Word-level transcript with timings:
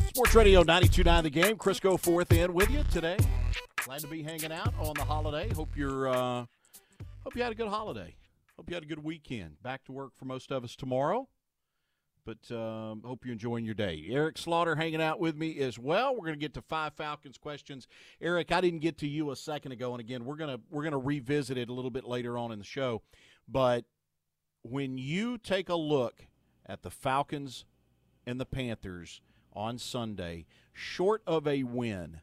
Sports 0.00 0.34
Radio 0.34 0.62
92.9 0.62 1.22
The 1.22 1.30
Game. 1.30 1.56
Chris 1.56 1.80
Goforth 1.80 2.32
in 2.32 2.52
with 2.52 2.70
you 2.70 2.82
today. 2.90 3.16
Glad 3.84 4.00
to 4.00 4.06
be 4.06 4.22
hanging 4.22 4.52
out 4.52 4.74
on 4.78 4.94
the 4.94 5.04
holiday. 5.04 5.52
Hope 5.54 5.76
you're 5.76 6.08
uh, 6.08 6.44
hope 7.22 7.36
you 7.36 7.42
had 7.42 7.52
a 7.52 7.54
good 7.54 7.68
holiday. 7.68 8.14
Hope 8.56 8.68
you 8.68 8.74
had 8.74 8.82
a 8.82 8.86
good 8.86 9.02
weekend. 9.02 9.62
Back 9.62 9.84
to 9.84 9.92
work 9.92 10.12
for 10.14 10.24
most 10.24 10.50
of 10.50 10.64
us 10.64 10.76
tomorrow. 10.76 11.28
But 12.24 12.50
um, 12.50 13.02
hope 13.04 13.24
you're 13.24 13.32
enjoying 13.32 13.64
your 13.64 13.74
day. 13.74 14.04
Eric 14.10 14.36
Slaughter 14.36 14.74
hanging 14.74 15.00
out 15.00 15.20
with 15.20 15.36
me 15.36 15.60
as 15.60 15.78
well. 15.78 16.12
We're 16.12 16.26
going 16.26 16.34
to 16.34 16.40
get 16.40 16.54
to 16.54 16.62
five 16.62 16.94
Falcons 16.94 17.38
questions. 17.38 17.86
Eric, 18.20 18.50
I 18.50 18.60
didn't 18.60 18.80
get 18.80 18.98
to 18.98 19.06
you 19.06 19.30
a 19.30 19.36
second 19.36 19.70
ago, 19.70 19.92
and 19.92 20.00
again, 20.00 20.24
we're 20.24 20.36
gonna 20.36 20.58
we're 20.70 20.82
gonna 20.82 20.98
revisit 20.98 21.56
it 21.56 21.68
a 21.68 21.72
little 21.72 21.90
bit 21.92 22.04
later 22.04 22.36
on 22.36 22.50
in 22.50 22.58
the 22.58 22.64
show. 22.64 23.02
But 23.46 23.84
when 24.62 24.98
you 24.98 25.38
take 25.38 25.68
a 25.68 25.76
look 25.76 26.26
at 26.66 26.82
the 26.82 26.90
Falcons 26.90 27.64
and 28.26 28.40
the 28.40 28.46
Panthers 28.46 29.20
on 29.56 29.78
Sunday, 29.78 30.46
short 30.72 31.22
of 31.26 31.48
a 31.48 31.62
win, 31.64 32.20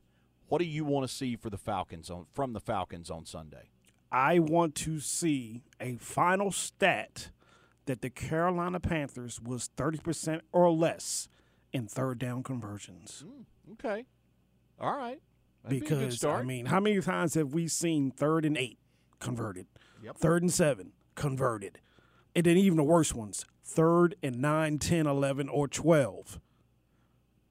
what 0.48 0.60
do 0.60 0.66
you 0.66 0.86
want 0.86 1.08
to 1.08 1.14
see 1.14 1.36
for 1.36 1.50
the 1.50 1.58
Falcons 1.58 2.10
on 2.10 2.28
from 2.32 2.54
the 2.54 2.60
Falcons 2.60 3.10
on 3.10 3.26
Sunday? 3.26 3.70
I 4.12 4.38
want 4.38 4.76
to 4.76 5.00
see 5.00 5.64
a 5.82 5.96
final 5.96 6.52
stat 6.52 7.32
that 7.86 8.02
the 8.02 8.12
Carolina 8.12 8.80
Panthers 8.80 9.42
was 9.42 9.72
30% 9.76 10.42
or 10.52 10.72
less 10.72 11.28
in 11.74 11.88
third 11.88 12.20
down 12.20 12.44
conversions. 12.44 13.26
Mm, 13.28 13.74
okay. 13.74 14.06
All 14.80 14.96
right. 14.96 15.20
That'd 15.64 15.80
be 15.80 15.84
because, 15.84 16.18
start. 16.18 16.42
I 16.42 16.44
mean, 16.44 16.68
how 16.68 16.80
many 16.80 17.02
times 17.02 17.34
have 17.34 17.54
we 17.54 17.68
seen 17.68 18.12
third 18.12 18.46
and 18.46 18.56
eight 18.56 18.78
converted? 19.20 19.66
Yep. 20.04 20.18
Third 20.18 20.44
and 20.44 20.54
seven 20.54 20.92
converted. 21.16 21.80
And 22.36 22.46
then 22.46 22.58
even 22.58 22.78
the 22.78 22.84
worst 22.84 23.16
ones, 23.16 23.46
third 23.64 24.16
and 24.22 24.40
nine, 24.40 24.78
10, 24.78 25.08
11, 25.08 25.50
or 25.50 25.68
12 25.68 26.40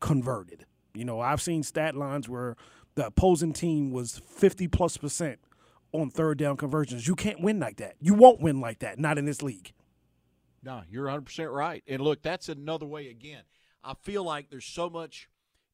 converted. 0.03 0.67
You 0.92 1.06
know, 1.06 1.20
I've 1.20 1.41
seen 1.41 1.62
stat 1.62 1.97
lines 1.97 2.28
where 2.28 2.56
the 2.97 3.06
opposing 3.06 3.55
team 3.55 3.91
was 3.91 4.20
50 4.27 4.69
plus 4.69 4.98
percent 4.98 5.39
on 5.92 6.11
third 6.11 6.36
down 6.36 6.58
conversions. 6.58 7.08
You 7.08 7.14
can't 7.14 7.41
win 7.41 7.58
like 7.58 7.78
that. 7.78 7.95
You 8.00 8.12
won't 8.12 8.42
win 8.42 8.61
like 8.61 8.80
that, 8.80 8.98
not 8.98 9.17
in 9.17 9.25
this 9.25 9.42
league. 9.42 9.73
No, 10.62 10.83
you're 10.91 11.06
100% 11.06 11.50
right. 11.50 11.83
And 11.89 12.03
look, 12.03 12.23
that's 12.23 12.48
another 12.48 12.86
way, 12.86 13.08
again. 13.08 13.42
I 13.83 13.95
feel 13.95 14.23
like 14.23 14.50
there's 14.50 14.67
so 14.67 14.91
much 14.91 15.28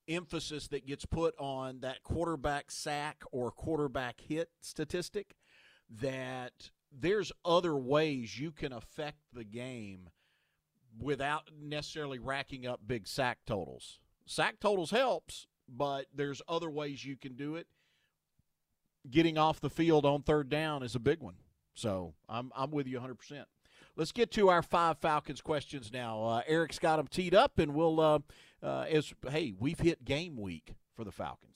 emphasis 0.08 0.68
that 0.68 0.86
gets 0.86 1.04
put 1.04 1.34
on 1.38 1.80
that 1.80 2.02
quarterback 2.02 2.70
sack 2.70 3.22
or 3.32 3.50
quarterback 3.50 4.20
hit 4.20 4.48
statistic 4.60 5.34
that 5.90 6.70
there's 6.90 7.32
other 7.44 7.76
ways 7.76 8.38
you 8.38 8.50
can 8.50 8.72
affect 8.72 9.18
the 9.32 9.44
game 9.44 10.08
without 10.98 11.50
necessarily 11.60 12.18
racking 12.18 12.66
up 12.66 12.80
big 12.86 13.06
sack 13.06 13.38
totals. 13.46 14.00
Sack 14.28 14.60
totals 14.60 14.90
helps, 14.90 15.46
but 15.66 16.06
there's 16.14 16.42
other 16.46 16.68
ways 16.68 17.02
you 17.02 17.16
can 17.16 17.34
do 17.34 17.56
it. 17.56 17.66
Getting 19.10 19.38
off 19.38 19.58
the 19.58 19.70
field 19.70 20.04
on 20.04 20.22
third 20.22 20.50
down 20.50 20.82
is 20.82 20.94
a 20.94 21.00
big 21.00 21.20
one. 21.20 21.36
So 21.74 22.12
I'm, 22.28 22.52
I'm 22.54 22.70
with 22.70 22.86
you 22.86 23.00
100%. 23.00 23.44
Let's 23.96 24.12
get 24.12 24.30
to 24.32 24.50
our 24.50 24.62
five 24.62 24.98
Falcons 24.98 25.40
questions 25.40 25.90
now. 25.90 26.22
Uh, 26.22 26.42
Eric's 26.46 26.78
got 26.78 26.98
them 26.98 27.06
teed 27.06 27.34
up, 27.34 27.58
and 27.58 27.74
we'll, 27.74 27.98
uh, 28.00 28.18
uh, 28.62 28.84
as 28.90 29.14
hey, 29.30 29.54
we've 29.58 29.80
hit 29.80 30.04
game 30.04 30.36
week 30.36 30.74
for 30.94 31.04
the 31.04 31.10
Falcons. 31.10 31.47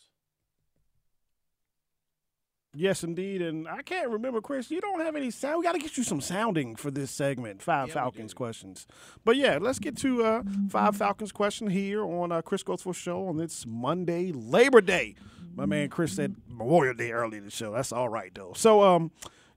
Yes, 2.75 3.05
indeed. 3.05 3.43
And 3.43 3.69
I 3.69 3.83
can't 3.83 4.09
remember, 4.09 4.41
Chris. 4.41 4.71
You 4.71 4.81
don't 4.81 5.01
have 5.01 5.15
any 5.15 5.31
sound. 5.31 5.59
We 5.59 5.65
got 5.65 5.73
to 5.73 5.79
get 5.79 5.97
you 5.99 6.05
some 6.05 6.21
sounding 6.23 6.75
for 6.75 6.91
this 6.91 7.11
segment. 7.11 7.63
Five 7.63 7.89
Yeah, 7.89 7.95
Falcons 7.95 8.33
questions. 8.33 8.87
But 9.25 9.37
yeah, 9.37 9.59
let's 9.61 9.79
get 9.79 9.97
to 9.99 10.25
uh, 10.25 10.43
five 10.71 10.97
Falcons 10.97 11.33
question 11.33 11.69
here 11.69 12.03
on 12.03 12.33
uh, 12.33 12.41
Chris 12.41 12.63
Goforth 12.63 12.97
Show 12.97 13.27
on 13.27 13.37
this 13.37 13.67
Monday, 13.67 14.33
Labor 14.33 14.81
Day. 14.81 15.17
My 15.55 15.67
man 15.67 15.91
Chris 15.91 16.17
said 16.17 16.35
Memorial 16.49 16.95
Day 16.95 17.13
early 17.13 17.37
in 17.37 17.45
the 17.45 17.51
show. 17.51 17.73
That's 17.73 17.93
all 17.93 18.09
right 18.09 18.35
though. 18.35 18.55
So 18.57 18.83
um, 18.83 19.11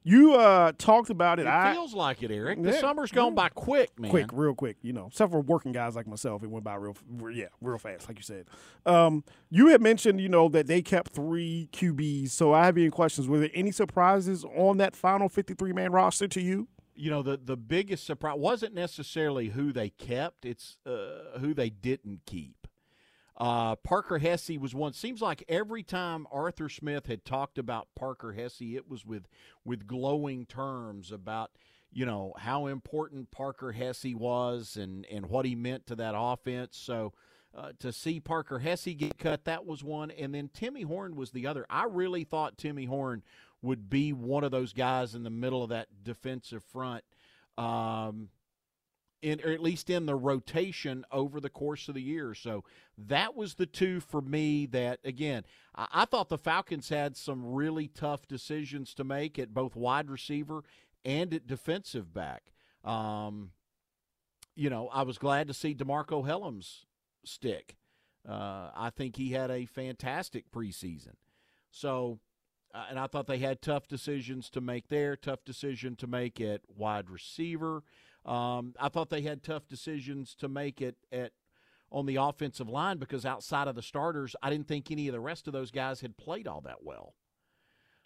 you 0.05 0.35
uh 0.35 0.71
talked 0.77 1.09
about 1.09 1.39
it. 1.39 1.47
It 1.47 1.49
I 1.49 1.73
feels 1.73 1.93
like 1.93 2.23
it, 2.23 2.31
Eric. 2.31 2.61
The 2.63 2.71
Yeah, 2.71 2.79
summer's 2.79 3.11
gone 3.11 3.35
by 3.35 3.49
quick, 3.49 3.99
man. 3.99 4.09
quick, 4.11 4.27
real 4.31 4.53
quick. 4.55 4.77
You 4.81 4.93
know, 4.93 5.07
except 5.07 5.31
for 5.31 5.41
working 5.41 5.73
guys 5.73 5.95
like 5.97 6.07
myself, 6.07 6.43
it 6.43 6.49
went 6.49 6.63
by 6.63 6.75
real, 6.75 6.95
real- 7.09 7.35
yeah, 7.35 7.47
real 7.59 7.77
fast, 7.77 8.07
like 8.07 8.17
you 8.17 8.23
said. 8.23 8.45
Um, 8.85 9.23
you 9.49 9.67
had 9.67 9.81
mentioned, 9.81 10.21
you 10.21 10.29
know, 10.29 10.47
that 10.49 10.67
they 10.67 10.81
kept 10.81 11.11
three 11.11 11.67
QBs. 11.73 12.29
So 12.29 12.53
I 12.53 12.65
have 12.65 12.77
any 12.77 12.89
questions. 12.91 13.27
Were 13.27 13.39
there 13.39 13.49
any 13.53 13.71
surprises 13.71 14.45
on 14.55 14.77
that 14.77 14.95
final 14.95 15.27
fifty-three 15.27 15.73
man 15.73 15.91
roster 15.91 16.27
to 16.29 16.39
you? 16.41 16.67
you 16.97 17.09
know 17.11 17.21
the 17.21 17.35
the 17.43 17.57
biggest 17.57 18.05
surprise 18.05 18.37
wasn't 18.37 18.73
necessarily 18.73 19.49
who 19.49 19.73
they 19.73 19.89
kept; 19.89 20.45
it's 20.45 20.77
uh, 20.85 21.39
who 21.39 21.53
they 21.53 21.69
didn't 21.69 22.21
keep. 22.25 22.64
Uh, 23.37 23.75
Parker 23.75 24.17
Hesse 24.17 24.57
was 24.59 24.73
one. 24.73 24.93
Seems 24.93 25.21
like 25.21 25.43
every 25.49 25.83
time 25.83 26.25
Arthur 26.31 26.69
Smith 26.69 27.07
had 27.07 27.25
talked 27.25 27.57
about 27.57 27.87
Parker 27.95 28.33
Hesse, 28.33 28.61
it 28.61 28.89
was 28.89 29.05
with 29.05 29.27
with 29.65 29.87
glowing 29.87 30.45
terms 30.45 31.11
about 31.11 31.51
you 31.91 32.05
know 32.05 32.33
how 32.37 32.67
important 32.67 33.31
Parker 33.31 33.73
Hesse 33.73 34.15
was 34.15 34.77
and 34.77 35.05
and 35.07 35.25
what 35.25 35.45
he 35.45 35.55
meant 35.55 35.87
to 35.87 35.95
that 35.95 36.13
offense. 36.15 36.77
So. 36.77 37.13
Uh, 37.57 37.71
to 37.79 37.93
see 37.93 38.19
Parker 38.19 38.59
Hesse 38.59 38.97
get 38.97 39.17
cut, 39.17 39.45
that 39.45 39.65
was 39.65 39.81
one, 39.81 40.11
and 40.11 40.35
then 40.35 40.49
Timmy 40.53 40.81
Horne 40.81 41.15
was 41.15 41.31
the 41.31 41.47
other. 41.47 41.65
I 41.69 41.85
really 41.85 42.25
thought 42.25 42.57
Timmy 42.57 42.83
Horne 42.83 43.23
would 43.61 43.89
be 43.89 44.11
one 44.11 44.43
of 44.43 44.51
those 44.51 44.73
guys 44.73 45.15
in 45.15 45.23
the 45.23 45.29
middle 45.29 45.63
of 45.63 45.69
that 45.69 45.87
defensive 46.03 46.63
front, 46.63 47.05
um, 47.57 48.27
in 49.21 49.39
or 49.43 49.51
at 49.51 49.61
least 49.61 49.89
in 49.89 50.05
the 50.05 50.15
rotation 50.15 51.05
over 51.11 51.39
the 51.39 51.49
course 51.49 51.87
of 51.87 51.95
the 51.95 52.01
year. 52.01 52.33
So 52.33 52.65
that 52.97 53.35
was 53.35 53.55
the 53.55 53.65
two 53.65 53.99
for 53.99 54.21
me. 54.21 54.65
That 54.65 54.99
again, 55.03 55.43
I, 55.75 55.87
I 55.93 56.05
thought 56.05 56.29
the 56.29 56.37
Falcons 56.37 56.89
had 56.89 57.15
some 57.15 57.53
really 57.53 57.87
tough 57.87 58.27
decisions 58.27 58.93
to 58.95 59.03
make 59.03 59.37
at 59.39 59.53
both 59.53 59.75
wide 59.75 60.09
receiver 60.09 60.63
and 61.03 61.33
at 61.33 61.47
defensive 61.47 62.13
back. 62.13 62.51
Um, 62.83 63.51
you 64.55 64.69
know, 64.69 64.87
I 64.89 65.03
was 65.03 65.17
glad 65.17 65.47
to 65.47 65.53
see 65.53 65.75
DeMarcco 65.75 66.25
Hellams 66.25 66.85
stick. 67.23 67.75
Uh, 68.27 68.71
I 68.75 68.89
think 68.89 69.17
he 69.17 69.31
had 69.31 69.51
a 69.51 69.65
fantastic 69.65 70.49
preseason. 70.51 71.15
So, 71.69 72.19
uh, 72.73 72.85
and 72.89 72.97
I 72.97 73.07
thought 73.07 73.27
they 73.27 73.39
had 73.39 73.61
tough 73.61 73.87
decisions 73.87 74.49
to 74.51 74.61
make 74.61 74.87
there, 74.87 75.15
tough 75.15 75.43
decision 75.45 75.95
to 75.97 76.07
make 76.07 76.39
at 76.41 76.61
wide 76.67 77.09
receiver. 77.09 77.83
Um, 78.25 78.73
I 78.79 78.89
thought 78.89 79.09
they 79.09 79.21
had 79.21 79.43
tough 79.43 79.67
decisions 79.67 80.33
to 80.35 80.47
make 80.47 80.81
it 80.81 80.95
at 81.11 81.33
on 81.91 82.05
the 82.05 82.17
offensive 82.17 82.67
line 82.67 82.97
because 82.97 83.25
outside 83.25 83.67
of 83.67 83.75
the 83.75 83.81
starters, 83.81 84.35
I 84.41 84.49
didn't 84.49 84.67
think 84.67 84.91
any 84.91 85.07
of 85.07 85.13
the 85.13 85.19
rest 85.19 85.47
of 85.47 85.53
those 85.53 85.71
guys 85.71 86.01
had 86.01 86.17
played 86.17 86.47
all 86.47 86.61
that 86.61 86.83
well. 86.83 87.13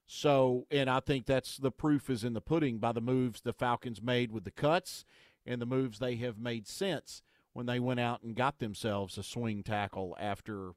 So, 0.05 0.65
and 0.71 0.89
I 0.89 0.99
think 1.01 1.25
that's 1.25 1.57
the 1.57 1.71
proof 1.71 2.09
is 2.09 2.23
in 2.23 2.33
the 2.33 2.41
pudding 2.41 2.79
by 2.79 2.91
the 2.91 3.01
moves 3.01 3.41
the 3.41 3.53
Falcons 3.53 4.01
made 4.01 4.31
with 4.31 4.43
the 4.43 4.51
cuts 4.51 5.05
and 5.45 5.61
the 5.61 5.67
moves 5.67 5.99
they 5.99 6.15
have 6.15 6.39
made 6.39 6.67
since 6.67 7.21
when 7.53 7.67
they 7.67 7.79
went 7.79 7.99
out 7.99 8.23
and 8.23 8.35
got 8.35 8.59
themselves 8.59 9.17
a 9.17 9.23
swing 9.23 9.63
tackle 9.63 10.15
after, 10.19 10.71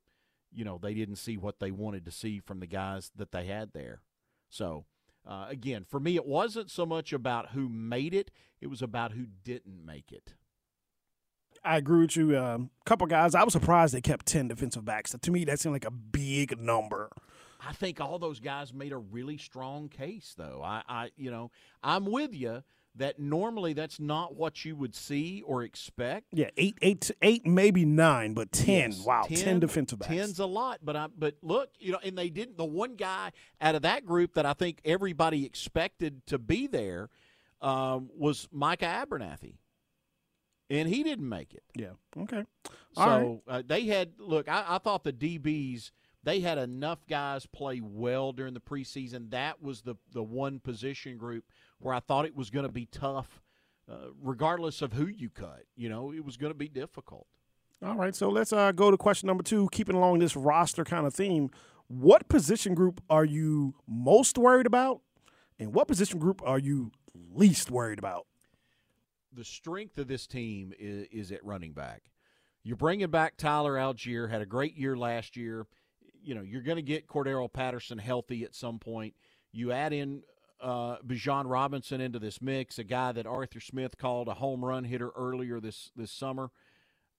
you 0.53 0.65
know, 0.65 0.78
they 0.81 0.95
didn't 0.95 1.16
see 1.16 1.37
what 1.37 1.60
they 1.60 1.71
wanted 1.71 2.05
to 2.05 2.10
see 2.10 2.41
from 2.41 2.60
the 2.60 2.66
guys 2.66 3.10
that 3.16 3.33
they 3.33 3.47
had 3.47 3.72
there. 3.72 4.03
So, 4.48 4.84
uh, 5.27 5.47
again, 5.48 5.84
for 5.89 6.01
me, 6.01 6.16
it 6.16 6.27
wasn't 6.27 6.71
so 6.71 6.84
much 6.84 7.13
about 7.13 7.51
who 7.51 7.69
made 7.69 8.13
it, 8.13 8.31
it 8.60 8.66
was 8.66 8.83
about 8.83 9.13
who 9.13 9.27
didn't 9.45 9.84
make 9.84 10.13
it. 10.13 10.34
I 11.64 11.76
agree 11.76 12.00
with 12.00 12.16
you. 12.16 12.36
A 12.36 12.54
um, 12.54 12.70
couple 12.84 13.06
guys. 13.06 13.34
I 13.34 13.44
was 13.44 13.53
surprised 13.53 13.94
they 13.94 14.00
kept 14.00 14.26
ten 14.26 14.48
defensive 14.48 14.84
backs. 14.84 15.14
To 15.20 15.30
me, 15.30 15.44
that 15.44 15.60
seemed 15.60 15.74
like 15.74 15.84
a 15.84 15.91
big 15.91 16.60
number. 16.60 17.10
I 17.64 17.72
think 17.72 18.00
all 18.00 18.18
those 18.18 18.41
guys 18.41 18.74
made 18.74 18.92
a 18.92 18.97
really 18.97 19.38
strong 19.38 19.88
case, 19.88 20.34
though. 20.36 20.62
I, 20.64 20.82
I 20.88 21.10
you 21.16 21.30
know, 21.30 21.50
I'm 21.82 22.06
with 22.06 22.34
you 22.34 22.62
that 22.97 23.18
normally 23.18 23.72
that's 23.72 23.98
not 23.98 24.34
what 24.34 24.64
you 24.64 24.76
would 24.76 24.94
see 24.94 25.42
or 25.47 25.62
expect. 25.62 26.26
Yeah, 26.32 26.50
eight, 26.56 26.76
eight, 26.82 27.10
eight, 27.22 27.47
maybe 27.47 27.84
nine, 27.84 28.34
but 28.34 28.53
ten. 28.53 28.91
Yes, 28.91 29.04
wow, 29.04 29.24
ten, 29.28 29.60
defensive 29.60 30.00
backs. 30.00 30.10
Ten's 30.10 30.38
a 30.41 30.47
lot, 30.47 30.80
but 30.82 30.97
I 30.97 31.06
but 31.16 31.36
look, 31.42 31.70
you 31.78 31.92
know, 31.92 32.00
and 32.03 32.18
they 32.18 32.28
didn't. 32.28 32.59
The 32.59 32.64
one 32.64 32.97
guy 32.97 33.30
out 33.60 33.74
of 33.74 33.82
that 33.82 34.04
group 34.04 34.34
that 34.34 34.44
I 34.44 34.53
think 34.53 34.80
everybody 34.84 35.47
expected 35.47 36.26
to 36.26 36.38
be 36.38 36.66
there 36.66 37.09
um, 37.60 38.10
was 38.16 38.48
Micah 38.53 39.06
Abernathy. 39.06 39.54
And 40.70 40.88
he 40.88 41.03
didn't 41.03 41.28
make 41.28 41.54
it. 41.54 41.62
Yeah. 41.76 41.92
Okay. 42.16 42.44
So 42.94 43.42
right. 43.47 43.59
uh, 43.59 43.62
they 43.66 43.86
had 43.86 44.12
look. 44.18 44.48
I, 44.48 44.64
I 44.68 44.78
thought 44.78 45.04
the 45.04 45.12
DBs 45.12 45.91
they 46.24 46.41
had 46.41 46.59
enough 46.59 47.06
guys 47.09 47.47
play 47.47 47.80
well 47.80 48.32
during 48.32 48.54
the 48.54 48.60
preseason. 48.60 49.30
That 49.30 49.62
was 49.62 49.82
the 49.82 49.97
the 50.12 50.22
one 50.22 50.60
position 50.60 51.16
group 51.16 51.44
where 51.78 51.94
I 51.94 52.00
thought 52.00 52.26
it 52.26 52.36
was 52.36 52.50
going 52.50 52.66
to 52.66 52.72
be 52.72 52.86
tough, 52.86 53.42
uh, 53.91 54.09
regardless 54.20 54.82
of 54.82 54.92
who 54.92 55.06
you 55.06 55.30
cut. 55.30 55.64
You 55.76 55.88
know, 55.88 56.12
it 56.12 56.24
was 56.24 56.36
going 56.36 56.53
to 56.53 56.59
be 56.59 56.68
difficult. 56.68 57.26
All 57.84 57.97
right. 57.97 58.14
So 58.14 58.28
let's 58.28 58.53
uh, 58.53 58.72
go 58.72 58.91
to 58.91 58.97
question 58.97 59.26
number 59.26 59.42
two. 59.42 59.68
Keeping 59.72 59.97
along 59.97 60.20
this 60.20 60.36
roster 60.36 60.84
kind 60.84 61.06
of 61.06 61.14
theme, 61.14 61.50
what 61.88 62.28
position 62.28 62.74
group 62.74 63.03
are 63.10 63.24
you 63.24 63.74
most 63.88 64.38
worried 64.38 64.66
about, 64.66 65.00
and 65.59 65.74
what 65.74 65.88
position 65.88 66.18
group 66.18 66.41
are 66.44 66.59
you 66.59 66.92
least 67.14 67.70
worried 67.70 67.98
about? 67.98 68.26
The 69.34 69.45
strength 69.45 69.99
of 69.99 70.09
this 70.09 70.27
team 70.27 70.73
is, 70.79 71.07
is 71.11 71.33
at 71.33 71.45
running 71.45 71.73
back. 71.73 72.03
You're 72.65 72.77
bringing 72.77 73.11
back 73.11 73.37
Tyler 73.37 73.75
Allgeier, 73.75 74.31
had 74.31 74.43
a 74.43 74.47
great 74.47 74.77
year 74.77 74.97
last 74.97 75.37
year. 75.37 75.67
You 76.23 76.34
know, 76.34 76.43
you're 76.43 76.63
going 76.63 76.77
to 76.77 76.83
get 76.83 77.09
Cordarrelle 77.09 77.53
Patterson 77.53 77.99
healthy 77.99 78.45
at 78.45 78.55
some 78.55 78.79
point. 78.79 79.15
You 79.51 79.73
add 79.73 79.93
in 79.93 80.23
uh, 80.61 80.99
Bijan 81.05 81.45
Robinson 81.47 82.01
into 82.01 82.21
this 82.21 82.41
mix, 82.41 82.79
a 82.79 82.84
guy 82.84 83.11
that 83.13 83.27
Arthur 83.27 83.61
Smith 83.61 83.99
called 83.99 84.29
a 84.29 84.34
home 84.34 84.65
run 84.65 84.84
hitter 84.84 85.11
earlier 85.17 85.61
this, 85.61 85.91
this 85.97 86.13
summer. 86.13 86.51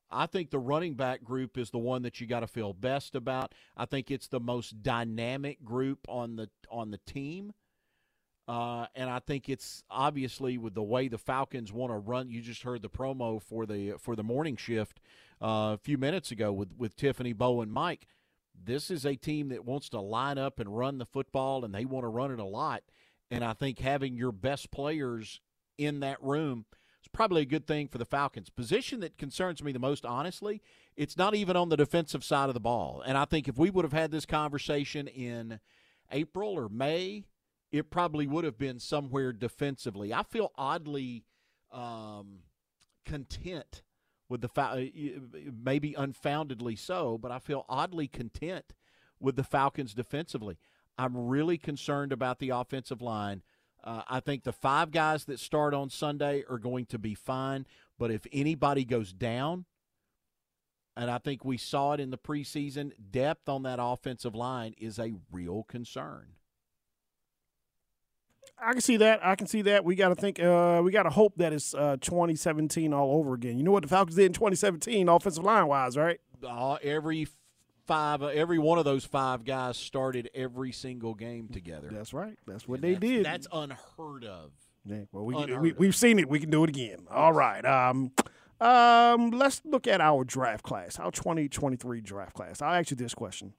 I 0.09 0.27
think 0.27 0.51
the 0.51 0.59
running 0.59 0.93
back 0.93 1.23
group 1.23 1.57
is 1.57 1.71
the 1.71 1.79
one 1.79 2.03
that 2.03 2.21
you 2.21 2.27
got 2.27 2.41
to 2.41 2.47
feel 2.47 2.73
best 2.73 3.15
about. 3.15 3.53
I 3.75 3.85
think 3.85 4.11
it's 4.11 4.27
the 4.27 4.39
most 4.39 4.83
dynamic 4.83 5.65
group 5.65 5.99
on 6.07 6.35
the 6.35 6.49
on 6.69 6.91
the 6.91 6.99
team. 6.99 7.53
Uh, 8.47 8.87
and 8.93 9.09
I 9.09 9.19
think 9.19 9.47
it's 9.47 9.83
obviously 9.89 10.57
with 10.57 10.73
the 10.73 10.83
way 10.83 11.07
the 11.07 11.17
Falcons 11.17 11.71
want 11.71 11.91
to 11.91 11.97
run. 11.97 12.29
You 12.29 12.41
just 12.41 12.63
heard 12.63 12.81
the 12.81 12.89
promo 12.89 13.41
for 13.41 13.65
the 13.65 13.93
for 13.99 14.15
the 14.15 14.23
morning 14.23 14.57
shift 14.57 14.99
uh, 15.41 15.75
a 15.75 15.79
few 15.81 15.97
minutes 15.97 16.31
ago 16.31 16.51
with 16.51 16.73
with 16.77 16.95
Tiffany 16.95 17.33
Bow 17.33 17.61
and 17.61 17.71
Mike. 17.71 18.07
This 18.53 18.91
is 18.91 19.05
a 19.05 19.15
team 19.15 19.49
that 19.49 19.65
wants 19.65 19.89
to 19.89 19.99
line 19.99 20.37
up 20.37 20.59
and 20.59 20.77
run 20.77 20.97
the 20.97 21.05
football, 21.05 21.63
and 21.63 21.73
they 21.73 21.85
want 21.85 22.03
to 22.03 22.09
run 22.09 22.31
it 22.31 22.39
a 22.39 22.45
lot. 22.45 22.83
And 23.31 23.43
I 23.43 23.53
think 23.53 23.79
having 23.79 24.15
your 24.15 24.31
best 24.31 24.71
players 24.71 25.39
in 25.77 26.01
that 26.01 26.21
room 26.21 26.65
is 27.01 27.07
probably 27.11 27.41
a 27.41 27.45
good 27.45 27.65
thing 27.65 27.87
for 27.87 27.97
the 27.97 28.05
Falcons. 28.05 28.49
Position 28.49 28.99
that 28.99 29.17
concerns 29.17 29.63
me 29.63 29.71
the 29.71 29.79
most, 29.79 30.05
honestly, 30.05 30.61
it's 30.95 31.17
not 31.17 31.33
even 31.33 31.55
on 31.55 31.69
the 31.69 31.77
defensive 31.77 32.23
side 32.23 32.49
of 32.49 32.53
the 32.53 32.59
ball. 32.59 33.01
And 33.05 33.17
I 33.17 33.25
think 33.25 33.47
if 33.47 33.57
we 33.57 33.69
would 33.69 33.85
have 33.85 33.93
had 33.93 34.11
this 34.11 34.25
conversation 34.25 35.07
in 35.07 35.59
April 36.11 36.51
or 36.51 36.69
May 36.69 37.25
it 37.73 37.89
probably 37.89 38.27
would 38.27 38.45
have 38.45 38.57
been 38.57 38.79
somewhere 38.79 39.33
defensively. 39.33 40.13
I 40.13 40.21
feel 40.21 40.51
oddly 40.55 41.25
um, 41.71 42.41
content 43.03 43.81
with 44.29 44.41
the 44.41 44.47
fa- 44.47 44.77
uh, 44.77 45.49
maybe 45.51 45.95
unfoundedly 45.95 46.75
so, 46.75 47.17
but 47.17 47.31
I 47.31 47.39
feel 47.39 47.65
oddly 47.67 48.07
content 48.07 48.73
with 49.19 49.35
the 49.35 49.43
Falcons 49.43 49.95
defensively. 49.95 50.59
I'm 50.99 51.17
really 51.17 51.57
concerned 51.57 52.13
about 52.13 52.37
the 52.37 52.49
offensive 52.49 53.01
line. 53.01 53.41
Uh, 53.83 54.03
I 54.07 54.19
think 54.19 54.43
the 54.43 54.53
five 54.53 54.91
guys 54.91 55.25
that 55.25 55.39
start 55.39 55.73
on 55.73 55.89
Sunday 55.89 56.43
are 56.47 56.59
going 56.59 56.85
to 56.85 56.99
be 56.99 57.15
fine, 57.15 57.65
but 57.97 58.11
if 58.11 58.27
anybody 58.31 58.85
goes 58.85 59.11
down, 59.11 59.65
and 60.95 61.09
I 61.09 61.17
think 61.17 61.43
we 61.43 61.57
saw 61.57 61.93
it 61.93 61.99
in 61.99 62.11
the 62.11 62.19
preseason, 62.19 62.91
depth 63.09 63.49
on 63.49 63.63
that 63.63 63.79
offensive 63.81 64.35
line 64.35 64.75
is 64.77 64.99
a 64.99 65.15
real 65.31 65.63
concern. 65.63 66.33
I 68.65 68.71
can 68.71 68.81
see 68.81 68.97
that. 68.97 69.25
I 69.25 69.35
can 69.35 69.47
see 69.47 69.61
that. 69.63 69.83
We 69.85 69.95
got 69.95 70.09
to 70.09 70.15
think. 70.15 70.39
Uh, 70.39 70.81
we 70.83 70.91
got 70.91 71.03
to 71.03 71.09
hope 71.09 71.33
that 71.37 71.53
it's 71.53 71.73
uh, 71.73 71.97
2017 72.01 72.93
all 72.93 73.17
over 73.17 73.33
again. 73.33 73.57
You 73.57 73.63
know 73.63 73.71
what 73.71 73.83
the 73.83 73.89
Falcons 73.89 74.15
did 74.15 74.25
in 74.27 74.33
2017, 74.33 75.09
offensive 75.09 75.43
line 75.43 75.67
wise, 75.67 75.97
right? 75.97 76.19
Uh, 76.45 76.77
every 76.83 77.27
five, 77.85 78.21
uh, 78.23 78.27
every 78.27 78.59
one 78.59 78.77
of 78.79 78.85
those 78.85 79.03
five 79.05 79.43
guys 79.45 79.77
started 79.77 80.29
every 80.33 80.71
single 80.71 81.13
game 81.13 81.47
together. 81.49 81.89
That's 81.91 82.13
right. 82.13 82.37
That's 82.47 82.67
what 82.67 82.75
And 82.75 82.83
they 82.83 82.93
that's, 82.93 83.01
did. 83.01 83.25
That's 83.25 83.47
unheard 83.51 84.25
of. 84.25 84.51
Yeah, 84.85 85.03
well, 85.11 85.25
we, 85.25 85.35
Unheard 85.35 85.61
we 85.61 85.71
of. 85.71 85.79
we've 85.79 85.95
seen 85.95 86.19
it. 86.19 86.27
We 86.27 86.39
can 86.39 86.49
do 86.49 86.63
it 86.63 86.69
again. 86.69 87.07
All 87.09 87.31
right. 87.33 87.63
Um, 87.65 88.11
um, 88.59 89.31
let's 89.31 89.61
look 89.65 89.87
at 89.87 90.01
our 90.01 90.23
draft 90.23 90.63
class, 90.63 90.99
our 90.99 91.11
2023 91.11 92.01
draft 92.01 92.33
class. 92.33 92.61
I'll 92.61 92.73
ask 92.79 92.91
you 92.91 92.97
this 92.97 93.13
question: 93.13 93.53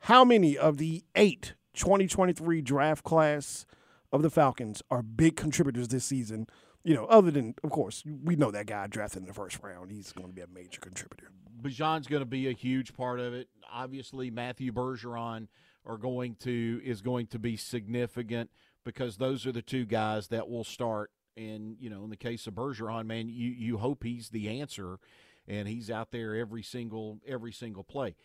How 0.00 0.24
many 0.24 0.56
of 0.58 0.76
the 0.78 1.02
eight 1.14 1.54
2023 1.74 2.60
draft 2.62 3.04
class 3.04 3.64
of 4.12 4.22
the 4.22 4.30
Falcons 4.30 4.82
are 4.90 5.02
big 5.02 5.36
contributors 5.36 5.88
this 5.88 6.04
season? 6.04 6.46
You 6.82 6.94
know, 6.94 7.04
other 7.06 7.30
than, 7.30 7.54
of 7.62 7.70
course, 7.70 8.02
we 8.24 8.36
know 8.36 8.50
that 8.50 8.66
guy 8.66 8.86
drafted 8.86 9.22
in 9.22 9.28
the 9.28 9.34
first 9.34 9.58
round. 9.62 9.92
He's 9.92 10.12
going 10.12 10.28
to 10.28 10.34
be 10.34 10.40
a 10.40 10.46
major 10.46 10.80
contributor. 10.80 11.30
Bijan's 11.60 12.06
going 12.06 12.22
to 12.22 12.26
be 12.26 12.48
a 12.48 12.52
huge 12.52 12.94
part 12.94 13.20
of 13.20 13.34
it. 13.34 13.48
Obviously, 13.70 14.30
Matthew 14.30 14.72
Bergeron 14.72 15.48
are 15.86 15.98
going 15.98 16.36
to 16.36 16.80
is 16.84 17.02
going 17.02 17.26
to 17.28 17.38
be 17.38 17.56
significant 17.56 18.50
because 18.84 19.16
those 19.16 19.46
are 19.46 19.52
the 19.52 19.62
two 19.62 19.84
guys 19.84 20.28
that 20.28 20.48
will 20.48 20.64
start. 20.64 21.10
And 21.36 21.76
you 21.78 21.90
know, 21.90 22.04
in 22.04 22.10
the 22.10 22.16
case 22.16 22.46
of 22.46 22.54
Bergeron, 22.54 23.06
man, 23.06 23.28
you 23.28 23.50
you 23.50 23.78
hope 23.78 24.02
he's 24.02 24.30
the 24.30 24.60
answer, 24.60 24.98
and 25.46 25.68
he's 25.68 25.90
out 25.90 26.10
there 26.10 26.34
every 26.34 26.62
single 26.62 27.20
every 27.26 27.52
single 27.52 27.84
play. 27.84 28.16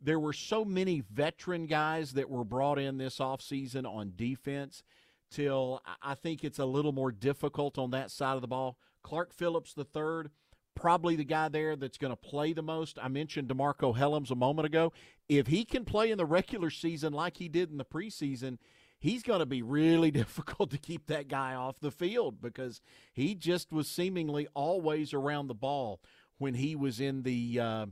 There 0.00 0.20
were 0.20 0.32
so 0.32 0.64
many 0.64 1.02
veteran 1.12 1.66
guys 1.66 2.12
that 2.12 2.30
were 2.30 2.44
brought 2.44 2.78
in 2.78 2.98
this 2.98 3.18
offseason 3.18 3.84
on 3.84 4.12
defense 4.16 4.82
till 5.30 5.82
I- 6.02 6.14
think 6.14 6.44
it's 6.44 6.58
a 6.58 6.64
little 6.64 6.92
more 6.92 7.12
difficult 7.12 7.78
on 7.78 7.90
that 7.90 8.10
side 8.10 8.34
of 8.34 8.40
the 8.40 8.48
ball. 8.48 8.78
Clark 9.02 9.32
Phillips 9.32 9.74
the 9.74 9.84
third, 9.84 10.30
probably 10.74 11.16
the 11.16 11.24
guy 11.24 11.48
there 11.48 11.76
that's 11.76 11.98
going 11.98 12.12
to 12.12 12.16
play 12.16 12.52
the 12.52 12.62
most. 12.62 12.98
I 13.00 13.08
mentioned 13.08 13.48
DeMarcco 13.48 13.96
Hellams 13.96 14.30
a 14.30 14.36
moment 14.36 14.66
ago. 14.66 14.92
If 15.28 15.48
he 15.48 15.64
can 15.64 15.84
play 15.84 16.10
in 16.10 16.18
the 16.18 16.26
regular 16.26 16.70
season 16.70 17.12
like 17.12 17.36
he 17.38 17.48
did 17.48 17.70
in 17.70 17.78
the 17.78 17.84
preseason, 17.84 18.58
he's 18.98 19.22
going 19.22 19.40
to 19.40 19.46
be 19.46 19.62
really 19.62 20.10
difficult 20.12 20.70
to 20.70 20.78
keep 20.78 21.06
that 21.06 21.28
guy 21.28 21.54
off 21.54 21.80
the 21.80 21.90
field 21.90 22.40
because 22.40 22.80
he 23.12 23.34
just 23.34 23.72
was 23.72 23.88
seemingly 23.88 24.48
always 24.54 25.12
around 25.12 25.48
the 25.48 25.54
ball 25.54 26.00
when 26.38 26.54
he 26.54 26.76
was 26.76 27.00
in 27.00 27.22
the 27.22 27.58
uh, 27.60 27.86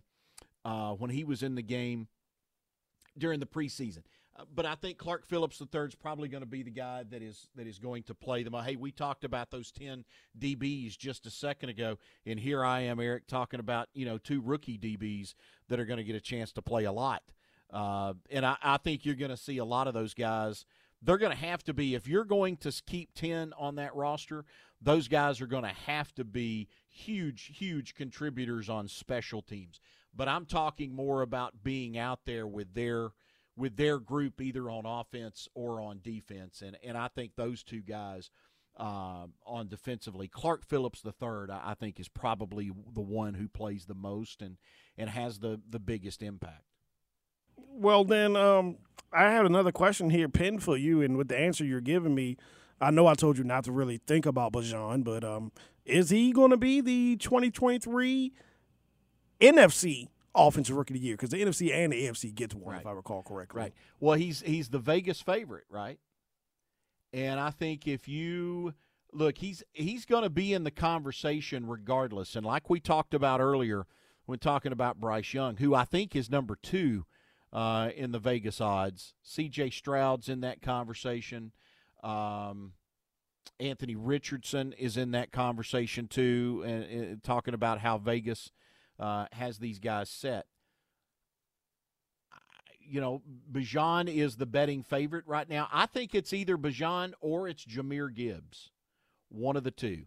uh, 0.64 0.92
when 0.92 1.10
he 1.10 1.24
was 1.24 1.42
in 1.42 1.54
the 1.54 1.62
game 1.62 2.08
during 3.16 3.40
the 3.40 3.46
preseason. 3.46 4.02
But 4.54 4.66
I 4.66 4.74
think 4.74 4.98
Clark 4.98 5.26
Phillips 5.26 5.60
III 5.60 5.80
is 5.82 5.94
probably 5.94 6.28
going 6.28 6.42
to 6.42 6.48
be 6.48 6.62
the 6.62 6.70
guy 6.70 7.04
that 7.10 7.22
is 7.22 7.48
that 7.56 7.66
is 7.66 7.78
going 7.78 8.02
to 8.04 8.14
play 8.14 8.42
them. 8.42 8.54
Hey, 8.54 8.76
we 8.76 8.90
talked 8.90 9.24
about 9.24 9.50
those 9.50 9.70
ten 9.72 10.04
DBs 10.38 10.98
just 10.98 11.26
a 11.26 11.30
second 11.30 11.70
ago, 11.70 11.98
and 12.26 12.38
here 12.38 12.64
I 12.64 12.80
am, 12.80 13.00
Eric, 13.00 13.26
talking 13.26 13.60
about 13.60 13.88
you 13.94 14.04
know 14.04 14.18
two 14.18 14.40
rookie 14.40 14.78
DBs 14.78 15.34
that 15.68 15.80
are 15.80 15.86
going 15.86 15.98
to 15.98 16.04
get 16.04 16.16
a 16.16 16.20
chance 16.20 16.52
to 16.52 16.62
play 16.62 16.84
a 16.84 16.92
lot. 16.92 17.22
Uh, 17.70 18.14
and 18.30 18.46
I, 18.46 18.56
I 18.62 18.76
think 18.76 19.04
you're 19.04 19.14
going 19.14 19.30
to 19.30 19.37
see 19.37 19.58
a 19.58 19.64
lot 19.64 19.88
of 19.88 19.94
those 19.94 20.14
guys. 20.14 20.66
They're 21.02 21.18
going 21.18 21.32
to 21.32 21.38
have 21.38 21.62
to 21.64 21.75
be 21.75 21.94
if 21.94 22.08
you're 22.08 22.25
going 22.25 22.56
to 22.58 22.72
keep 22.87 23.14
ten 23.14 23.52
on 23.58 23.76
that 23.76 23.94
roster. 23.94 24.44
Those 24.82 25.08
guys 25.08 25.40
are 25.40 25.46
going 25.46 25.64
to 25.64 25.75
have 25.87 26.14
to 26.16 26.25
be 26.25 26.68
huge, 26.88 27.52
huge 27.56 27.94
contributors 27.94 28.68
on 28.68 28.88
special 28.88 29.40
teams. 29.40 29.80
But 30.14 30.28
I'm 30.28 30.46
talking 30.46 30.94
more 30.94 31.22
about 31.22 31.62
being 31.62 31.99
out 31.99 32.20
there 32.25 32.46
with 32.46 32.75
their 32.75 33.11
with 33.56 33.76
their 33.76 33.98
group 33.98 34.40
either 34.40 34.68
on 34.70 34.84
offense 34.86 35.48
or 35.54 35.80
on 35.80 36.00
defense. 36.02 36.62
And 36.62 36.76
and 36.82 36.96
I 36.96 37.08
think 37.08 37.32
those 37.36 37.62
two 37.62 37.80
guys 37.80 38.30
um, 38.76 39.32
on 39.46 39.68
defensively, 39.68 40.28
Clark 40.28 40.66
Phillips 40.66 41.00
the 41.00 41.12
third, 41.12 41.50
I, 41.50 41.60
I 41.70 41.75
think 41.75 41.98
is 41.98 42.08
probably 42.08 42.70
the 42.92 43.00
one 43.00 43.34
who 43.34 43.48
plays 43.48 43.86
the 43.86 43.94
most 43.94 44.42
and 44.42 44.56
and 44.98 45.10
has 45.10 45.38
the 45.38 45.60
the 45.68 45.80
biggest 45.80 46.22
impact. 46.22 46.64
Well, 47.56 48.04
then, 48.04 48.36
um, 48.36 48.78
I 49.12 49.30
have 49.30 49.46
another 49.46 49.72
question 49.72 50.10
here 50.10 50.28
pinned 50.28 50.62
for 50.62 50.76
you, 50.76 51.02
and 51.02 51.16
with 51.16 51.28
the 51.28 51.38
answer 51.38 51.64
you're 51.64 51.80
giving 51.80 52.14
me, 52.14 52.36
I 52.80 52.90
know 52.90 53.06
I 53.06 53.14
told 53.14 53.38
you 53.38 53.44
not 53.44 53.64
to 53.64 53.72
really 53.72 53.98
think 54.06 54.26
about 54.26 54.52
Bijan, 54.52 55.04
but 55.04 55.25
um, 55.25 55.52
is 55.84 56.10
he 56.10 56.32
going 56.32 56.50
to 56.50 56.56
be 56.56 56.80
the 56.80 57.16
2023 57.16 58.32
NFC 59.40 60.08
Offensive 60.37 60.76
Rookie 60.76 60.95
of 60.95 61.00
the 61.00 61.07
Year? 61.07 61.16
Because 61.16 61.31
the 61.31 61.43
NFC 61.43 61.73
and 61.73 61.93
the 61.93 62.05
AFC 62.05 62.35
gets 62.35 62.55
one, 62.55 62.76
if 62.76 62.87
I 62.87 62.93
recall 62.93 63.23
correctly. 63.23 63.61
Right. 63.61 63.73
Well, 64.00 64.19
he's 64.19 64.43
he's 64.43 64.69
the 64.69 64.78
Vegas 64.78 65.21
favorite, 65.21 65.64
right? 65.71 65.99
And 67.12 67.40
I 67.40 67.50
think 67.50 67.87
if 67.87 68.09
you 68.09 68.75
look, 69.12 69.38
he's 69.38 69.62
he's 69.73 70.05
going 70.05 70.23
to 70.23 70.31
be 70.31 70.52
in 70.52 70.64
the 70.64 70.71
conversation 70.71 71.66
regardless. 71.66 72.37
And 72.37 72.45
like 72.45 72.69
we 72.69 72.81
talked 72.81 73.14
about 73.14 73.40
earlier 73.40 73.87
when 74.26 74.38
talking 74.38 74.73
about 74.73 75.00
Bryce 75.00 75.33
Young, 75.33 75.57
who 75.57 75.75
I 75.75 75.85
think 75.85 76.14
is 76.14 76.31
number 76.31 76.59
two 76.61 77.07
uh, 77.52 77.90
in 77.97 78.12
the 78.12 78.19
Vegas 78.19 78.61
odds. 78.61 79.14
C.J. 79.23 79.71
Stroud's 79.71 80.28
in 80.28 80.40
that 80.40 80.61
conversation. 80.61 81.52
Um, 82.02 82.73
Anthony 83.59 83.97
Richardson 83.97 84.75
is 84.75 84.97
in 84.97 85.12
that 85.12 85.33
conversation 85.33 86.09
too, 86.09 86.62
and, 86.66 86.85
and 86.85 87.23
talking 87.23 87.55
about 87.55 87.81
how 87.81 87.99
Vegas 87.99 88.50
uh, 88.98 89.26
has 89.32 89.58
these 89.58 89.78
guys 89.78 90.10
set 90.10 90.46
you 92.88 93.00
know, 93.00 93.20
Bijan 93.50 94.06
is 94.06 94.36
the 94.36 94.46
betting 94.46 94.84
favorite 94.84 95.24
right 95.26 95.48
now. 95.48 95.66
I 95.72 95.86
think 95.86 96.14
it's 96.14 96.32
either 96.32 96.56
Bijan 96.56 97.14
or 97.20 97.48
it's 97.48 97.64
Jahmyr 97.64 98.14
Gibbs, 98.14 98.70
one 99.28 99.56
of 99.56 99.64
the 99.64 99.72
two. 99.72 100.04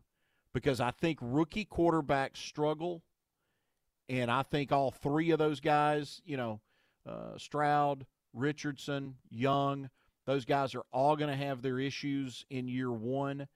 because 0.53 0.81
I 0.81 0.91
think 0.91 1.19
rookie 1.21 1.65
quarterbacks 1.65 2.37
struggle, 2.37 3.03
and 4.07 4.31
I 4.31 4.43
think 4.43 4.71
all 4.71 4.91
three 4.91 5.31
of 5.31 5.39
those 5.39 5.59
guys, 5.59 6.21
you 6.25 6.37
know, 6.37 6.61
uh, 7.07 7.37
Stroud, 7.37 8.05
Richardson, 8.33 9.15
Young, 9.29 9.89
those 10.25 10.45
guys 10.45 10.75
are 10.75 10.83
all 10.91 11.15
going 11.15 11.29
to 11.29 11.45
have 11.45 11.61
their 11.61 11.79
issues 11.79 12.45
in 12.49 12.67
year 12.67 12.91
one. 12.91 13.47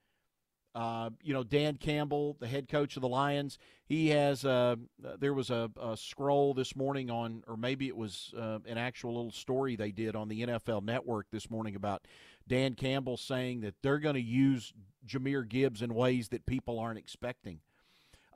Uh, 0.74 1.10
you 1.22 1.32
know, 1.32 1.44
Dan 1.44 1.76
Campbell, 1.76 2.36
the 2.40 2.48
head 2.48 2.68
coach 2.68 2.96
of 2.96 3.02
the 3.02 3.08
Lions, 3.08 3.58
he 3.86 4.08
has. 4.08 4.44
Uh, 4.44 4.74
there 5.20 5.32
was 5.32 5.50
a, 5.50 5.70
a, 5.80 5.96
scroll 5.96 6.52
this 6.52 6.74
morning 6.74 7.12
on, 7.12 7.44
or 7.46 7.56
maybe 7.56 7.86
it 7.86 7.96
was 7.96 8.34
uh, 8.36 8.58
an 8.66 8.76
actual 8.76 9.14
little 9.14 9.30
story 9.30 9.76
they 9.76 9.92
did 9.92 10.16
on 10.16 10.28
the 10.28 10.44
NFL 10.44 10.82
Network 10.82 11.26
this 11.30 11.48
morning 11.48 11.76
about 11.76 12.06
Dan 12.48 12.74
Campbell 12.74 13.16
saying 13.16 13.60
that 13.60 13.74
they're 13.82 14.00
going 14.00 14.16
to 14.16 14.20
use 14.20 14.72
Jahmyr 15.06 15.48
Gibbs 15.48 15.80
in 15.80 15.94
ways 15.94 16.28
that 16.30 16.44
people 16.44 16.80
aren't 16.80 16.98
expecting. 16.98 17.60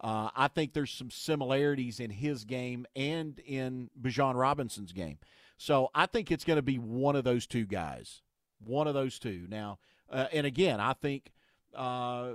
Uh, 0.01 0.31
I 0.37 0.49
think 0.49 0.73
there's 0.73 0.93
some 0.93 1.11
similarities 1.11 1.99
in 1.99 2.11
his 2.11 2.45
game 2.45 2.87
and 2.95 3.41
in 3.45 3.91
Bijan 4.01 4.37
Robinson's 4.37 4.93
game. 4.93 5.19
So 5.57 5.91
I 5.93 6.07
think 6.07 6.31
it's 6.31 6.45
going 6.45 6.59
to 6.59 6.63
be 6.63 6.79
one 6.79 7.17
of 7.17 7.25
those 7.25 7.47
two 7.47 7.67
guys. 7.67 8.23
One 8.65 8.87
of 8.87 8.95
those 8.95 9.19
two. 9.19 9.47
Now, 9.49 9.79
uh, 10.11 10.27
and 10.33 10.47
again, 10.47 10.81
I 10.81 10.93
think, 10.93 11.33
uh, 11.75 12.33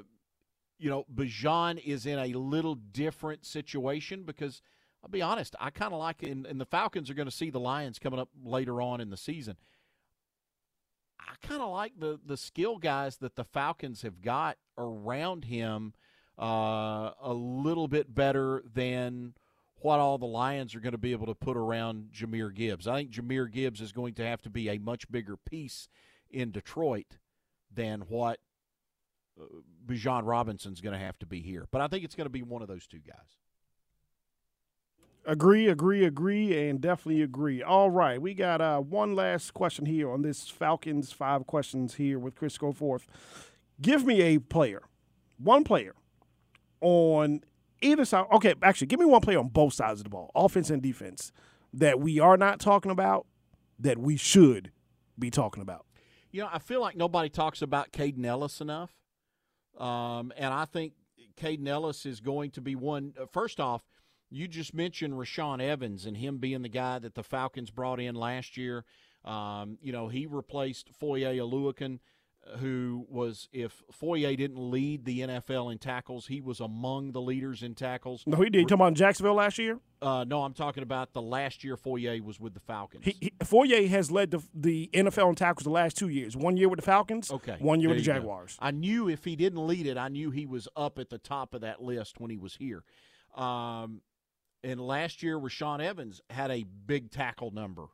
you 0.80 0.90
know, 0.90 1.06
Bijan 1.14 1.84
is 1.84 2.06
in 2.06 2.20
a 2.20 2.34
little 2.38 2.76
different 2.76 3.46
situation 3.46 4.24
because 4.24 4.62
I'll 5.04 5.10
be 5.10 5.22
honest, 5.22 5.56
I 5.60 5.70
kind 5.70 5.94
of 5.94 6.00
like, 6.00 6.24
and, 6.24 6.46
and 6.46 6.60
the 6.60 6.66
Falcons 6.66 7.10
are 7.10 7.14
going 7.14 7.28
to 7.28 7.36
see 7.36 7.50
the 7.50 7.60
Lions 7.60 8.00
coming 8.00 8.20
up 8.20 8.30
later 8.44 8.82
on 8.82 9.02
in 9.02 9.10
the 9.10 9.18
season. 9.18 9.58
I 11.20 11.36
kind 11.46 11.62
of 11.62 11.72
like 11.72 11.94
the 11.98 12.20
the 12.26 12.38
skill 12.38 12.78
guys 12.78 13.18
that 13.18 13.36
the 13.36 13.46
Falcons 13.46 14.02
have 14.02 14.22
got 14.22 14.58
around 14.78 15.46
him 15.46 15.94
uh, 16.38 17.12
a 17.22 17.34
little 17.34 17.88
bit 17.88 18.14
better 18.14 18.64
than 18.74 19.34
what 19.78 20.00
all 20.00 20.18
the 20.18 20.26
Lions 20.26 20.76
are 20.76 20.80
going 20.80 20.94
to 20.94 20.98
be 20.98 21.12
able 21.12 21.28
to 21.28 21.36
put 21.36 21.58
around 21.58 22.10
Jahmyr 22.14 22.54
Gibbs. 22.54 22.88
I 22.88 22.96
think 22.96 23.12
Jahmyr 23.12 23.52
Gibbs 23.52 23.82
is 23.82 23.92
going 23.92 24.14
to 24.16 24.26
have 24.26 24.42
to 24.44 24.50
be 24.50 24.70
a 24.70 24.78
much 24.80 25.10
bigger 25.12 25.38
piece 25.38 25.90
in 26.30 26.52
Detroit 26.52 27.18
than 27.74 28.02
what 28.02 28.40
uh, 29.40 29.46
Bijan 29.86 30.26
Robinson's 30.26 30.82
going 30.82 30.94
to 30.94 31.04
have 31.04 31.18
to 31.20 31.26
be 31.26 31.42
here. 31.42 31.68
But 31.72 31.82
I 31.82 31.88
think 31.88 32.04
it's 32.04 32.16
going 32.16 32.26
to 32.26 32.32
be 32.32 32.44
one 32.44 32.62
of 32.62 32.68
those 32.68 32.88
two 32.88 33.00
guys. 33.00 33.38
Agree, 35.26 35.68
agree, 35.70 36.04
agree, 36.04 36.68
and 36.68 36.82
definitely 36.82 37.22
agree. 37.22 37.64
All 37.64 37.90
right, 37.90 38.22
we 38.22 38.34
got 38.34 38.60
uh, 38.60 38.80
one 38.80 39.16
last 39.16 39.54
question 39.54 39.86
here 39.86 40.12
on 40.12 40.22
this 40.22 40.50
Falcons 40.50 41.14
five 41.14 41.48
questions 41.48 41.96
here 41.96 42.20
with 42.20 42.36
Chris 42.36 42.58
Goforth. 42.58 43.06
Give 43.82 44.06
me 44.06 44.22
a 44.22 44.40
player, 44.40 44.84
one 45.38 45.64
player 45.64 45.96
on 46.82 47.42
either 47.82 48.04
side. 48.04 48.26
Okay, 48.34 48.54
actually, 48.62 48.88
give 48.88 49.00
me 49.00 49.06
one 49.06 49.22
player 49.22 49.40
on 49.40 49.48
both 49.48 49.74
sides 49.74 50.02
of 50.02 50.04
the 50.04 50.10
ball, 50.10 50.30
offense 50.36 50.70
and 50.70 50.82
defense, 50.82 51.32
that 51.72 52.02
we 52.02 52.20
are 52.20 52.36
not 52.36 52.60
talking 52.60 52.92
about 52.92 53.26
that 53.80 53.98
we 53.98 54.18
should 54.18 54.72
be 55.18 55.32
talking 55.32 55.62
about. 55.62 55.86
You 56.32 56.42
know, 56.42 56.50
I 56.52 56.60
feel 56.60 56.82
like 56.82 56.98
nobody 56.98 57.30
talks 57.30 57.62
about 57.62 57.92
Kaden 57.94 58.26
Elliss 58.26 58.60
enough, 58.60 58.92
um, 59.80 60.32
and 60.36 60.54
I 60.54 60.66
think 60.66 60.94
Kaden 61.40 61.68
Elliss 61.68 62.06
is 62.06 62.20
going 62.20 62.52
to 62.52 62.62
be 62.62 62.76
one. 62.76 63.14
Uh, 63.20 63.26
first 63.26 63.60
off 63.60 63.84
you 64.34 64.48
just 64.48 64.74
mentioned 64.74 65.14
Rashaan 65.14 65.62
Evans 65.62 66.08
and 66.08 66.18
him 66.18 66.40
being 66.40 66.64
the 66.64 66.70
guy 66.70 66.98
that 66.98 67.14
the 67.14 67.22
Falcons 67.24 67.70
brought 67.70 68.00
in 68.00 68.16
last 68.16 68.58
year. 68.58 68.84
Um, 69.24 69.78
you 69.80 69.92
know, 69.92 70.08
he 70.08 70.26
replaced 70.26 70.90
Foye 70.90 71.40
uh, 71.40 71.94
who 72.58 73.06
was, 73.10 73.48
if 73.52 73.84
Foye 73.92 74.36
didn't 74.36 74.58
lead 74.58 75.06
the 75.06 75.22
NFL 75.22 75.72
in 75.72 75.78
tackles, 75.78 76.28
he 76.28 76.42
was 76.42 76.60
among 76.60 77.14
the 77.14 77.22
leaders 77.22 77.64
in 77.64 77.74
tackles. 77.76 78.24
No, 78.26 78.38
he 78.38 78.50
did. 78.50 78.60
You 78.60 78.66
talking 78.66 78.76
about 78.76 78.94
Jacksonville 78.96 79.36
last 79.36 79.58
year? 79.58 79.80
Uh, 80.02 80.26
no, 80.26 80.44
I'm 80.44 80.54
talking 80.54 80.84
about 80.84 81.14
the 81.14 81.22
last 81.22 81.64
year 81.64 81.78
Foye 81.78 82.20
was 82.22 82.40
with 82.40 82.54
the 82.54 82.60
Falcons. 82.60 83.06
He, 83.06 83.16
he, 83.20 83.34
Foye 83.44 83.88
has 83.88 84.12
led 84.12 84.32
the, 84.32 84.44
the 84.54 84.90
NFL 84.94 85.30
in 85.30 85.36
tackles 85.36 85.64
the 85.64 85.70
last 85.70 85.98
two 85.98 86.10
years. 86.10 86.36
One 86.36 86.58
year 86.58 86.68
with 86.68 86.80
the 86.80 86.86
Falcons, 86.86 87.32
okay. 87.32 87.56
one 87.60 87.80
year 87.80 87.90
there 87.90 87.96
with 87.96 88.06
the 88.06 88.12
Jaguars. 88.14 88.58
Go. 88.60 88.68
I 88.68 88.72
knew 88.72 89.08
if 89.08 89.24
he 89.24 89.36
didn't 89.36 89.66
lead 89.66 89.88
it, 89.88 89.98
I 89.98 90.10
knew 90.10 90.30
he 90.30 90.46
was 90.46 90.68
up 90.76 91.00
at 91.00 91.10
the 91.10 91.18
top 91.18 91.54
of 91.54 91.62
that 91.62 91.82
list 91.82 92.20
when 92.20 92.30
he 92.30 92.38
was 92.38 92.56
here. 92.56 92.84
Um, 93.36 94.02
and 94.64 94.80
last 94.80 95.24
year, 95.24 95.40
Rashaan 95.40 95.82
Evans 95.82 96.22
had 96.30 96.52
a 96.52 96.64
big 96.64 97.12
tackle 97.12 97.52
number 97.52 97.88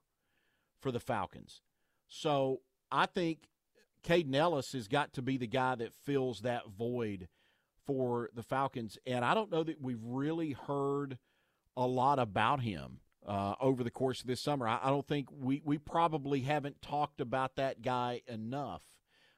for 0.80 0.92
the 0.92 1.00
Falcons. 1.00 1.62
So 2.08 2.62
I 2.92 3.06
think 3.06 3.49
Kaden 4.04 4.36
Elliss 4.36 4.74
has 4.74 4.88
got 4.88 5.14
to 5.14 5.22
be 5.22 5.38
the 5.38 5.48
guy 5.48 5.76
that 5.76 5.94
fills 5.94 6.42
that 6.42 6.64
void 6.78 7.28
for 7.86 8.30
the 8.34 8.44
Falcons. 8.44 8.98
And 9.06 9.26
I 9.26 9.34
don't 9.34 9.52
know 9.52 9.64
that 9.64 9.82
we've 9.82 10.04
really 10.04 10.52
heard 10.52 11.18
a 11.76 11.86
lot 11.86 12.20
about 12.20 12.62
him 12.62 13.00
uh, 13.26 13.56
over 13.60 13.84
the 13.84 13.92
course 13.92 14.22
of 14.22 14.28
this 14.28 14.42
summer. 14.42 14.68
I, 14.68 14.80
I, 14.84 14.90
don't 14.90 15.08
think 15.08 15.28
we, 15.32 15.62
we 15.64 15.78
probably 15.78 16.42
haven't 16.42 16.82
talked 16.82 17.22
about 17.22 17.56
that 17.56 17.82
guy 17.82 18.22
enough. 18.28 18.84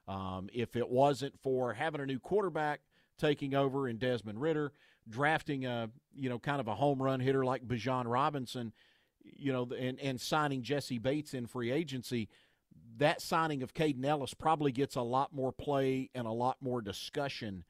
Um, 0.08 0.50
if 0.54 0.76
it 0.76 0.90
wasn't 0.90 1.40
for 1.40 1.74
having 1.74 2.02
a 2.02 2.06
new 2.06 2.20
quarterback 2.20 2.82
taking 3.18 3.54
over 3.54 3.88
in 3.88 3.98
Desmond 3.98 4.42
Ridder, 4.42 4.74
drafting 5.08 5.66
a 5.66 5.90
you 6.14 6.30
know 6.30 6.40
kind 6.40 6.60
of 6.60 6.68
a 6.68 6.76
home 6.76 7.02
run 7.02 7.20
hitter 7.20 7.46
like 7.46 7.68
Bijan 7.68 8.06
Robinson, 8.06 8.74
you 9.24 9.54
know, 9.54 9.70
and 9.78 10.00
and 10.00 10.20
signing 10.20 10.64
Jessie 10.64 10.98
Bates 10.98 11.34
in 11.34 11.46
free 11.46 11.72
agency, 11.72 12.30
that 13.02 13.22
signing 13.22 13.64
of 13.64 13.74
Kaden 13.74 14.06
Elliss 14.06 14.34
probably 14.34 14.72
gets 14.72 14.96
a 14.96 15.02
lot 15.02 15.34
more 15.34 15.52
play 15.52 16.10
and 16.14 16.28
a 16.28 16.32
lot 16.32 16.58
more 16.62 16.82
discussion 16.82 17.64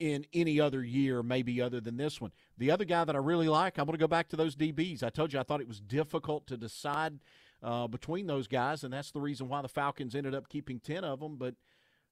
in 0.00 0.26
any 0.32 0.60
other 0.60 0.82
year, 0.82 1.22
maybe 1.22 1.60
other 1.60 1.80
than 1.80 1.96
this 1.96 2.20
one. 2.20 2.32
The 2.58 2.70
other 2.70 2.84
guy 2.84 3.04
that 3.04 3.14
I 3.14 3.20
really 3.20 3.48
like, 3.48 3.78
I'm 3.78 3.86
going 3.86 3.96
to 3.96 4.02
go 4.02 4.08
back 4.08 4.28
to 4.30 4.36
those 4.36 4.56
DBs. 4.56 5.02
I 5.02 5.10
told 5.10 5.32
you 5.32 5.38
I 5.38 5.44
thought 5.44 5.60
it 5.60 5.68
was 5.68 5.80
difficult 5.80 6.46
to 6.48 6.56
decide 6.56 7.20
uh, 7.62 7.86
between 7.86 8.26
those 8.26 8.48
guys, 8.48 8.82
and 8.82 8.92
that's 8.92 9.12
the 9.12 9.20
reason 9.20 9.48
why 9.48 9.62
the 9.62 9.68
Falcons 9.68 10.14
ended 10.14 10.34
up 10.34 10.48
keeping 10.48 10.80
10 10.80 11.04
of 11.04 11.20
them. 11.20 11.36
But 11.36 11.54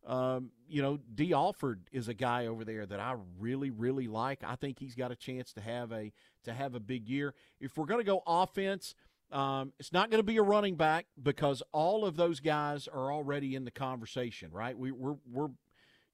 um, 0.06 0.50
you 0.68 0.82
know, 0.82 0.98
Dee 1.14 1.32
Alford 1.32 1.82
is 1.92 2.08
a 2.08 2.14
guy 2.14 2.46
over 2.46 2.64
there 2.64 2.86
that 2.86 2.98
I 2.98 3.14
really, 3.38 3.70
really 3.70 4.08
like. 4.08 4.42
I 4.44 4.56
think 4.56 4.78
he's 4.78 4.94
got 4.96 5.12
a 5.12 5.16
chance 5.16 5.52
to 5.52 5.60
have 5.60 5.92
a 5.92 6.12
to 6.44 6.52
have 6.52 6.74
a 6.74 6.80
big 6.80 7.08
year. 7.08 7.34
If 7.60 7.76
we're 7.76 7.86
going 7.86 8.00
to 8.00 8.04
go 8.04 8.22
offense, 8.26 8.96
um, 9.32 9.72
it's 9.78 9.92
not 9.92 10.10
going 10.10 10.18
to 10.18 10.26
be 10.26 10.36
a 10.36 10.42
running 10.42 10.76
back 10.76 11.06
because 11.22 11.62
all 11.72 12.04
of 12.04 12.16
those 12.16 12.40
guys 12.40 12.88
are 12.88 13.12
already 13.12 13.54
in 13.54 13.64
the 13.64 13.70
conversation, 13.70 14.50
right? 14.52 14.76
We, 14.76 14.90
we're 14.90 15.16
we're 15.30 15.48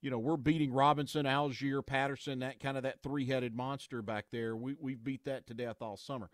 you 0.01 0.11
know 0.11 0.19
we're 0.19 0.37
beating 0.37 0.73
Robinson, 0.73 1.27
Allgeier, 1.27 1.85
Patterson, 1.85 2.41
that 2.41 2.61
kind 2.61 2.77
of 2.77 2.85
that 2.85 3.03
three 3.03 3.27
headed 3.27 3.55
monster 3.55 4.03
back 4.03 4.27
there. 4.31 4.57
We 4.57 4.75
we 4.81 4.95
beat 4.95 5.25
that 5.25 5.47
to 5.49 5.55
death 5.55 5.77
all 5.81 5.97
summer. 5.97 6.31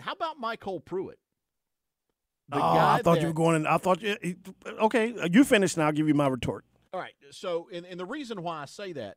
How 0.00 0.12
about 0.12 0.40
MyCole 0.40 0.84
Pruitt? 0.84 1.18
The 2.48 2.58
oh, 2.58 2.60
I 2.60 3.00
thought 3.02 3.14
that, 3.14 3.20
you 3.22 3.26
were 3.26 3.32
going. 3.32 3.56
In, 3.56 3.66
I 3.66 3.78
thought 3.78 4.02
you. 4.02 4.16
Okay, 4.66 5.14
you 5.32 5.44
finished 5.44 5.76
now. 5.76 5.86
I'll 5.86 5.92
give 5.92 6.08
you 6.08 6.14
my 6.14 6.28
retort. 6.28 6.64
All 6.92 7.00
right. 7.00 7.14
So, 7.30 7.68
and, 7.72 7.84
and 7.84 7.98
the 7.98 8.06
reason 8.06 8.42
why 8.42 8.62
I 8.62 8.64
say 8.66 8.92
that, 8.94 9.16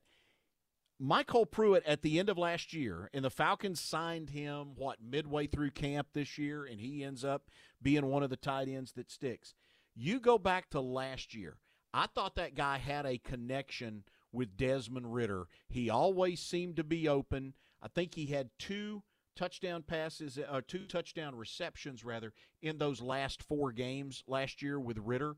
MyCole 1.01 1.49
Pruitt 1.49 1.85
at 1.85 2.01
the 2.01 2.19
end 2.19 2.27
of 2.27 2.37
last 2.37 2.73
year, 2.73 3.09
and 3.13 3.23
the 3.23 3.29
Falcons 3.29 3.79
signed 3.79 4.31
him 4.31 4.75
what 4.75 5.01
midway 5.01 5.47
through 5.47 5.71
camp 5.71 6.07
this 6.13 6.37
year, 6.37 6.65
and 6.65 6.81
he 6.81 7.03
ends 7.03 7.23
up 7.23 7.49
being 7.81 8.07
one 8.07 8.21
of 8.21 8.29
the 8.29 8.35
tight 8.35 8.67
ends 8.67 8.91
that 8.93 9.09
sticks. 9.09 9.55
You 9.95 10.19
go 10.19 10.37
back 10.37 10.69
to 10.71 10.81
last 10.81 11.33
year. 11.33 11.57
I 11.93 12.07
thought 12.07 12.35
that 12.35 12.55
guy 12.55 12.77
had 12.77 13.05
a 13.05 13.17
connection 13.17 14.03
with 14.31 14.57
Desmond 14.57 15.13
Ridder. 15.13 15.47
He 15.69 15.89
always 15.89 16.41
seemed 16.41 16.75
to 16.75 16.83
be 16.83 17.07
open. 17.07 17.53
I 17.81 17.87
think 17.87 18.15
he 18.15 18.27
had 18.27 18.49
two 18.59 19.03
touchdown 19.35 19.83
passes, 19.83 20.37
uh, 20.37 20.61
two 20.67 20.85
touchdown 20.85 21.35
receptions 21.35 22.03
rather 22.03 22.33
in 22.61 22.77
those 22.77 23.01
last 23.01 23.41
four 23.41 23.71
games 23.71 24.21
last 24.27 24.61
year 24.61 24.77
with 24.77 24.97
Ridder. 24.97 25.37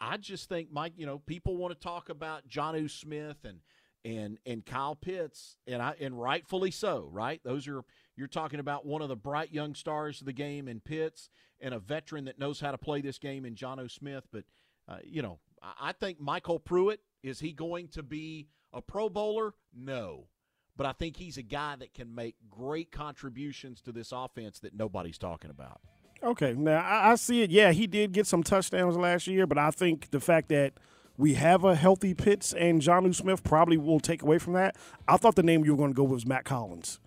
I 0.00 0.16
just 0.16 0.48
think 0.48 0.72
Mike, 0.72 0.94
you 0.96 1.06
know, 1.06 1.18
people 1.18 1.56
want 1.56 1.74
to 1.74 1.80
talk 1.80 2.08
about 2.08 2.48
Jonnu 2.48 2.90
Smith 2.90 3.44
and 3.44 3.60
and 4.04 4.38
and 4.44 4.64
Kyle 4.64 4.94
Pitts, 4.94 5.56
and 5.66 5.80
I 5.80 5.94
and 6.00 6.20
rightfully 6.20 6.70
so, 6.70 7.08
right? 7.10 7.40
Those 7.44 7.66
are 7.68 7.82
you're 8.16 8.28
talking 8.28 8.60
about 8.60 8.86
one 8.86 9.02
of 9.02 9.08
the 9.08 9.16
bright 9.16 9.52
young 9.52 9.74
stars 9.74 10.20
of 10.20 10.26
the 10.26 10.32
game 10.32 10.68
in 10.68 10.80
Pitts 10.80 11.30
and 11.60 11.74
a 11.74 11.78
veteran 11.78 12.26
that 12.26 12.38
knows 12.38 12.60
how 12.60 12.70
to 12.70 12.78
play 12.78 13.00
this 13.00 13.18
game 13.18 13.44
in 13.44 13.54
Jonnu 13.54 13.90
Smith. 13.90 14.24
But 14.32 14.44
uh, 14.88 14.98
you 15.04 15.22
know, 15.22 15.38
I 15.62 15.92
think 15.92 16.20
MyCole 16.20 16.64
Pruitt 16.64 17.00
is 17.22 17.40
he 17.40 17.52
going 17.52 17.88
to 17.88 18.02
be 18.02 18.48
a 18.72 18.82
Pro 18.82 19.08
Bowler? 19.08 19.54
No, 19.74 20.26
but 20.76 20.86
I 20.86 20.92
think 20.92 21.16
he's 21.16 21.38
a 21.38 21.42
guy 21.42 21.76
that 21.76 21.94
can 21.94 22.14
make 22.14 22.36
great 22.50 22.92
contributions 22.92 23.80
to 23.82 23.92
this 23.92 24.12
offense 24.12 24.60
that 24.60 24.74
nobody's 24.74 25.18
talking 25.18 25.50
about. 25.50 25.80
Okay, 26.22 26.54
now 26.54 26.80
I, 26.80 27.12
I 27.12 27.14
see 27.16 27.42
it. 27.42 27.50
Yeah, 27.50 27.72
he 27.72 27.86
did 27.86 28.12
get 28.12 28.26
some 28.26 28.42
touchdowns 28.42 28.96
last 28.96 29.26
year, 29.26 29.46
but 29.46 29.58
I 29.58 29.70
think 29.70 30.10
the 30.10 30.20
fact 30.20 30.48
that 30.48 30.74
we 31.16 31.34
have 31.34 31.64
a 31.64 31.74
healthy 31.74 32.14
Pitts 32.14 32.52
and 32.52 32.80
Jonnu 32.82 33.14
Smith 33.14 33.44
probably 33.44 33.76
will 33.76 34.00
take 34.00 34.22
away 34.22 34.38
from 34.38 34.52
that. 34.54 34.76
I 35.06 35.16
thought 35.16 35.36
the 35.36 35.42
name 35.42 35.64
you 35.64 35.72
were 35.72 35.78
going 35.78 35.90
to 35.92 35.96
go 35.96 36.02
with 36.04 36.12
was 36.12 36.26
Mack 36.26 36.48
Hollins 36.48 36.98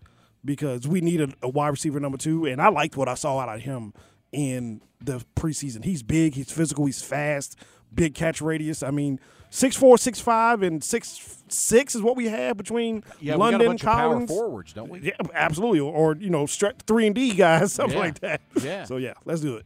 because 0.45 0.87
we 0.87 1.01
need 1.01 1.33
a, 1.41 1.49
wide 1.49 1.69
receiver 1.69 1.99
number 1.99 2.17
two, 2.17 2.45
and 2.45 2.61
I 2.61 2.69
liked 2.69 2.95
what 2.95 3.09
I 3.09 3.15
saw 3.15 3.39
out 3.39 3.53
of 3.53 3.61
him 3.61 3.93
in 4.31 4.81
the 5.01 5.23
preseason. 5.35 5.83
He's 5.83 6.03
big, 6.03 6.35
he's 6.35 6.51
physical, 6.51 6.85
he's 6.85 7.01
fast, 7.01 7.57
big 7.93 8.13
catch 8.15 8.41
radius. 8.41 8.81
I 8.81 8.91
mean, 8.91 9.19
six 9.49 9.75
four, 9.75 9.97
six 9.97 10.19
five, 10.21 10.61
and 10.61 10.81
six 10.83 11.41
six 11.49 11.93
is 11.95 12.01
what 12.01 12.15
we 12.15 12.27
have 12.27 12.55
between 12.57 13.03
Yeah, 13.19 13.35
London, 13.35 13.59
we 13.59 13.65
got 13.65 13.65
a 13.65 13.69
bunch 13.69 13.81
Hollins. 13.83 14.29
forwards, 14.29 14.73
don't 14.73 14.89
we? 14.89 14.99
Yeah, 15.01 15.13
absolutely. 15.33 15.79
Or, 15.81 15.93
or, 15.93 16.15
you 16.15 16.29
know, 16.29 16.45
stretch 16.45 16.77
three 16.87 17.07
and 17.07 17.15
D 17.15 17.33
guys, 17.33 17.73
something 17.73 17.97
Yeah. 17.97 18.03
like 18.03 18.19
that. 18.19 18.41
Yeah. 18.61 18.83
So 18.85 18.97
yeah, 18.97 19.13
let's 19.25 19.41
do 19.41 19.55
it. 19.57 19.65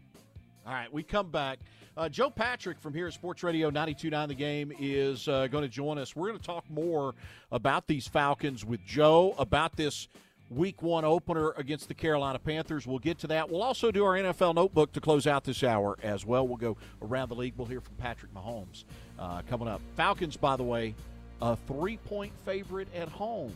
All 0.66 0.74
right, 0.74 0.92
we 0.92 1.04
come 1.04 1.30
back. 1.32 1.60
Uh, 1.98 2.08
Joe 2.08 2.30
Patrick 2.30 2.80
from 2.80 2.94
here 2.94 3.08
at 3.08 3.14
Sports 3.14 3.44
Radio 3.44 3.70
92.9 3.70 4.30
The 4.30 4.34
Game 4.34 4.72
is 4.80 5.28
uh, 5.28 5.48
going 5.48 5.64
to 5.64 5.70
join 5.70 5.98
us. 5.98 6.16
We're 6.16 6.30
going 6.30 6.40
to 6.40 6.46
talk 6.46 6.64
more 6.70 7.14
about 7.52 7.86
these 7.86 8.08
Falcons 8.08 8.64
with 8.64 8.80
Joe, 8.86 9.36
about 9.38 9.76
this 9.76 10.08
week 10.50 10.82
one 10.82 11.04
opener 11.04 11.52
against 11.58 11.90
the 11.90 11.94
Carolina 11.94 12.40
Panthers. 12.40 12.88
We'll 12.88 13.00
get 13.00 13.20
to 13.20 13.28
that. 13.28 13.50
We'll 13.50 13.62
also 13.62 13.92
do 13.92 14.06
our 14.06 14.14
NFL 14.14 14.56
notebook 14.56 14.94
to 14.94 15.02
close 15.02 15.28
out 15.28 15.44
this 15.44 15.64
hour 15.64 15.98
as 16.02 16.26
well. 16.26 16.48
We'll 16.48 16.56
go 16.56 16.78
around 17.02 17.28
the 17.28 17.36
league. 17.36 17.56
We'll 17.58 17.68
hear 17.68 17.82
from 17.82 17.96
Patrick 17.96 18.34
Mahomes 18.34 18.86
uh, 19.20 19.42
coming 19.50 19.68
up. 19.68 19.82
Falcons, 19.98 20.38
by 20.38 20.56
the 20.56 20.64
way, 20.64 20.96
a 21.42 21.58
three 21.58 21.98
point 21.98 22.32
favorite 22.46 22.88
at 22.96 23.10
home 23.10 23.54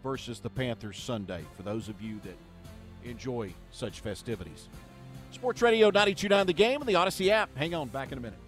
versus 0.00 0.38
the 0.38 0.50
Panthers 0.50 0.98
Sunday, 0.98 1.42
for 1.56 1.64
those 1.64 1.88
of 1.88 2.00
you 2.00 2.20
that 2.22 2.36
enjoy 3.08 3.52
such 3.72 3.98
festivities. 3.98 4.68
Sports 5.34 5.60
Radio 5.62 5.90
92.9 5.90 6.46
The 6.46 6.52
Game 6.52 6.80
and 6.80 6.88
the 6.88 6.94
Odyssey 6.94 7.30
app. 7.30 7.54
Hang 7.56 7.74
on, 7.74 7.88
back 7.88 8.12
in 8.12 8.18
a 8.18 8.20
minute. 8.20 8.38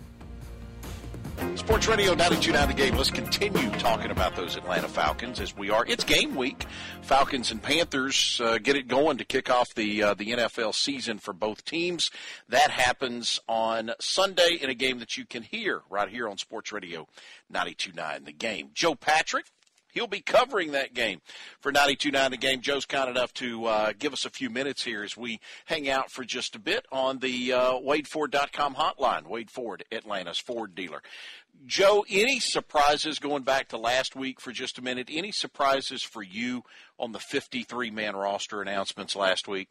Sports 1.57 1.87
Radio 1.88 2.14
92.9 2.14 2.69
The 2.69 2.75
Game. 2.75 2.97
Let's 2.97 3.11
continue 3.11 3.69
talking 3.78 4.11
about 4.11 4.37
those 4.37 4.57
Atlanta 4.57 4.88
Falcons 4.88 5.40
as 5.40 5.55
we 5.55 5.69
are. 5.69 5.85
It's 5.87 6.05
game 6.05 6.35
week. 6.35 6.64
Falcons 7.02 7.50
and 7.50 7.62
Panthers 7.62 8.40
uh, 8.43 8.59
get 8.59 8.76
it 8.76 8.88
going 8.88 9.19
to 9.19 9.25
kick 9.25 9.50
off 9.50 9.75
the 9.75 10.02
uh, 10.02 10.14
the 10.14 10.31
NFL 10.31 10.75
season 10.75 11.19
for 11.19 11.35
both 11.35 11.64
teams. 11.64 12.11
That 12.49 12.71
happens 12.71 13.40
on 13.49 13.90
Sunday 14.00 14.57
in 14.61 14.71
a 14.71 14.75
game 14.75 14.99
that 15.00 15.16
you 15.19 15.26
can 15.26 15.43
hear 15.43 15.83
right 15.90 16.09
here 16.09 16.28
on 16.28 16.38
Sports 16.38 16.73
Radio 16.73 17.09
92.9 17.52 18.25
The 18.25 18.33
Game. 18.33 18.71
Joe 18.73 18.95
Patrick. 18.95 19.47
He'll 19.97 20.07
be 20.07 20.21
covering 20.21 20.73
that 20.73 20.93
game 20.93 21.23
for 21.59 21.73
92.9 21.73 22.29
The 22.29 22.37
Game. 22.37 22.61
Joe's 22.61 22.85
kind 22.85 23.09
enough 23.09 23.33
to 23.35 23.65
uh, 23.65 23.93
give 23.99 24.12
us 24.12 24.26
a 24.26 24.31
few 24.31 24.50
minutes 24.50 24.85
here 24.85 25.03
as 25.03 25.17
we 25.17 25.41
hang 25.65 25.88
out 25.88 26.11
for 26.11 26.23
just 26.23 26.55
a 26.55 26.59
bit 26.59 26.85
on 26.93 27.19
the 27.21 27.55
uh, 27.55 27.73
WadeFord.com 27.79 28.75
hotline. 28.75 29.26
Wade 29.26 29.50
Ford, 29.50 29.87
Atlanta's 29.91 30.38
Ford 30.38 30.75
dealer. 30.75 31.00
Joe, 31.65 32.05
any 32.11 32.41
surprises 32.41 33.19
going 33.19 33.43
back 33.43 33.69
to 33.69 33.79
last 33.79 34.15
week 34.15 34.38
for 34.38 34.53
just 34.53 34.76
a 34.76 34.83
minute? 34.83 35.09
Any 35.11 35.33
surprises 35.33 36.03
for 36.03 36.23
you 36.23 36.65
on 36.99 37.12
the 37.12 37.19
53 37.19 37.91
man 37.91 38.17
roster 38.17 38.61
announcements 38.61 39.17
last 39.17 39.49
week? 39.49 39.69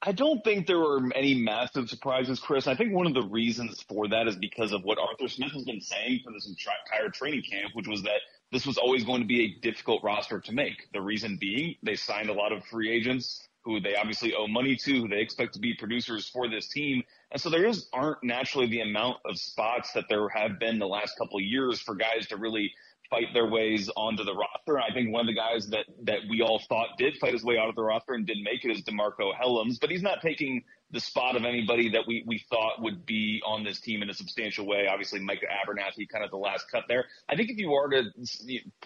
I 0.00 0.12
don't 0.12 0.42
think 0.42 0.66
there 0.66 0.78
were 0.78 1.02
any 1.14 1.34
massive 1.34 1.90
surprises, 1.90 2.40
Chris. 2.40 2.66
I 2.66 2.74
think 2.74 2.94
one 2.94 3.06
of 3.06 3.12
the 3.12 3.28
reasons 3.28 3.84
for 3.88 4.08
that 4.08 4.26
is 4.26 4.36
because 4.36 4.72
of 4.72 4.84
what 4.84 4.98
Arthur 4.98 5.28
Smith 5.28 5.52
has 5.52 5.64
been 5.64 5.82
saying 5.82 6.20
for 6.24 6.32
this 6.32 6.48
entire 6.48 7.10
training 7.10 7.42
camp, 7.42 7.72
which 7.74 7.88
was 7.88 8.02
that 8.04 8.20
this 8.52 8.66
was 8.66 8.78
always 8.78 9.04
going 9.04 9.20
to 9.20 9.26
be 9.26 9.42
a 9.44 9.60
difficult 9.60 10.02
roster 10.02 10.40
to 10.40 10.52
make. 10.52 10.88
The 10.92 11.00
reason 11.00 11.36
being 11.40 11.76
they 11.82 11.96
signed 11.96 12.28
a 12.28 12.34
lot 12.34 12.52
of 12.52 12.64
free 12.66 12.90
agents 12.90 13.48
who 13.64 13.80
they 13.80 13.96
obviously 13.96 14.34
owe 14.34 14.46
money 14.46 14.76
to, 14.76 15.00
who 15.00 15.08
they 15.08 15.20
expect 15.20 15.54
to 15.54 15.58
be 15.58 15.74
producers 15.74 16.28
for 16.28 16.48
this 16.48 16.68
team. 16.68 17.02
And 17.32 17.40
so 17.40 17.48
there 17.48 17.62
just 17.62 17.88
aren't 17.92 18.22
naturally 18.22 18.66
the 18.66 18.82
amount 18.82 19.18
of 19.24 19.38
spots 19.38 19.92
that 19.92 20.04
there 20.08 20.28
have 20.28 20.58
been 20.60 20.78
the 20.78 20.86
last 20.86 21.16
couple 21.16 21.38
of 21.38 21.42
years 21.42 21.80
for 21.80 21.94
guys 21.94 22.26
to 22.28 22.36
really 22.36 22.72
fight 23.08 23.28
their 23.32 23.46
ways 23.46 23.90
onto 23.96 24.24
the 24.24 24.34
roster. 24.34 24.78
I 24.78 24.92
think 24.92 25.12
one 25.12 25.20
of 25.22 25.26
the 25.26 25.34
guys 25.34 25.68
that, 25.68 25.86
that 26.02 26.20
we 26.28 26.42
all 26.42 26.60
thought 26.68 26.88
did 26.98 27.16
fight 27.16 27.32
his 27.32 27.44
way 27.44 27.56
out 27.56 27.68
of 27.68 27.74
the 27.74 27.82
roster 27.82 28.12
and 28.12 28.26
didn't 28.26 28.44
make 28.44 28.64
it 28.64 28.70
is 28.70 28.82
DeMarcco 28.82 29.32
Hellams, 29.34 29.80
but 29.80 29.90
he's 29.90 30.02
not 30.02 30.20
taking 30.20 30.62
the 30.90 31.00
spot 31.00 31.36
of 31.36 31.44
anybody 31.44 31.88
that 31.90 32.06
we, 32.06 32.24
we 32.26 32.44
thought 32.50 32.80
would 32.80 33.04
be 33.04 33.42
on 33.44 33.64
this 33.64 33.80
team 33.80 34.02
in 34.02 34.10
a 34.10 34.14
substantial 34.14 34.66
way. 34.66 34.86
Obviously, 34.86 35.20
Micah 35.20 35.46
Abernathy 35.46 36.08
kind 36.08 36.24
of 36.24 36.30
the 36.30 36.36
last 36.36 36.70
cut 36.70 36.84
there. 36.88 37.06
I 37.28 37.36
think 37.36 37.50
if 37.50 37.58
you 37.58 37.70
were 37.70 37.90
to 37.90 38.04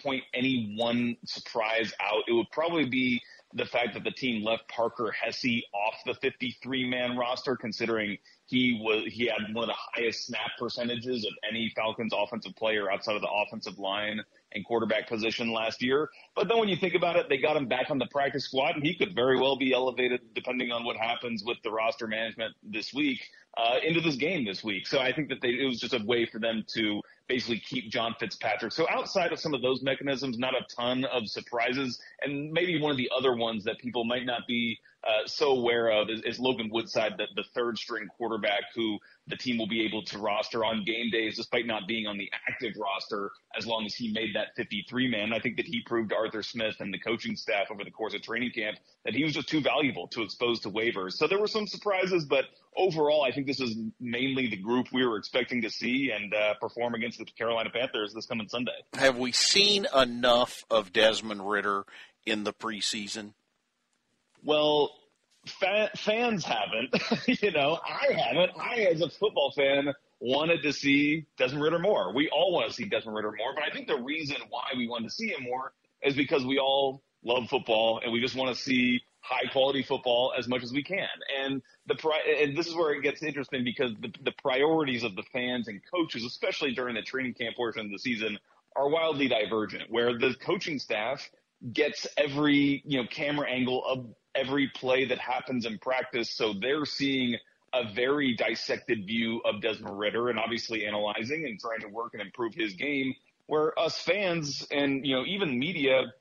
point 0.01 0.23
any 0.33 0.75
one 0.77 1.17
surprise 1.25 1.93
out, 1.99 2.23
it 2.27 2.33
would 2.33 2.49
probably 2.51 2.85
be 2.85 3.21
the 3.53 3.65
fact 3.65 3.93
that 3.93 4.03
the 4.03 4.11
team 4.11 4.43
left 4.43 4.67
Parker 4.67 5.11
Hesse 5.11 5.63
off 5.73 5.95
the 6.05 6.13
53 6.15 6.89
man 6.89 7.17
roster, 7.17 7.55
considering 7.55 8.17
he 8.49 8.79
was 8.81 9.05
he 9.05 9.27
had 9.27 9.53
one 9.53 9.69
of 9.69 9.75
the 9.75 9.75
highest 9.93 10.25
snap 10.25 10.51
percentages 10.57 11.23
of 11.23 11.33
any 11.47 11.71
Falcons 11.75 12.11
offensive 12.15 12.55
player 12.55 12.91
outside 12.91 13.15
of 13.15 13.21
the 13.21 13.29
offensive 13.29 13.77
line 13.77 14.19
and 14.53 14.65
quarterback 14.65 15.07
position 15.07 15.51
last 15.51 15.83
year. 15.83 16.09
But 16.35 16.47
then 16.47 16.57
when 16.57 16.67
you 16.67 16.75
think 16.75 16.95
about 16.95 17.15
it, 17.15 17.29
they 17.29 17.37
got 17.37 17.55
him 17.55 17.67
back 17.67 17.91
on 17.91 17.99
the 17.99 18.07
practice 18.07 18.45
squad, 18.45 18.75
and 18.75 18.83
he 18.83 18.95
could 18.95 19.13
very 19.13 19.39
well 19.39 19.55
be 19.55 19.71
elevated 19.71 20.21
depending 20.33 20.71
on 20.71 20.83
what 20.83 20.97
happens 20.97 21.43
with 21.45 21.57
the 21.63 21.69
roster 21.69 22.07
management 22.07 22.55
this 22.63 22.91
week 22.91 23.21
uh, 23.55 23.75
into 23.85 24.01
this 24.01 24.15
game 24.15 24.45
this 24.45 24.63
week. 24.63 24.87
So 24.87 24.99
I 24.99 25.11
think 25.11 25.29
that 25.29 25.41
they, 25.41 25.49
it 25.49 25.67
was 25.67 25.79
just 25.79 25.93
a 25.93 26.03
way 26.03 26.25
for 26.25 26.39
them 26.39 26.65
to 26.73 27.03
basically 27.29 27.59
keep 27.59 27.89
John 27.89 28.15
Fitzpatrick. 28.19 28.73
So 28.73 28.87
outside 28.89 29.31
of 29.31 29.39
some 29.39 29.53
of 29.53 29.61
those 29.61 29.81
mechanisms, 29.83 30.37
not 30.37 30.55
a 30.55 30.65
ton 30.75 31.05
of 31.05 31.29
surprises, 31.29 32.01
and 32.21 32.51
maybe 32.51 32.81
one 32.81 32.91
of 32.91 32.97
the 32.97 33.09
other 33.15 33.35
ones 33.35 33.63
that 33.63 33.77
people 33.79 34.03
might 34.03 34.25
not 34.25 34.41
be 34.47 34.77
uh, 35.07 35.25
so 35.25 35.51
aware 35.51 35.89
of 35.89 36.09
is, 36.09 36.21
is 36.23 36.39
Logan 36.39 36.69
Woodside, 36.73 37.13
the, 37.17 37.27
the 37.35 37.45
third 37.55 37.77
string 37.77 38.07
quarterback 38.17 38.63
who 38.75 38.97
the 39.27 39.37
team 39.37 39.57
will 39.57 39.67
be 39.67 39.81
able 39.85 40.03
to 40.03 40.17
roster 40.17 40.65
on 40.65 40.83
game 40.83 41.09
days, 41.09 41.37
despite 41.37 41.65
not 41.65 41.87
being 41.87 42.05
on 42.05 42.17
the 42.17 42.29
active 42.49 42.73
roster, 42.77 43.31
as 43.57 43.65
long 43.65 43.85
as 43.85 43.95
he 43.95 44.11
made 44.11 44.35
that 44.35 44.47
53 44.57 45.09
man. 45.09 45.31
I 45.31 45.39
think 45.39 45.55
that 45.55 45.65
he 45.65 45.81
proved 45.85 46.11
Arthur 46.11 46.43
Smith 46.43 46.75
and 46.79 46.93
the 46.93 46.99
coaching 46.99 47.37
staff 47.37 47.67
over 47.71 47.83
the 47.85 47.91
course 47.91 48.13
of 48.13 48.21
training 48.23 48.51
camp 48.51 48.77
that 49.05 49.13
he 49.13 49.23
was 49.23 49.33
just 49.33 49.47
too 49.47 49.61
valuable 49.61 50.07
to 50.09 50.21
expose 50.21 50.59
to 50.61 50.69
waivers. 50.69 51.13
So 51.13 51.27
there 51.27 51.39
were 51.39 51.47
some 51.47 51.67
surprises, 51.67 52.25
but 52.25 52.45
overall, 52.75 53.23
I 53.23 53.31
think 53.31 53.47
this 53.47 53.59
is 53.59 53.75
mainly 53.99 54.47
the 54.47 54.57
group 54.57 54.87
we 54.91 55.05
were 55.05 55.17
expecting 55.17 55.61
to 55.63 55.69
see 55.69 56.11
and 56.11 56.33
uh, 56.33 56.53
perform 56.61 56.95
against 56.95 57.19
the 57.19 57.25
Carolina 57.25 57.69
Panthers 57.69 58.13
this 58.13 58.25
coming 58.25 58.47
Sunday. 58.47 58.71
Have 58.93 59.17
we 59.17 59.31
seen 59.31 59.87
enough 59.95 60.65
of 60.69 60.93
Desmond 60.93 61.47
Ridder 61.47 61.85
in 62.25 62.43
the 62.43 62.53
preseason? 62.53 63.33
Well, 64.43 64.91
fa- 65.45 65.91
fans 65.95 66.45
haven't. 66.45 66.95
you 67.41 67.51
know, 67.51 67.79
I 67.85 68.13
haven't. 68.13 68.51
I, 68.59 68.75
as 68.93 69.01
a 69.01 69.09
football 69.09 69.51
fan, 69.51 69.93
wanted 70.19 70.63
to 70.63 70.73
see 70.73 71.25
Desmond 71.37 71.63
Ridder 71.63 71.79
more. 71.79 72.13
We 72.13 72.29
all 72.29 72.53
want 72.53 72.67
to 72.67 72.73
see 72.73 72.85
Desmond 72.85 73.15
Ridder 73.15 73.33
more, 73.37 73.53
but 73.55 73.63
I 73.63 73.69
think 73.69 73.87
the 73.87 73.97
reason 74.01 74.37
why 74.49 74.63
we 74.75 74.87
wanted 74.87 75.09
to 75.09 75.13
see 75.13 75.29
him 75.29 75.43
more 75.43 75.73
is 76.01 76.15
because 76.15 76.45
we 76.45 76.59
all 76.59 77.01
love 77.23 77.49
football 77.49 77.99
and 78.03 78.13
we 78.13 78.21
just 78.21 78.35
want 78.35 78.55
to 78.55 78.61
see 78.61 79.01
high 79.21 79.47
quality 79.51 79.83
football 79.83 80.33
as 80.37 80.47
much 80.47 80.63
as 80.63 80.71
we 80.71 80.83
can. 80.83 81.07
And 81.39 81.61
the 81.87 81.95
pri- 81.95 82.37
and 82.41 82.57
this 82.57 82.67
is 82.67 82.75
where 82.75 82.93
it 82.93 83.01
gets 83.01 83.21
interesting 83.21 83.63
because 83.63 83.91
the, 84.01 84.11
the 84.23 84.33
priorities 84.41 85.03
of 85.03 85.15
the 85.15 85.23
fans 85.33 85.67
and 85.67 85.81
coaches, 85.91 86.23
especially 86.23 86.73
during 86.73 86.95
the 86.95 87.01
training 87.01 87.33
camp 87.33 87.55
portion 87.55 87.85
of 87.85 87.91
the 87.91 87.99
season, 87.99 88.37
are 88.75 88.89
wildly 88.89 89.27
divergent. 89.27 89.83
Where 89.89 90.17
the 90.17 90.35
coaching 90.39 90.79
staff 90.79 91.29
gets 91.73 92.07
every 92.17 92.81
you 92.85 93.01
know 93.01 93.07
camera 93.09 93.49
angle 93.49 93.85
of 93.85 94.05
every 94.35 94.69
play 94.75 95.05
that 95.05 95.19
happens 95.19 95.65
in 95.65 95.77
practice, 95.79 96.29
so 96.29 96.53
they're 96.53 96.85
seeing 96.85 97.35
a 97.73 97.93
very 97.93 98.35
dissected 98.35 99.05
view 99.05 99.41
of 99.45 99.61
Desmond 99.61 99.99
Ridder 99.99 100.29
and 100.29 100.39
obviously 100.39 100.85
analyzing 100.85 101.45
and 101.45 101.59
trying 101.59 101.81
to 101.81 101.87
work 101.87 102.13
and 102.13 102.21
improve 102.21 102.53
his 102.55 102.73
game. 102.73 103.13
Where 103.47 103.77
us 103.79 103.99
fans 103.99 104.65
and 104.71 105.05
you 105.05 105.15
know 105.15 105.25
even 105.25 105.57
media 105.57 106.13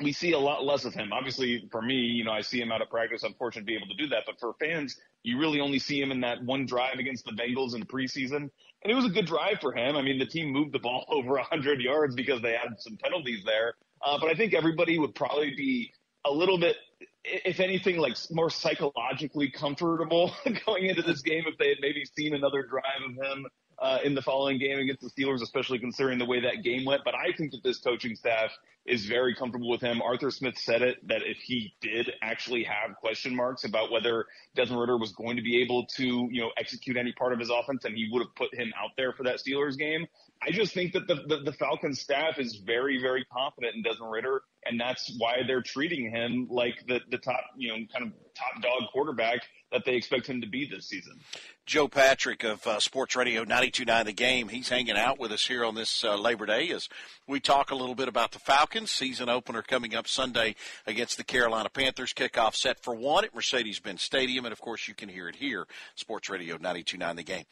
we 0.00 0.12
see 0.12 0.32
a 0.32 0.38
lot 0.38 0.64
less 0.64 0.84
of 0.84 0.94
him. 0.94 1.12
Obviously, 1.12 1.68
for 1.70 1.80
me, 1.80 1.94
you 1.94 2.24
know, 2.24 2.32
I 2.32 2.40
see 2.40 2.60
him 2.60 2.72
out 2.72 2.82
of 2.82 2.90
practice. 2.90 3.22
I'm 3.22 3.34
fortunate 3.34 3.62
to 3.62 3.66
be 3.66 3.76
able 3.76 3.86
to 3.86 3.94
do 3.94 4.08
that. 4.08 4.24
But 4.26 4.40
for 4.40 4.54
fans, 4.58 4.98
you 5.22 5.38
really 5.38 5.60
only 5.60 5.78
see 5.78 6.00
him 6.00 6.10
in 6.10 6.20
that 6.22 6.42
one 6.42 6.66
drive 6.66 6.98
against 6.98 7.24
the 7.24 7.32
Bengals 7.32 7.74
in 7.74 7.84
preseason. 7.84 8.36
And 8.36 8.90
it 8.90 8.94
was 8.94 9.04
a 9.04 9.10
good 9.10 9.26
drive 9.26 9.60
for 9.60 9.72
him. 9.72 9.96
I 9.96 10.02
mean, 10.02 10.18
the 10.18 10.26
team 10.26 10.50
moved 10.50 10.72
the 10.72 10.80
ball 10.80 11.04
over 11.08 11.30
100 11.30 11.80
yards 11.80 12.14
because 12.14 12.42
they 12.42 12.52
had 12.52 12.78
some 12.78 12.96
penalties 13.02 13.42
there. 13.44 13.74
Uh, 14.04 14.18
but 14.20 14.28
I 14.28 14.34
think 14.34 14.52
everybody 14.52 14.98
would 14.98 15.14
probably 15.14 15.54
be 15.54 15.92
a 16.26 16.30
little 16.30 16.58
bit, 16.58 16.76
if 17.24 17.60
anything, 17.60 17.98
like 17.98 18.16
more 18.30 18.50
psychologically 18.50 19.50
comfortable 19.50 20.34
going 20.66 20.86
into 20.86 21.02
this 21.02 21.22
game 21.22 21.44
if 21.46 21.56
they 21.58 21.68
had 21.68 21.78
maybe 21.80 22.04
seen 22.04 22.34
another 22.34 22.62
drive 22.62 23.02
of 23.08 23.10
him 23.12 23.46
uh, 23.78 23.98
in 24.04 24.14
the 24.14 24.22
following 24.22 24.58
game 24.58 24.78
against 24.78 25.02
the 25.02 25.10
Steelers, 25.10 25.42
especially 25.42 25.78
considering 25.78 26.18
the 26.18 26.24
way 26.24 26.40
that 26.40 26.62
game 26.62 26.84
went. 26.84 27.02
But 27.04 27.14
I 27.14 27.32
think 27.36 27.52
that 27.52 27.62
this 27.62 27.78
coaching 27.78 28.16
staff 28.16 28.50
is 28.86 29.06
very 29.06 29.34
comfortable 29.34 29.70
with 29.70 29.80
him. 29.80 30.02
Arthur 30.02 30.30
Smith 30.30 30.58
said 30.58 30.82
it 30.82 31.06
that 31.08 31.22
if 31.22 31.38
he 31.38 31.74
did 31.80 32.12
actually 32.22 32.64
have 32.64 32.96
question 32.96 33.34
marks 33.34 33.64
about 33.64 33.90
whether 33.90 34.26
Desmond 34.54 34.80
Ridder 34.80 34.98
was 34.98 35.12
going 35.12 35.36
to 35.36 35.42
be 35.42 35.62
able 35.62 35.86
to, 35.96 36.28
you 36.30 36.42
know, 36.42 36.50
execute 36.58 36.96
any 36.96 37.12
part 37.12 37.32
of 37.32 37.38
his 37.38 37.50
offense, 37.50 37.84
and 37.84 37.96
he 37.96 38.08
would 38.12 38.20
have 38.20 38.34
put 38.34 38.54
him 38.54 38.72
out 38.78 38.90
there 38.96 39.12
for 39.12 39.24
that 39.24 39.36
Steelers 39.36 39.78
game. 39.78 40.06
I 40.42 40.50
just 40.50 40.74
think 40.74 40.92
that 40.92 41.06
the, 41.06 41.14
the, 41.26 41.38
the 41.44 41.52
Falcons 41.52 42.00
staff 42.00 42.38
is 42.38 42.56
very, 42.56 43.00
very 43.00 43.24
confident 43.32 43.74
in 43.76 43.82
Desmond 43.82 44.12
Ridder, 44.12 44.42
and 44.66 44.80
that's 44.80 45.14
why 45.18 45.42
they're 45.46 45.62
treating 45.62 46.10
him 46.10 46.48
like 46.50 46.86
the, 46.86 47.00
the 47.10 47.18
top, 47.18 47.44
you 47.56 47.68
know, 47.68 47.76
kind 47.92 48.06
of 48.06 48.12
top 48.34 48.62
dog 48.62 48.90
quarterback 48.92 49.40
that 49.72 49.84
they 49.84 49.94
expect 49.94 50.26
him 50.26 50.40
to 50.40 50.46
be 50.46 50.66
this 50.66 50.88
season. 50.88 51.18
Joe 51.66 51.88
Patrick 51.88 52.44
of 52.44 52.66
uh, 52.66 52.78
Sports 52.78 53.16
Radio 53.16 53.44
92.9 53.44 54.04
The 54.04 54.12
Game. 54.12 54.48
He's 54.48 54.68
hanging 54.68 54.96
out 54.96 55.18
with 55.18 55.32
us 55.32 55.46
here 55.46 55.64
on 55.64 55.74
this 55.74 56.04
uh, 56.04 56.16
Labor 56.16 56.46
Day 56.46 56.70
as 56.70 56.88
we 57.26 57.40
talk 57.40 57.70
a 57.70 57.74
little 57.74 57.94
bit 57.94 58.08
about 58.08 58.32
the 58.32 58.38
Falcons. 58.38 58.90
Season 58.90 59.28
opener 59.28 59.62
coming 59.62 59.94
up 59.94 60.06
Sunday 60.06 60.54
against 60.86 61.16
the 61.16 61.24
Carolina 61.24 61.70
Panthers. 61.70 62.12
Kickoff 62.12 62.54
set 62.54 62.80
for 62.80 62.94
one 62.94 63.24
at 63.24 63.34
Mercedes-Benz 63.34 64.02
Stadium. 64.02 64.44
And, 64.44 64.52
of 64.52 64.60
course, 64.60 64.86
you 64.86 64.94
can 64.94 65.08
hear 65.08 65.28
it 65.28 65.36
here, 65.36 65.66
Sports 65.94 66.28
Radio 66.28 66.58
92.9 66.58 67.16
The 67.16 67.22
Game. 67.22 67.44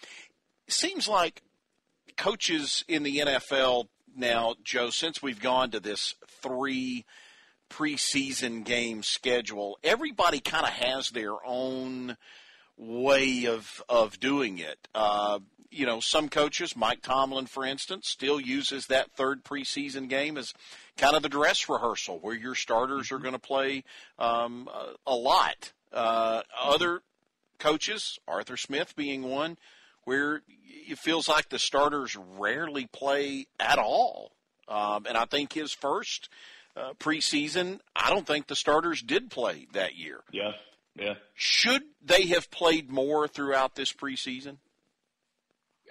Seems 0.69 1.09
like 1.09 1.43
coaches 2.17 2.85
in 2.89 3.03
the 3.03 3.19
NFL 3.19 3.87
now, 4.17 4.55
Joe, 4.63 4.91
since 4.91 5.23
we've 5.23 5.41
gone 5.41 5.71
to 5.71 5.81
this 5.81 6.15
three 6.43 7.05
preseason 7.71 8.65
game 8.65 9.03
schedule, 9.03 9.79
everybody 9.83 10.41
kind 10.41 10.65
of 10.65 10.73
has 10.73 11.11
their 11.11 11.35
own 11.45 12.17
way 12.77 13.47
of 13.47 13.83
of 13.89 14.19
doing 14.21 14.59
it. 14.59 14.89
Uh, 14.95 15.39
you 15.71 15.87
know, 15.87 16.01
some 16.01 16.29
coaches, 16.29 16.77
Mike 16.77 17.01
Tomlin, 17.01 17.47
for 17.47 17.65
instance, 17.65 18.09
still 18.09 18.39
uses 18.39 18.87
that 18.87 19.11
third 19.13 19.43
preseason 19.43 20.09
game 20.09 20.37
as 20.37 20.53
kind 20.99 21.17
of 21.17 21.23
the 21.23 21.31
dress 21.31 21.69
rehearsal 21.69 22.19
where 22.21 22.35
your 22.35 22.55
starters 22.55 23.11
are 23.11 23.19
going 23.19 23.33
to 23.33 23.39
play 23.39 23.83
um, 24.19 24.69
a, 24.73 25.13
a, 25.13 25.15
lot. 25.15 25.73
Uh, 25.91 26.43
other 26.63 27.01
coaches, 27.59 28.19
Arthur 28.29 28.59
Smith 28.59 28.95
being 28.97 29.23
one, 29.23 29.57
where 30.05 30.43
it 30.89 30.99
feels 30.99 31.29
like 31.29 31.49
the 31.49 31.59
starters 31.59 32.17
rarely 32.39 32.87
play 32.87 33.47
at 33.59 33.79
all. 33.79 34.33
Um, 34.69 35.07
and 35.07 35.17
I 35.17 35.25
think 35.27 35.53
his 35.53 35.73
first 35.73 36.29
uh, 36.77 36.93
preseason, 36.99 37.81
I 37.95 38.11
don't 38.11 38.27
think 38.27 38.47
the 38.47 38.57
starters 38.57 39.03
did 39.03 39.31
play 39.31 39.67
that 39.73 39.97
year. 39.97 40.21
Yeah, 40.33 40.53
yeah. 40.97 41.15
Should 41.35 41.83
they 42.05 42.27
have 42.27 42.51
played 42.51 42.91
more 42.91 43.29
throughout 43.29 43.75
this 43.75 43.93
preseason? 43.93 44.57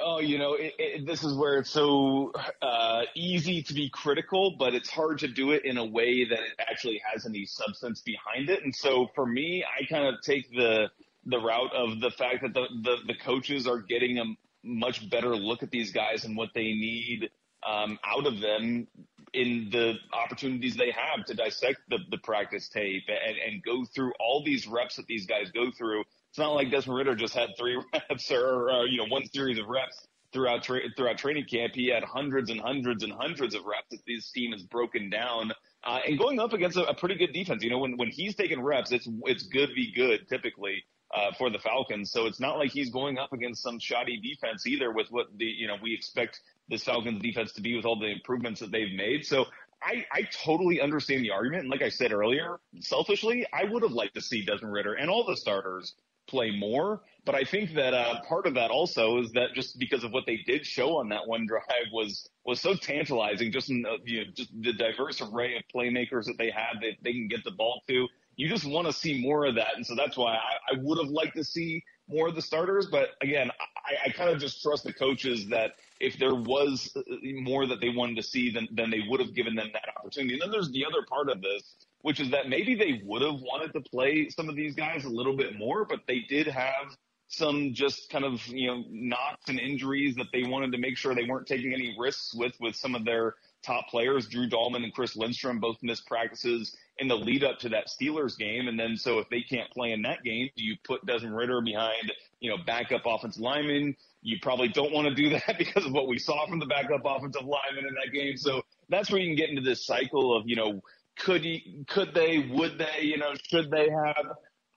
Oh, 0.03 0.19
you 0.19 0.39
know, 0.39 0.53
it, 0.55 0.73
it, 0.79 1.05
this 1.05 1.23
is 1.23 1.37
where 1.37 1.59
it's 1.59 1.69
so 1.69 2.31
uh, 2.61 3.01
easy 3.13 3.61
to 3.63 3.73
be 3.73 3.89
critical, 3.89 4.55
but 4.57 4.73
it's 4.73 4.89
hard 4.89 5.19
to 5.19 5.27
do 5.27 5.51
it 5.51 5.63
in 5.63 5.77
a 5.77 5.85
way 5.85 6.25
that 6.25 6.39
it 6.39 6.59
actually 6.59 7.01
has 7.13 7.25
any 7.25 7.45
substance 7.45 8.01
behind 8.01 8.49
it. 8.49 8.63
And 8.63 8.73
so 8.73 9.11
for 9.13 9.25
me, 9.27 9.63
I 9.63 9.85
kind 9.85 10.07
of 10.07 10.21
take 10.23 10.49
the 10.51 10.89
the 11.25 11.39
route 11.39 11.73
of 11.75 11.99
the 11.99 12.11
fact 12.11 12.41
that 12.41 12.53
the, 12.53 12.67
the, 12.83 12.97
the 13.07 13.15
coaches 13.15 13.67
are 13.67 13.79
getting 13.79 14.17
a 14.17 14.23
much 14.63 15.09
better 15.09 15.35
look 15.35 15.63
at 15.63 15.71
these 15.71 15.91
guys 15.91 16.25
and 16.25 16.35
what 16.37 16.49
they 16.53 16.73
need 16.73 17.29
um, 17.67 17.99
out 18.05 18.25
of 18.25 18.39
them 18.39 18.87
in 19.33 19.69
the 19.71 19.93
opportunities 20.13 20.75
they 20.75 20.91
have 20.91 21.25
to 21.25 21.33
dissect 21.33 21.79
the, 21.89 21.99
the 22.09 22.17
practice 22.17 22.67
tape 22.69 23.03
and, 23.07 23.37
and 23.37 23.63
go 23.63 23.85
through 23.85 24.11
all 24.19 24.43
these 24.43 24.67
reps 24.67 24.97
that 24.97 25.07
these 25.07 25.25
guys 25.25 25.51
go 25.51 25.71
through 25.71 26.03
it's 26.31 26.37
not 26.37 26.53
like 26.53 26.71
Desmond 26.71 26.97
Ridder 26.97 27.15
just 27.15 27.33
had 27.33 27.49
three 27.57 27.77
reps 28.09 28.31
or, 28.31 28.87
you 28.87 28.97
know, 28.97 29.05
one 29.07 29.25
series 29.27 29.59
of 29.59 29.67
reps 29.67 30.07
throughout 30.31 30.63
tra- 30.63 30.89
throughout 30.95 31.17
training 31.17 31.43
camp. 31.43 31.73
He 31.75 31.87
had 31.87 32.05
hundreds 32.05 32.49
and 32.49 32.61
hundreds 32.61 33.03
and 33.03 33.11
hundreds 33.11 33.53
of 33.53 33.65
reps 33.65 33.89
that 33.91 33.99
this 34.07 34.31
team 34.31 34.53
has 34.53 34.63
broken 34.63 35.09
down. 35.09 35.51
Uh, 35.83 35.99
and 36.07 36.17
going 36.17 36.39
up 36.39 36.53
against 36.53 36.77
a, 36.77 36.87
a 36.87 36.93
pretty 36.93 37.15
good 37.15 37.33
defense, 37.33 37.63
you 37.63 37.69
know, 37.69 37.79
when, 37.79 37.97
when 37.97 38.07
he's 38.07 38.33
taking 38.33 38.61
reps, 38.61 38.93
it's, 38.93 39.09
it's 39.25 39.43
good 39.43 39.71
be 39.75 39.91
good 39.93 40.25
typically, 40.29 40.85
uh, 41.13 41.31
for 41.37 41.49
the 41.49 41.59
Falcons. 41.59 42.11
So 42.11 42.25
it's 42.25 42.39
not 42.39 42.57
like 42.57 42.71
he's 42.71 42.89
going 42.89 43.17
up 43.17 43.33
against 43.33 43.61
some 43.61 43.79
shoddy 43.79 44.19
defense 44.19 44.65
either 44.67 44.91
with 44.91 45.07
what 45.09 45.27
the, 45.37 45.45
you 45.45 45.67
know, 45.67 45.75
we 45.81 45.93
expect 45.93 46.39
this 46.69 46.83
Falcons 46.83 47.21
defense 47.21 47.51
to 47.53 47.61
be 47.61 47.75
with 47.75 47.85
all 47.85 47.99
the 47.99 48.11
improvements 48.11 48.59
that 48.61 48.71
they've 48.71 48.93
made. 48.93 49.25
So 49.25 49.45
I, 49.83 50.05
I 50.11 50.27
totally 50.45 50.79
understand 50.79 51.23
the 51.23 51.31
argument. 51.31 51.63
And 51.63 51.71
like 51.71 51.81
I 51.81 51.89
said 51.89 52.11
earlier, 52.11 52.59
selfishly, 52.79 53.45
I 53.53 53.65
would 53.65 53.83
have 53.83 53.91
liked 53.91 54.15
to 54.15 54.21
see 54.21 54.45
Desmond 54.45 54.73
Ridder 54.73 54.93
and 54.93 55.09
all 55.09 55.25
the 55.25 55.35
starters 55.35 55.95
play 56.27 56.51
more. 56.51 57.01
But 57.25 57.35
I 57.35 57.43
think 57.43 57.73
that 57.75 57.93
uh, 57.93 58.21
part 58.27 58.47
of 58.47 58.55
that 58.55 58.71
also 58.71 59.19
is 59.21 59.31
that 59.33 59.53
just 59.53 59.77
because 59.77 60.03
of 60.03 60.11
what 60.11 60.25
they 60.25 60.37
did 60.45 60.65
show 60.65 60.97
on 60.97 61.09
that 61.09 61.27
one 61.27 61.45
drive 61.47 61.91
was 61.91 62.27
was 62.45 62.59
so 62.61 62.75
tantalizing. 62.75 63.51
Just 63.51 63.69
in, 63.69 63.85
uh, 63.85 63.97
you 64.05 64.25
know, 64.25 64.31
just 64.33 64.51
the 64.59 64.73
diverse 64.73 65.21
array 65.21 65.55
of 65.55 65.63
playmakers 65.73 66.25
that 66.25 66.37
they 66.37 66.49
had 66.49 66.81
that 66.81 66.93
they 67.03 67.13
can 67.13 67.27
get 67.27 67.43
the 67.43 67.51
ball 67.51 67.81
to. 67.87 68.07
You 68.41 68.49
just 68.49 68.65
want 68.65 68.87
to 68.87 68.93
see 68.93 69.21
more 69.21 69.45
of 69.45 69.55
that, 69.55 69.75
and 69.75 69.85
so 69.85 69.93
that's 69.95 70.17
why 70.17 70.33
I, 70.33 70.73
I 70.73 70.79
would 70.81 70.97
have 70.97 71.09
liked 71.09 71.35
to 71.35 71.43
see 71.43 71.83
more 72.07 72.27
of 72.27 72.35
the 72.35 72.41
starters. 72.41 72.87
But 72.87 73.09
again, 73.21 73.51
I, 73.85 74.07
I 74.07 74.09
kind 74.09 74.29
of 74.29 74.39
just 74.39 74.61
trust 74.63 74.83
the 74.83 74.93
coaches 74.93 75.47
that 75.49 75.71
if 75.99 76.17
there 76.17 76.33
was 76.33 76.91
uh, 76.95 77.01
more 77.35 77.67
that 77.67 77.79
they 77.79 77.89
wanted 77.89 78.15
to 78.15 78.23
see, 78.23 78.49
then 78.49 78.67
then 78.71 78.89
they 78.89 79.01
would 79.07 79.19
have 79.19 79.35
given 79.35 79.55
them 79.55 79.69
that 79.73 79.83
opportunity. 79.95 80.33
And 80.33 80.41
then 80.41 80.51
there's 80.51 80.71
the 80.71 80.85
other 80.85 81.05
part 81.07 81.29
of 81.29 81.41
this 81.41 81.75
which 82.01 82.19
is 82.19 82.31
that 82.31 82.49
maybe 82.49 82.75
they 82.75 83.01
would 83.05 83.21
have 83.21 83.39
wanted 83.41 83.73
to 83.73 83.81
play 83.81 84.29
some 84.29 84.49
of 84.49 84.55
these 84.55 84.75
guys 84.75 85.05
a 85.05 85.09
little 85.09 85.35
bit 85.35 85.57
more, 85.57 85.85
but 85.85 85.99
they 86.07 86.19
did 86.27 86.47
have 86.47 86.95
some 87.27 87.73
just 87.73 88.09
kind 88.09 88.25
of, 88.25 88.45
you 88.47 88.67
know, 88.67 88.83
knocks 88.89 89.47
and 89.47 89.59
injuries 89.59 90.15
that 90.15 90.27
they 90.33 90.43
wanted 90.43 90.71
to 90.71 90.77
make 90.77 90.97
sure 90.97 91.15
they 91.15 91.23
weren't 91.23 91.47
taking 91.47 91.73
any 91.73 91.95
risks 91.97 92.33
with, 92.33 92.53
with 92.59 92.75
some 92.75 92.93
of 92.93 93.05
their 93.05 93.35
top 93.63 93.87
players. 93.89 94.27
Drew 94.27 94.49
Dalman 94.49 94.83
and 94.83 94.93
Chris 94.93 95.15
Lindstrom 95.15 95.59
both 95.59 95.77
missed 95.81 96.07
practices 96.07 96.75
in 96.97 97.07
the 97.07 97.15
lead 97.15 97.43
up 97.43 97.59
to 97.59 97.69
that 97.69 97.87
Steelers 97.87 98.37
game. 98.37 98.67
And 98.67 98.79
then 98.79 98.97
so 98.97 99.19
if 99.19 99.29
they 99.29 99.41
can't 99.41 99.69
play 99.71 99.91
in 99.91 100.01
that 100.03 100.23
game, 100.23 100.49
do 100.55 100.63
you 100.63 100.75
put 100.83 101.05
Desmond 101.05 101.35
Ridder 101.35 101.61
behind, 101.61 102.11
you 102.39 102.49
know, 102.49 102.57
backup 102.65 103.01
offensive 103.05 103.41
lineman? 103.41 103.95
You 104.21 104.37
probably 104.41 104.67
don't 104.67 104.91
want 104.91 105.07
to 105.07 105.15
do 105.15 105.29
that 105.47 105.57
because 105.57 105.85
of 105.85 105.91
what 105.91 106.07
we 106.07 106.19
saw 106.19 106.47
from 106.47 106.59
the 106.59 106.65
backup 106.65 107.01
offensive 107.05 107.43
lineman 107.43 107.87
in 107.87 107.95
that 107.95 108.13
game. 108.13 108.37
So 108.37 108.61
that's 108.89 109.11
where 109.11 109.19
you 109.19 109.27
can 109.27 109.35
get 109.35 109.49
into 109.49 109.61
this 109.61 109.85
cycle 109.85 110.35
of, 110.35 110.43
you 110.47 110.55
know, 110.55 110.81
could 111.19 111.43
he, 111.43 111.83
could 111.87 112.13
they, 112.13 112.49
would 112.51 112.77
they, 112.77 113.03
you 113.03 113.17
know, 113.17 113.33
should 113.49 113.69
they 113.69 113.89
have? 113.89 114.25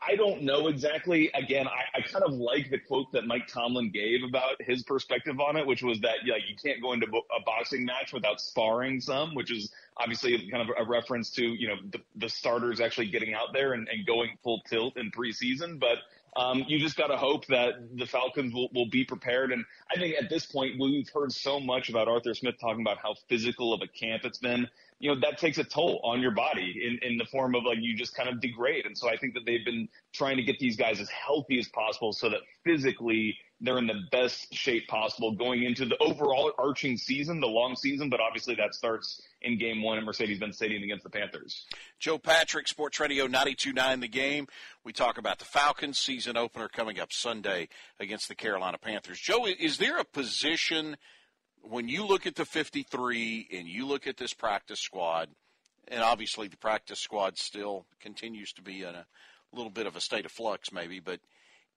I 0.07 0.17
don't 0.17 0.43
know 0.43 0.69
exactly. 0.69 1.31
Again, 1.35 1.67
I, 1.67 1.99
I 1.99 2.03
kind 2.03 2.25
of 2.25 2.33
like 2.33 2.71
the 2.71 2.79
quote 2.79 3.13
that 3.13 3.27
Mike 3.27 3.47
Tomlin 3.47 3.91
gave 3.91 4.23
about 4.23 4.61
his 4.61 4.83
perspective 4.83 5.41
on 5.41 5.57
it, 5.57 5.67
which 5.67 5.83
was 5.83 6.01
that 6.01 6.19
yeah, 6.25 6.37
you 6.37 6.55
can't 6.63 6.83
go 6.83 6.93
into 6.93 7.07
a 7.07 7.43
boxing 7.45 7.85
match 7.85 8.13
without 8.13 8.41
sparring 8.41 9.01
some, 9.01 9.35
which 9.35 9.51
is 9.51 9.73
obviously 9.97 10.49
kind 10.51 10.69
of 10.69 10.77
a 10.79 10.89
reference 10.89 11.31
to 11.31 11.43
you 11.43 11.69
know 11.69 11.77
the, 11.91 12.01
the 12.17 12.29
starters 12.29 12.81
actually 12.81 13.07
getting 13.07 13.35
out 13.35 13.53
there 13.53 13.73
and, 13.73 13.89
and 13.89 14.07
going 14.07 14.37
full 14.43 14.61
tilt 14.69 14.97
in 14.97 15.11
preseason. 15.11 15.79
But 15.79 15.99
um, 16.37 16.65
you 16.67 16.79
just 16.79 16.97
got 16.97 17.09
to 17.09 17.17
hope 17.17 17.47
that 17.47 17.97
the 17.97 18.07
Falcons 18.07 18.53
will, 18.53 18.69
will 18.75 18.89
be 18.91 19.05
prepared. 19.05 19.53
And 19.53 19.65
I 19.95 19.99
think 19.99 20.17
at 20.21 20.29
this 20.29 20.47
point, 20.47 20.81
we've 20.81 21.09
heard 21.09 21.33
so 21.33 21.61
much 21.61 21.89
about 21.89 22.09
Arthur 22.09 22.35
Smith 22.35 22.57
talking 22.61 22.81
about 22.81 22.99
how 22.99 23.15
physical 23.29 23.73
of 23.73 23.83
a 23.83 23.87
camp 23.87 24.25
it's 24.25 24.39
been 24.39 24.69
you 24.99 25.13
know, 25.13 25.21
that 25.21 25.39
takes 25.39 25.59
a 25.59 25.65
toll 25.65 26.01
on 26.05 26.21
your 26.21 26.31
body 26.31 26.81
in, 26.83 27.11
in 27.11 27.19
the 27.19 27.25
form 27.27 27.55
of 27.55 27.65
like 27.65 27.79
you 27.81 27.97
just 27.97 28.15
kind 28.15 28.29
of 28.29 28.41
degrade. 28.41 28.87
And 28.87 28.97
so 28.97 29.09
I 29.09 29.17
think 29.17 29.35
that 29.35 29.45
they've 29.45 29.65
been 29.65 29.89
trying 30.13 30.37
to 30.37 30.43
get 30.43 30.59
these 30.59 30.77
guys 30.77 31.01
as 31.01 31.09
healthy 31.11 31.59
as 31.59 31.69
possible 31.69 32.13
so 32.13 32.31
that 32.31 32.41
physically 32.65 33.37
they're 33.61 33.79
in 33.79 33.87
the 33.87 34.01
best 34.11 34.53
shape 34.55 34.87
possible 34.89 35.33
going 35.33 35.65
into 35.65 35.85
the 35.85 35.97
overall 35.99 36.53
arching 36.59 36.97
season, 36.97 37.41
the 37.41 37.47
long 37.47 37.77
season, 37.77 38.09
but 38.11 38.21
obviously 38.21 38.55
that 38.55 38.75
starts 38.75 39.21
in 39.43 39.59
game 39.59 39.83
one 39.83 39.99
at 39.99 40.05
Mercedes-Benz 40.05 40.57
Stadium 40.57 40.83
against 40.83 41.05
the 41.05 41.11
Panthers. 41.11 41.67
Joe 41.99 42.19
Patrick, 42.19 42.69
Sports 42.69 43.01
Radio 43.01 43.27
92.9 43.27 44.01
The 44.01 44.09
Game. 44.09 44.47
We 44.85 44.93
talk 44.93 45.19
about 45.19 45.39
the 45.39 45.45
Falcons 45.45 45.99
season 45.99 46.37
opener 46.37 46.69
coming 46.69 47.01
up 47.01 47.13
Sunday 47.13 47.69
against 47.99 48.29
the 48.29 48.35
Carolina 48.35 48.79
Panthers. 48.79 49.19
Joe, 49.19 49.47
is 49.47 49.79
there 49.79 49.99
a 49.99 50.05
position– 50.05 50.97
when 51.69 51.89
you 51.89 52.07
look 52.07 52.27
at 52.27 52.35
the 52.35 52.45
53 52.45 53.49
and 53.53 53.69
you 53.69 53.87
look 53.87 54.07
at 54.07 54.17
this 54.17 54.35
practice 54.35 54.81
squad, 54.81 55.29
and 55.89 56.03
obviously 56.03 56.49
the 56.49 56.57
practice 56.57 57.01
squad 57.01 57.39
still 57.39 57.87
continues 58.01 58.53
to 58.55 58.63
be 58.63 58.83
in 58.83 58.95
a 58.95 59.07
little 59.53 59.71
bit 59.71 59.87
of 59.87 59.97
a 59.97 60.01
state 60.01 60.25
of 60.25 60.33
flux, 60.33 60.73
maybe, 60.73 61.01
but 61.01 61.21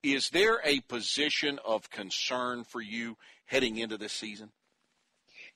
is 0.04 0.30
there 0.30 0.60
a 0.64 0.80
position 0.82 1.60
of 1.66 1.90
concern 1.90 2.64
for 2.64 2.82
you 2.82 3.18
heading 3.46 3.78
into 3.78 3.98
this 3.98 4.14
season? 4.14 4.52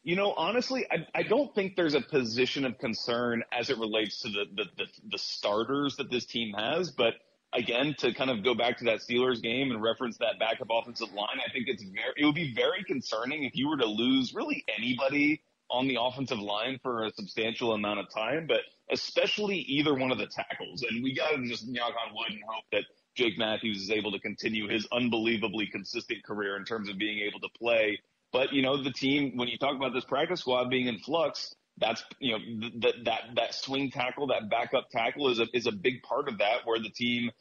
You 0.03 0.15
know, 0.15 0.33
honestly, 0.35 0.85
I, 0.89 1.05
I 1.13 1.23
don't 1.23 1.53
think 1.53 1.75
there's 1.75 1.93
a 1.93 2.01
position 2.01 2.65
of 2.65 2.77
concern 2.79 3.43
as 3.51 3.69
it 3.69 3.77
relates 3.77 4.21
to 4.21 4.29
the, 4.29 4.45
the, 4.55 4.63
the, 4.77 4.85
the 5.11 5.17
starters 5.17 5.95
that 5.97 6.09
this 6.09 6.25
team 6.25 6.53
has, 6.53 6.91
but– 6.91 7.13
again, 7.53 7.95
to 7.99 8.13
kind 8.13 8.29
of 8.29 8.43
go 8.43 8.53
back 8.53 8.77
to 8.77 8.85
that 8.85 8.99
Steelers 8.99 9.41
game 9.41 9.71
and 9.71 9.81
reference 9.81 10.17
that 10.17 10.39
backup 10.39 10.67
offensive 10.71 11.13
line, 11.13 11.39
I 11.45 11.51
think 11.51 11.67
it's 11.67 11.83
very, 11.83 12.13
it 12.17 12.25
would 12.25 12.35
be 12.35 12.53
very 12.53 12.83
concerning 12.83 13.43
if 13.43 13.55
you 13.55 13.67
were 13.67 13.77
to 13.77 13.85
lose 13.85 14.33
really 14.33 14.63
anybody 14.77 15.41
on 15.69 15.87
the 15.87 15.97
offensive 15.99 16.39
line 16.39 16.79
for 16.83 17.05
a 17.05 17.11
substantial 17.13 17.73
amount 17.73 17.99
of 17.99 18.09
time, 18.09 18.45
but 18.47 18.59
especially 18.91 19.57
either 19.57 19.93
one 19.93 20.11
of 20.11 20.17
the 20.17 20.27
tackles. 20.27 20.83
And 20.83 21.03
we 21.03 21.13
got 21.13 21.31
to 21.31 21.47
just 21.47 21.67
knock 21.67 21.93
on 22.05 22.13
wood 22.13 22.31
and 22.31 22.41
hope 22.45 22.65
that 22.73 22.83
Jake 23.15 23.37
Matthews 23.37 23.77
is 23.77 23.89
able 23.89 24.11
to 24.11 24.19
continue 24.19 24.67
his 24.67 24.87
unbelievably 24.91 25.67
consistent 25.67 26.23
career 26.23 26.57
in 26.57 26.65
terms 26.65 26.89
of 26.89 26.97
being 26.97 27.19
able 27.19 27.39
to 27.39 27.49
play. 27.57 27.99
But, 28.33 28.53
you 28.53 28.61
know, 28.61 28.81
the 28.81 28.91
team, 28.91 29.37
when 29.37 29.47
you 29.47 29.57
talk 29.57 29.75
about 29.75 29.93
this 29.93 30.05
practice 30.05 30.41
squad 30.41 30.69
being 30.69 30.87
in 30.87 30.99
flux, 30.99 31.55
that's 31.81 32.03
you 32.19 32.31
know 32.31 32.69
that 32.79 32.93
that 33.05 33.21
that 33.35 33.53
swing 33.53 33.91
tackle, 33.91 34.27
that 34.27 34.49
backup 34.49 34.89
tackle 34.91 35.29
is 35.29 35.39
a 35.39 35.47
is 35.53 35.67
a 35.67 35.71
big 35.71 36.03
part 36.03 36.29
of 36.29 36.37
that. 36.37 36.59
Where 36.65 36.79
the 36.79 36.89
team 36.89 37.31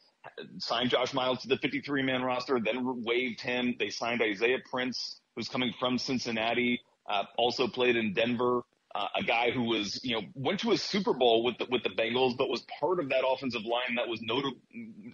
signed 0.57 0.89
Josh 0.89 1.13
Miles 1.13 1.41
to 1.41 1.47
the 1.47 1.57
53 1.57 2.03
man 2.03 2.21
roster, 2.23 2.59
then 2.63 3.03
waived 3.03 3.41
him. 3.41 3.75
They 3.79 3.89
signed 3.89 4.21
Isaiah 4.21 4.59
Prince, 4.69 5.19
who's 5.35 5.47
coming 5.47 5.73
from 5.79 5.97
Cincinnati, 5.97 6.81
uh, 7.09 7.23
also 7.37 7.67
played 7.67 7.95
in 7.95 8.13
Denver. 8.13 8.61
Uh, 8.93 9.07
a 9.15 9.23
guy 9.23 9.51
who 9.51 9.63
was, 9.63 10.03
you 10.03 10.13
know, 10.13 10.21
went 10.33 10.59
to 10.59 10.71
a 10.71 10.77
Super 10.77 11.13
Bowl 11.13 11.45
with 11.45 11.57
the, 11.57 11.65
with 11.71 11.81
the 11.81 11.89
Bengals, 11.89 12.37
but 12.37 12.49
was 12.49 12.61
part 12.77 12.99
of 12.99 13.07
that 13.07 13.23
offensive 13.25 13.61
line 13.63 13.95
that 13.95 14.09
was 14.09 14.19
notab- 14.19 14.59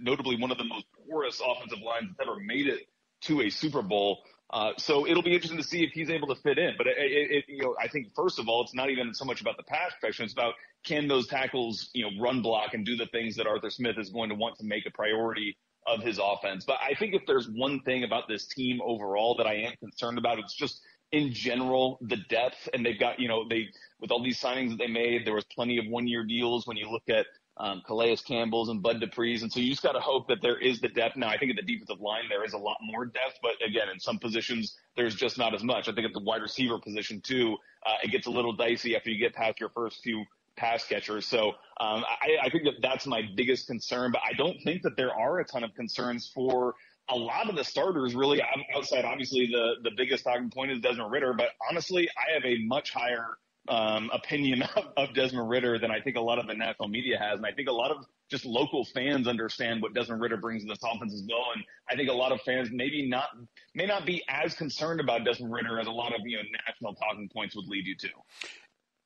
notably 0.02 0.36
one 0.36 0.50
of 0.50 0.58
the 0.58 0.64
most 0.64 0.86
porous 1.08 1.40
offensive 1.46 1.78
lines 1.86 2.08
that's 2.10 2.28
ever 2.28 2.40
made 2.40 2.68
it 2.68 2.88
to 3.22 3.42
a 3.42 3.50
Super 3.52 3.84
Bowl. 3.84 4.24
Uh, 4.50 4.72
so 4.78 5.06
it'll 5.06 5.24
be 5.24 5.34
interesting 5.34 5.58
to 5.58 5.64
see 5.64 5.84
if 5.84 5.92
he's 5.92 6.10
able 6.10 6.28
to 6.28 6.36
fit 6.42 6.58
in. 6.58 6.74
But 6.78 6.88
it, 6.88 6.96
it, 6.98 7.32
it, 7.32 7.46
you 7.48 7.64
know, 7.64 7.76
I 7.82 7.88
think 7.88 8.14
first 8.16 8.40
of 8.40 8.48
all, 8.48 8.62
it's 8.64 8.74
not 8.74 8.90
even 8.90 9.14
so 9.14 9.26
much 9.26 9.42
about 9.42 9.58
the 9.58 9.64
pass 9.64 9.92
protection; 10.00 10.24
it's 10.26 10.34
about 10.34 10.54
can 10.86 11.08
those 11.08 11.28
tackles, 11.28 11.90
you 11.94 12.04
know, 12.04 12.22
run 12.22 12.42
block 12.42 12.74
and 12.74 12.86
do 12.86 12.96
the 12.96 13.08
things 13.08 13.36
that 13.36 13.48
Arthur 13.48 13.70
Smith 13.70 13.98
is 13.98 14.10
going 14.10 14.30
to 14.30 14.36
want 14.36 14.58
to 14.60 14.66
make 14.66 14.86
a 14.86 14.92
priority 14.92 15.58
of 15.86 16.02
his 16.02 16.20
offense. 16.22 16.66
But 16.66 16.78
I 16.82 16.94
think 16.96 17.14
if 17.14 17.24
there's 17.26 17.50
one 17.50 17.82
thing 17.82 18.04
about 18.04 18.28
this 18.28 18.46
team 18.48 18.80
overall 18.84 19.36
that 19.38 19.48
I 19.48 19.56
am 19.56 19.74
concerned 19.80 20.18
about, 20.18 20.40
it's 20.40 20.54
just 20.54 20.82
in 21.12 21.34
general, 21.34 21.98
the 22.02 22.18
depth, 22.30 22.68
and 22.74 22.86
they've 22.86 23.00
got, 23.00 23.20
you 23.20 23.28
know, 23.28 23.48
they, 23.48 23.68
with 24.02 24.12
all 24.12 24.22
these 24.22 24.40
signings 24.40 24.72
that 24.72 24.78
they 24.78 24.88
made, 24.88 25.26
there 25.26 25.34
was 25.34 25.46
plenty 25.46 25.78
of 25.78 25.86
one 25.88 26.08
year 26.08 26.26
deals 26.26 26.68
when 26.68 26.76
you 26.76 26.90
look 26.90 27.08
at 27.10 27.26
um, 27.60 27.82
Calais 27.86 28.18
Campbell's 28.18 28.70
and 28.70 28.82
Bud 28.82 29.02
Dupree's. 29.02 29.42
And 29.44 29.52
so 29.52 29.60
you 29.60 29.70
just 29.70 29.84
got 29.84 29.94
to 29.94 30.00
hope 30.00 30.28
that 30.28 30.42
there 30.42 30.58
is 30.58 30.80
the 30.80 30.90
depth. 30.90 31.16
Now, 31.16 31.30
I 31.30 31.38
think 31.38 31.52
at 31.52 31.58
the 31.58 31.74
defensive 31.74 32.00
line, 32.00 32.24
there 32.30 32.44
is 32.46 32.54
a 32.54 32.58
lot 32.58 32.78
more 32.82 33.06
depth, 33.06 33.40
but 33.42 33.54
again, 33.66 33.90
in 33.92 34.00
some 34.00 34.20
positions, 34.20 34.78
there's 34.96 35.16
just 35.16 35.38
not 35.38 35.54
as 35.54 35.64
much. 35.64 35.90
I 35.90 35.94
think 35.94 36.06
at 36.06 36.14
the 36.14 36.24
wide 36.24 36.42
receiver 36.42 36.80
position 36.80 37.22
too, 37.22 37.58
uh, 37.86 37.96
it 38.04 38.12
gets 38.12 38.28
a 38.28 38.32
little 38.32 38.54
dicey 38.54 38.96
after 38.96 39.10
you 39.10 39.20
get 39.20 39.34
past 39.34 39.60
your 39.60 39.70
first 39.70 40.02
few 40.04 40.24
pass 40.56 40.86
catchers. 40.86 41.26
So 41.26 41.50
um, 41.80 42.04
I, 42.22 42.38
I 42.44 42.50
think 42.50 42.64
that 42.66 42.76
that's 42.82 43.06
my 43.06 43.22
biggest 43.36 43.68
concern, 43.68 44.12
but 44.12 44.22
I 44.28 44.34
don't 44.34 44.58
think 44.64 44.82
that 44.84 44.98
there 44.98 45.14
are 45.14 45.40
a 45.40 45.46
ton 45.46 45.64
of 45.64 45.74
concerns 45.76 46.32
for 46.34 46.76
a 47.10 47.16
lot 47.16 47.50
of 47.50 47.56
the 47.56 47.64
starters 47.64 48.16
really 48.16 48.42
outside 48.76 49.06
obviously 49.06 49.48
the 49.48 49.76
the 49.84 49.92
biggest 49.96 50.26
talking 50.26 50.50
point 50.50 50.72
is 50.72 50.82
Desmond 50.82 51.12
Ridder, 51.12 51.34
but 51.34 51.52
honestly, 51.70 52.10
I 52.18 52.34
have 52.34 52.44
a 52.44 52.58
much 52.66 52.92
higher 52.92 53.38
um, 53.70 54.10
opinion 54.14 54.62
of, 54.76 54.86
of 54.98 55.14
Desmond 55.14 55.50
Ridder 55.50 55.80
than 55.80 55.92
I 55.92 56.00
think 56.02 56.18
a 56.18 56.22
lot 56.22 56.40
of 56.40 56.48
the 56.48 56.54
national 56.54 56.90
media 56.90 57.18
has, 57.20 57.38
and 57.38 57.46
I 57.46 57.52
think 57.52 57.70
a 57.70 57.74
lot 57.74 57.92
of 57.92 58.06
just 58.30 58.46
local 58.46 58.86
fans 58.86 59.28
understand 59.28 59.82
what 59.82 59.94
Desmond 59.94 60.22
Ridder 60.22 60.38
brings 60.38 60.64
to 60.64 60.70
this 60.70 60.80
offense 60.84 61.14
as 61.14 61.24
well. 61.30 61.46
And 61.56 61.64
I 61.90 61.96
think 61.96 62.10
a 62.10 62.14
lot 62.14 62.32
of 62.32 62.42
fans 62.42 62.70
maybe 62.72 63.08
not 63.08 63.30
may 63.74 63.86
not 63.86 64.06
be 64.06 64.24
as 64.30 64.54
concerned 64.54 65.00
about 65.00 65.24
Desmond 65.24 65.54
Ridder 65.54 65.80
as 65.80 65.88
a 65.88 65.92
lot 65.92 66.14
of 66.14 66.22
you 66.26 66.38
know 66.38 66.44
national 66.68 66.96
talking 66.96 67.30
points 67.30 67.56
would 67.56 67.68
lead 67.68 67.86
you 67.86 67.96
to. 67.98 68.10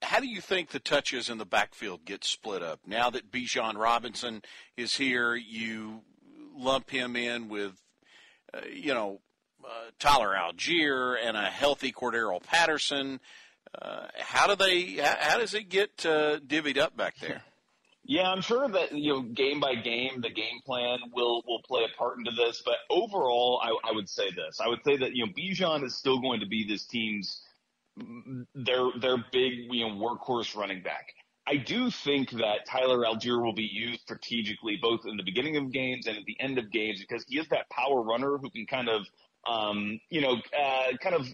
How 0.04 0.20
do 0.20 0.28
you 0.28 0.42
think 0.42 0.70
the 0.70 0.80
touches 0.80 1.30
in 1.30 1.38
the 1.38 1.46
backfield 1.46 2.06
get 2.06 2.24
split 2.24 2.64
up 2.64 2.80
now 2.88 3.12
that 3.12 3.32
Bijan 3.32 3.78
Robinson 3.78 4.42
is 4.76 4.96
here? 4.96 5.36
You 5.36 6.02
lump 6.56 6.90
him 6.90 7.16
in 7.16 7.50
with 7.50 7.82
uh, 8.54 8.62
you 8.72 8.94
know, 8.94 9.22
uh, 9.64 9.92
Tyler 10.00 10.36
Allgeier 10.36 11.16
and 11.24 11.38
a 11.38 11.46
healthy 11.46 11.92
Cordarrelle 11.92 12.44
Patterson. 12.44 13.20
Uh, 13.80 14.08
how 14.18 14.48
do 14.48 14.56
they? 14.56 15.02
How, 15.02 15.38
does 15.38 15.54
it 15.54 15.70
get 15.70 16.06
uh, 16.06 16.40
divvied 16.40 16.78
up 16.78 16.98
back 16.98 17.16
there? 17.20 17.42
Yeah, 18.04 18.30
I'm 18.30 18.42
sure 18.42 18.68
that 18.68 18.92
you 18.92 19.14
know 19.14 19.22
game 19.22 19.60
by 19.60 19.76
game, 19.76 20.22
the 20.22 20.30
game 20.30 20.60
plan 20.66 20.98
will 21.14 21.44
will 21.48 21.62
play 21.66 21.84
a 21.84 21.98
part 21.98 22.18
into 22.18 22.32
this. 22.32 22.62
But 22.66 22.76
overall, 22.90 23.62
I, 23.64 23.90
I 23.90 23.94
would 23.94 24.10
say 24.10 24.30
this: 24.32 24.60
I 24.60 24.68
would 24.68 24.84
say 24.84 24.98
that 24.98 25.16
you 25.16 25.26
know 25.26 25.32
Bijan 25.32 25.84
is 25.84 25.96
still 25.96 26.20
going 26.20 26.42
to 26.42 26.48
be 26.48 26.68
this 26.68 26.86
team's 26.86 27.42
their 28.56 28.90
their 29.00 29.18
big 29.32 29.54
you 29.72 29.88
know 29.88 29.96
workhorse 29.96 30.56
running 30.56 30.82
back. 30.82 31.14
I 31.48 31.58
do 31.58 31.90
think 31.90 32.32
that 32.32 32.66
Tyler 32.68 33.00
Allgeier 33.00 33.44
will 33.44 33.54
be 33.54 33.70
used 33.72 34.02
strategically 34.02 34.78
both 34.82 35.02
in 35.06 35.18
the 35.18 35.24
beginning 35.24 35.58
of 35.58 35.72
games 35.72 36.08
and 36.08 36.18
at 36.18 36.26
the 36.26 36.38
end 36.40 36.58
of 36.58 36.72
games 36.72 37.00
because 37.00 37.26
he 37.28 37.40
is 37.40 37.48
that 37.50 37.70
power 37.70 38.02
runner 38.02 38.38
who 38.38 38.50
can 38.52 38.66
kind 38.68 38.88
of, 38.88 39.08
um, 39.50 40.00
you 40.10 40.22
know, 40.22 40.36
uh, 40.58 40.98
kind 41.02 41.16
of 41.16 41.28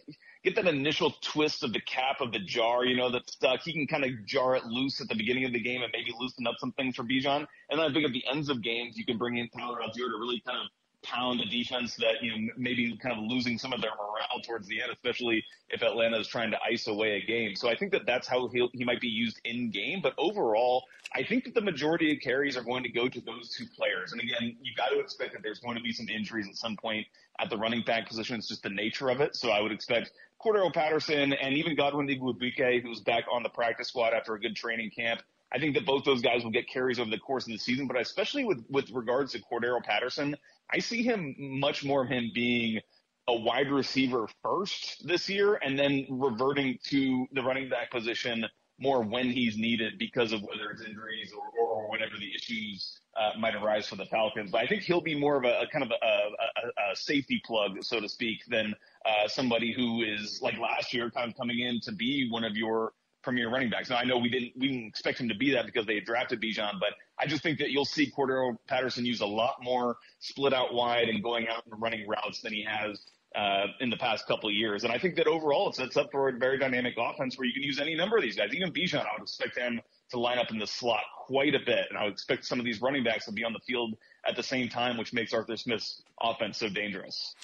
get 0.43 0.55
that 0.55 0.67
initial 0.67 1.13
twist 1.21 1.63
of 1.63 1.73
the 1.73 1.81
cap 1.81 2.21
of 2.21 2.31
the 2.31 2.39
jar, 2.39 2.85
you 2.85 2.95
know, 2.95 3.09
that's 3.11 3.33
stuck. 3.33 3.61
He 3.61 3.73
can 3.73 3.87
kind 3.87 4.03
of 4.03 4.25
jar 4.25 4.55
it 4.55 4.65
loose 4.65 5.01
at 5.01 5.07
the 5.07 5.15
beginning 5.15 5.45
of 5.45 5.53
the 5.53 5.61
game 5.61 5.81
and 5.81 5.91
maybe 5.93 6.13
loosen 6.19 6.47
up 6.47 6.55
some 6.59 6.71
things 6.73 6.95
for 6.95 7.03
Bijan. 7.03 7.45
And 7.69 7.79
then 7.79 7.89
I 7.89 7.93
think 7.93 8.05
at 8.05 8.13
the 8.13 8.23
ends 8.29 8.49
of 8.49 8.61
games, 8.61 8.97
you 8.97 9.05
can 9.05 9.17
bring 9.17 9.37
in 9.37 9.49
Tyler 9.49 9.79
Allgeier 9.81 10.11
to 10.11 10.17
really 10.19 10.41
kind 10.45 10.57
of 10.57 10.67
pound 11.03 11.39
a 11.41 11.45
defense 11.45 11.95
that 11.95 12.21
you 12.21 12.31
know 12.31 12.53
maybe 12.57 12.97
kind 12.97 13.17
of 13.17 13.23
losing 13.23 13.57
some 13.57 13.71
of 13.71 13.81
their 13.81 13.91
morale 13.91 14.41
towards 14.43 14.67
the 14.67 14.81
end, 14.81 14.91
especially 14.91 15.43
if 15.69 15.81
Atlanta 15.81 16.19
is 16.19 16.27
trying 16.27 16.51
to 16.51 16.57
ice 16.61 16.87
away 16.87 17.17
a 17.17 17.25
game. 17.25 17.55
So 17.55 17.69
I 17.69 17.75
think 17.75 17.91
that 17.91 18.05
that's 18.05 18.27
how 18.27 18.47
he 18.47 18.67
he 18.73 18.83
might 18.83 19.01
be 19.01 19.07
used 19.07 19.39
in 19.45 19.71
game. 19.71 20.01
But 20.01 20.13
overall, 20.17 20.83
I 21.15 21.23
think 21.23 21.45
that 21.45 21.53
the 21.53 21.61
majority 21.61 22.11
of 22.11 22.19
carries 22.21 22.57
are 22.57 22.63
going 22.63 22.83
to 22.83 22.89
go 22.89 23.07
to 23.07 23.21
those 23.21 23.53
two 23.55 23.65
players. 23.75 24.11
And 24.11 24.21
again, 24.21 24.57
you've 24.61 24.75
got 24.75 24.89
to 24.89 24.99
expect 24.99 25.33
that 25.33 25.43
there's 25.43 25.59
going 25.59 25.77
to 25.77 25.83
be 25.83 25.93
some 25.93 26.09
injuries 26.09 26.47
at 26.47 26.55
some 26.55 26.75
point 26.75 27.05
at 27.39 27.49
the 27.49 27.57
running 27.57 27.83
back 27.83 28.07
position. 28.07 28.35
It's 28.35 28.47
just 28.47 28.63
the 28.63 28.69
nature 28.69 29.09
of 29.09 29.21
it. 29.21 29.35
So 29.35 29.49
I 29.49 29.61
would 29.61 29.71
expect 29.71 30.11
Cordarrelle 30.43 30.73
Patterson 30.73 31.33
and 31.33 31.55
even 31.55 31.75
Godwin 31.75 32.07
Igwebuike, 32.07 32.81
who's 32.81 32.99
back 33.01 33.25
on 33.31 33.43
the 33.43 33.49
practice 33.49 33.87
squad 33.87 34.13
after 34.13 34.35
a 34.35 34.39
good 34.39 34.55
training 34.55 34.91
camp. 34.95 35.21
I 35.51 35.59
think 35.59 35.75
that 35.75 35.85
both 35.85 36.03
those 36.03 36.21
guys 36.21 36.43
will 36.43 36.51
get 36.51 36.67
carries 36.67 36.99
over 36.99 37.09
the 37.09 37.17
course 37.17 37.45
of 37.45 37.53
the 37.53 37.57
season, 37.57 37.87
but 37.87 37.99
especially 37.99 38.43
with, 38.43 38.63
with 38.69 38.91
regards 38.91 39.31
to 39.31 39.39
Cordarrelle 39.39 39.83
Patterson, 39.83 40.35
I 40.69 40.79
see 40.79 41.03
him 41.03 41.35
much 41.37 41.85
more 41.85 42.03
of 42.03 42.09
him 42.09 42.31
being 42.33 42.81
a 43.27 43.35
wide 43.35 43.71
receiver 43.71 44.27
first 44.43 45.05
this 45.07 45.29
year 45.29 45.55
and 45.55 45.77
then 45.77 46.05
reverting 46.09 46.77
to 46.85 47.27
the 47.33 47.41
running 47.41 47.69
back 47.69 47.91
position 47.91 48.45
more 48.79 49.01
when 49.01 49.29
he's 49.29 49.57
needed 49.57 49.97
because 49.97 50.31
of 50.31 50.41
whether 50.41 50.69
it's 50.71 50.81
injuries 50.81 51.33
or, 51.33 51.65
or 51.65 51.89
whatever 51.89 52.13
the 52.19 52.33
issues 52.35 52.99
uh, 53.17 53.31
might 53.39 53.55
arise 53.55 53.87
for 53.87 53.95
the 53.95 54.05
Falcons. 54.05 54.51
But 54.51 54.61
I 54.61 54.67
think 54.67 54.83
he'll 54.83 55.01
be 55.01 55.19
more 55.19 55.35
of 55.37 55.43
a, 55.43 55.61
a 55.61 55.67
kind 55.67 55.83
of 55.83 55.91
a, 55.91 56.05
a, 56.05 56.91
a, 56.91 56.95
safety 56.95 57.41
plug, 57.43 57.83
so 57.83 57.99
to 57.99 58.07
speak, 58.07 58.39
than 58.47 58.75
uh, 59.07 59.27
somebody 59.27 59.73
who 59.73 60.03
is 60.03 60.39
like 60.41 60.57
last 60.59 60.93
year, 60.93 61.09
kind 61.09 61.31
of 61.31 61.37
coming 61.37 61.59
in 61.59 61.79
to 61.81 61.91
be 61.91 62.27
one 62.29 62.43
of 62.43 62.55
your 62.55 62.93
premier 63.23 63.49
running 63.49 63.69
backs. 63.69 63.89
Now 63.89 63.97
I 63.97 64.03
know 64.03 64.17
we 64.17 64.29
didn't 64.29 64.53
we 64.57 64.67
didn't 64.67 64.87
expect 64.87 65.19
him 65.19 65.29
to 65.29 65.35
be 65.35 65.51
that 65.51 65.65
because 65.65 65.85
they 65.85 65.99
drafted 65.99 66.41
Bijan, 66.41 66.79
but 66.79 66.89
I 67.19 67.25
just 67.25 67.43
think 67.43 67.59
that 67.59 67.71
you'll 67.71 67.85
see 67.85 68.11
Cordarrelle 68.11 68.57
Patterson 68.67 69.05
use 69.05 69.21
a 69.21 69.25
lot 69.25 69.55
more 69.61 69.97
split 70.19 70.53
out 70.53 70.73
wide 70.73 71.09
and 71.09 71.23
going 71.23 71.47
out 71.47 71.63
and 71.69 71.81
running 71.81 72.07
routes 72.07 72.41
than 72.41 72.53
he 72.53 72.63
has 72.63 73.01
uh, 73.35 73.67
in 73.79 73.89
the 73.89 73.97
past 73.97 74.27
couple 74.27 74.49
of 74.49 74.55
years. 74.55 74.83
And 74.83 74.93
I 74.93 74.97
think 74.97 75.15
that 75.15 75.27
overall 75.27 75.69
it 75.69 75.75
sets 75.75 75.97
up 75.97 76.11
for 76.11 76.29
a 76.29 76.33
very 76.33 76.57
dynamic 76.57 76.95
offense 76.97 77.37
where 77.37 77.45
you 77.45 77.53
can 77.53 77.63
use 77.63 77.79
any 77.79 77.95
number 77.95 78.17
of 78.17 78.23
these 78.23 78.35
guys. 78.35 78.53
Even 78.53 78.71
Bijan, 78.71 79.01
I 79.01 79.13
would 79.13 79.23
expect 79.23 79.57
him 79.57 79.81
to 80.11 80.19
line 80.19 80.37
up 80.37 80.51
in 80.51 80.57
the 80.57 80.67
slot 80.67 81.03
quite 81.25 81.53
a 81.53 81.59
bit, 81.59 81.87
and 81.89 81.97
I 81.97 82.05
would 82.05 82.13
expect 82.13 82.45
some 82.45 82.59
of 82.59 82.65
these 82.65 82.81
running 82.81 83.03
backs 83.03 83.25
to 83.25 83.31
be 83.31 83.43
on 83.43 83.53
the 83.53 83.59
field 83.67 83.95
at 84.27 84.35
the 84.35 84.43
same 84.43 84.69
time, 84.69 84.97
which 84.97 85.13
makes 85.13 85.33
Arthur 85.33 85.57
Smith's 85.57 86.01
offense 86.21 86.57
so 86.57 86.69
dangerous. 86.69 87.35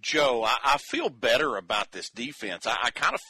Joe, 0.00 0.44
I, 0.44 0.56
I 0.64 0.78
feel 0.78 1.08
better 1.08 1.56
about 1.56 1.92
this 1.92 2.10
defense. 2.10 2.66
I, 2.66 2.76
I 2.84 2.90
kind 2.90 3.14
of 3.14 3.20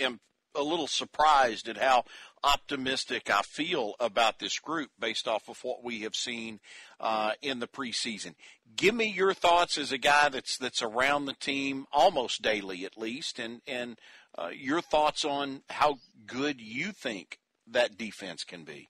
am 0.00 0.20
a 0.54 0.62
little 0.62 0.86
surprised 0.86 1.68
at 1.68 1.76
how 1.76 2.04
optimistic 2.42 3.30
I 3.30 3.42
feel 3.42 3.94
about 4.00 4.38
this 4.38 4.58
group 4.58 4.90
based 4.98 5.28
off 5.28 5.48
of 5.48 5.58
what 5.62 5.84
we 5.84 6.00
have 6.00 6.14
seen 6.14 6.60
uh, 6.98 7.32
in 7.42 7.60
the 7.60 7.68
preseason. 7.68 8.34
Give 8.76 8.94
me 8.94 9.12
your 9.12 9.34
thoughts 9.34 9.78
as 9.78 9.92
a 9.92 9.98
guy 9.98 10.28
that's 10.28 10.56
that's 10.58 10.82
around 10.82 11.26
the 11.26 11.34
team 11.34 11.86
almost 11.92 12.42
daily, 12.42 12.84
at 12.84 12.98
least, 12.98 13.38
and 13.38 13.60
and 13.66 13.98
uh, 14.36 14.48
your 14.48 14.80
thoughts 14.80 15.24
on 15.24 15.62
how 15.68 15.98
good 16.26 16.60
you 16.60 16.92
think 16.92 17.38
that 17.66 17.98
defense 17.98 18.44
can 18.44 18.64
be. 18.64 18.88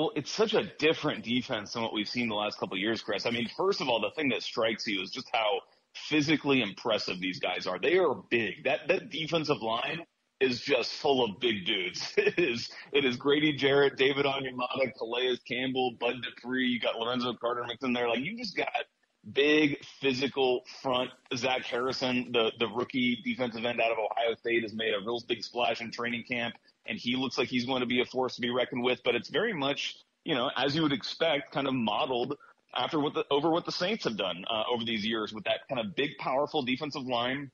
Well, 0.00 0.12
it's 0.16 0.30
such 0.32 0.54
a 0.54 0.64
different 0.78 1.24
defense 1.24 1.74
than 1.74 1.82
what 1.82 1.92
we've 1.92 2.08
seen 2.08 2.30
the 2.30 2.34
last 2.34 2.58
couple 2.58 2.74
of 2.74 2.80
years, 2.80 3.02
Chris. 3.02 3.26
I 3.26 3.30
mean, 3.30 3.46
first 3.54 3.82
of 3.82 3.88
all, 3.90 4.00
the 4.00 4.10
thing 4.12 4.30
that 4.30 4.42
strikes 4.42 4.86
you 4.86 5.02
is 5.02 5.10
just 5.10 5.28
how 5.30 5.60
physically 5.94 6.62
impressive 6.62 7.20
these 7.20 7.38
guys 7.38 7.66
are. 7.66 7.78
They 7.78 7.98
are 7.98 8.14
big. 8.30 8.64
That 8.64 8.88
that 8.88 9.10
defensive 9.10 9.60
line 9.60 10.00
is 10.40 10.62
just 10.62 10.94
full 10.94 11.22
of 11.22 11.38
big 11.38 11.66
dudes. 11.66 12.14
It 12.16 12.38
is 12.38 12.70
it 12.94 13.04
is 13.04 13.18
Grady 13.18 13.52
Jarrett, 13.52 13.98
David 13.98 14.24
Onyemata, 14.24 14.90
Calais 14.96 15.36
Campbell, 15.46 15.92
Bud 16.00 16.22
Dupree. 16.22 16.66
You 16.66 16.80
got 16.80 16.98
Lorenzo 16.98 17.34
Carter 17.34 17.62
mixed 17.66 17.84
in 17.84 17.92
there. 17.92 18.08
Like 18.08 18.20
you 18.20 18.38
just 18.38 18.56
got 18.56 18.68
big 19.32 19.84
physical 20.00 20.64
front. 20.82 21.10
Zach 21.36 21.62
Harrison, 21.64 22.30
the 22.32 22.52
the 22.58 22.68
rookie 22.68 23.20
defensive 23.24 23.64
end 23.64 23.80
out 23.80 23.92
of 23.92 23.98
Ohio 23.98 24.34
State, 24.34 24.62
has 24.62 24.72
made 24.72 24.94
a 24.94 24.98
real 24.98 25.20
big 25.28 25.42
splash 25.44 25.80
in 25.80 25.90
training 25.90 26.24
camp, 26.28 26.54
and 26.86 26.98
he 26.98 27.16
looks 27.16 27.38
like 27.38 27.48
he's 27.48 27.66
going 27.66 27.80
to 27.80 27.86
be 27.86 28.00
a 28.00 28.06
force 28.06 28.34
to 28.36 28.40
be 28.40 28.50
reckoned 28.50 28.82
with. 28.82 29.00
But 29.04 29.14
it's 29.14 29.28
very 29.28 29.52
much 29.52 29.96
you 30.24 30.34
know 30.34 30.50
as 30.56 30.74
you 30.74 30.82
would 30.82 30.92
expect, 30.92 31.52
kind 31.52 31.66
of 31.66 31.74
modeled 31.74 32.36
after 32.74 33.00
what 33.00 33.14
the 33.14 33.24
over 33.30 33.50
what 33.50 33.64
the 33.64 33.72
Saints 33.72 34.04
have 34.04 34.16
done 34.16 34.44
uh, 34.48 34.64
over 34.72 34.84
these 34.84 35.04
years 35.04 35.32
with 35.32 35.44
that 35.44 35.68
kind 35.68 35.80
of 35.80 35.94
big, 35.94 36.10
powerful 36.18 36.62
defensive 36.62 37.04
line 37.04 37.50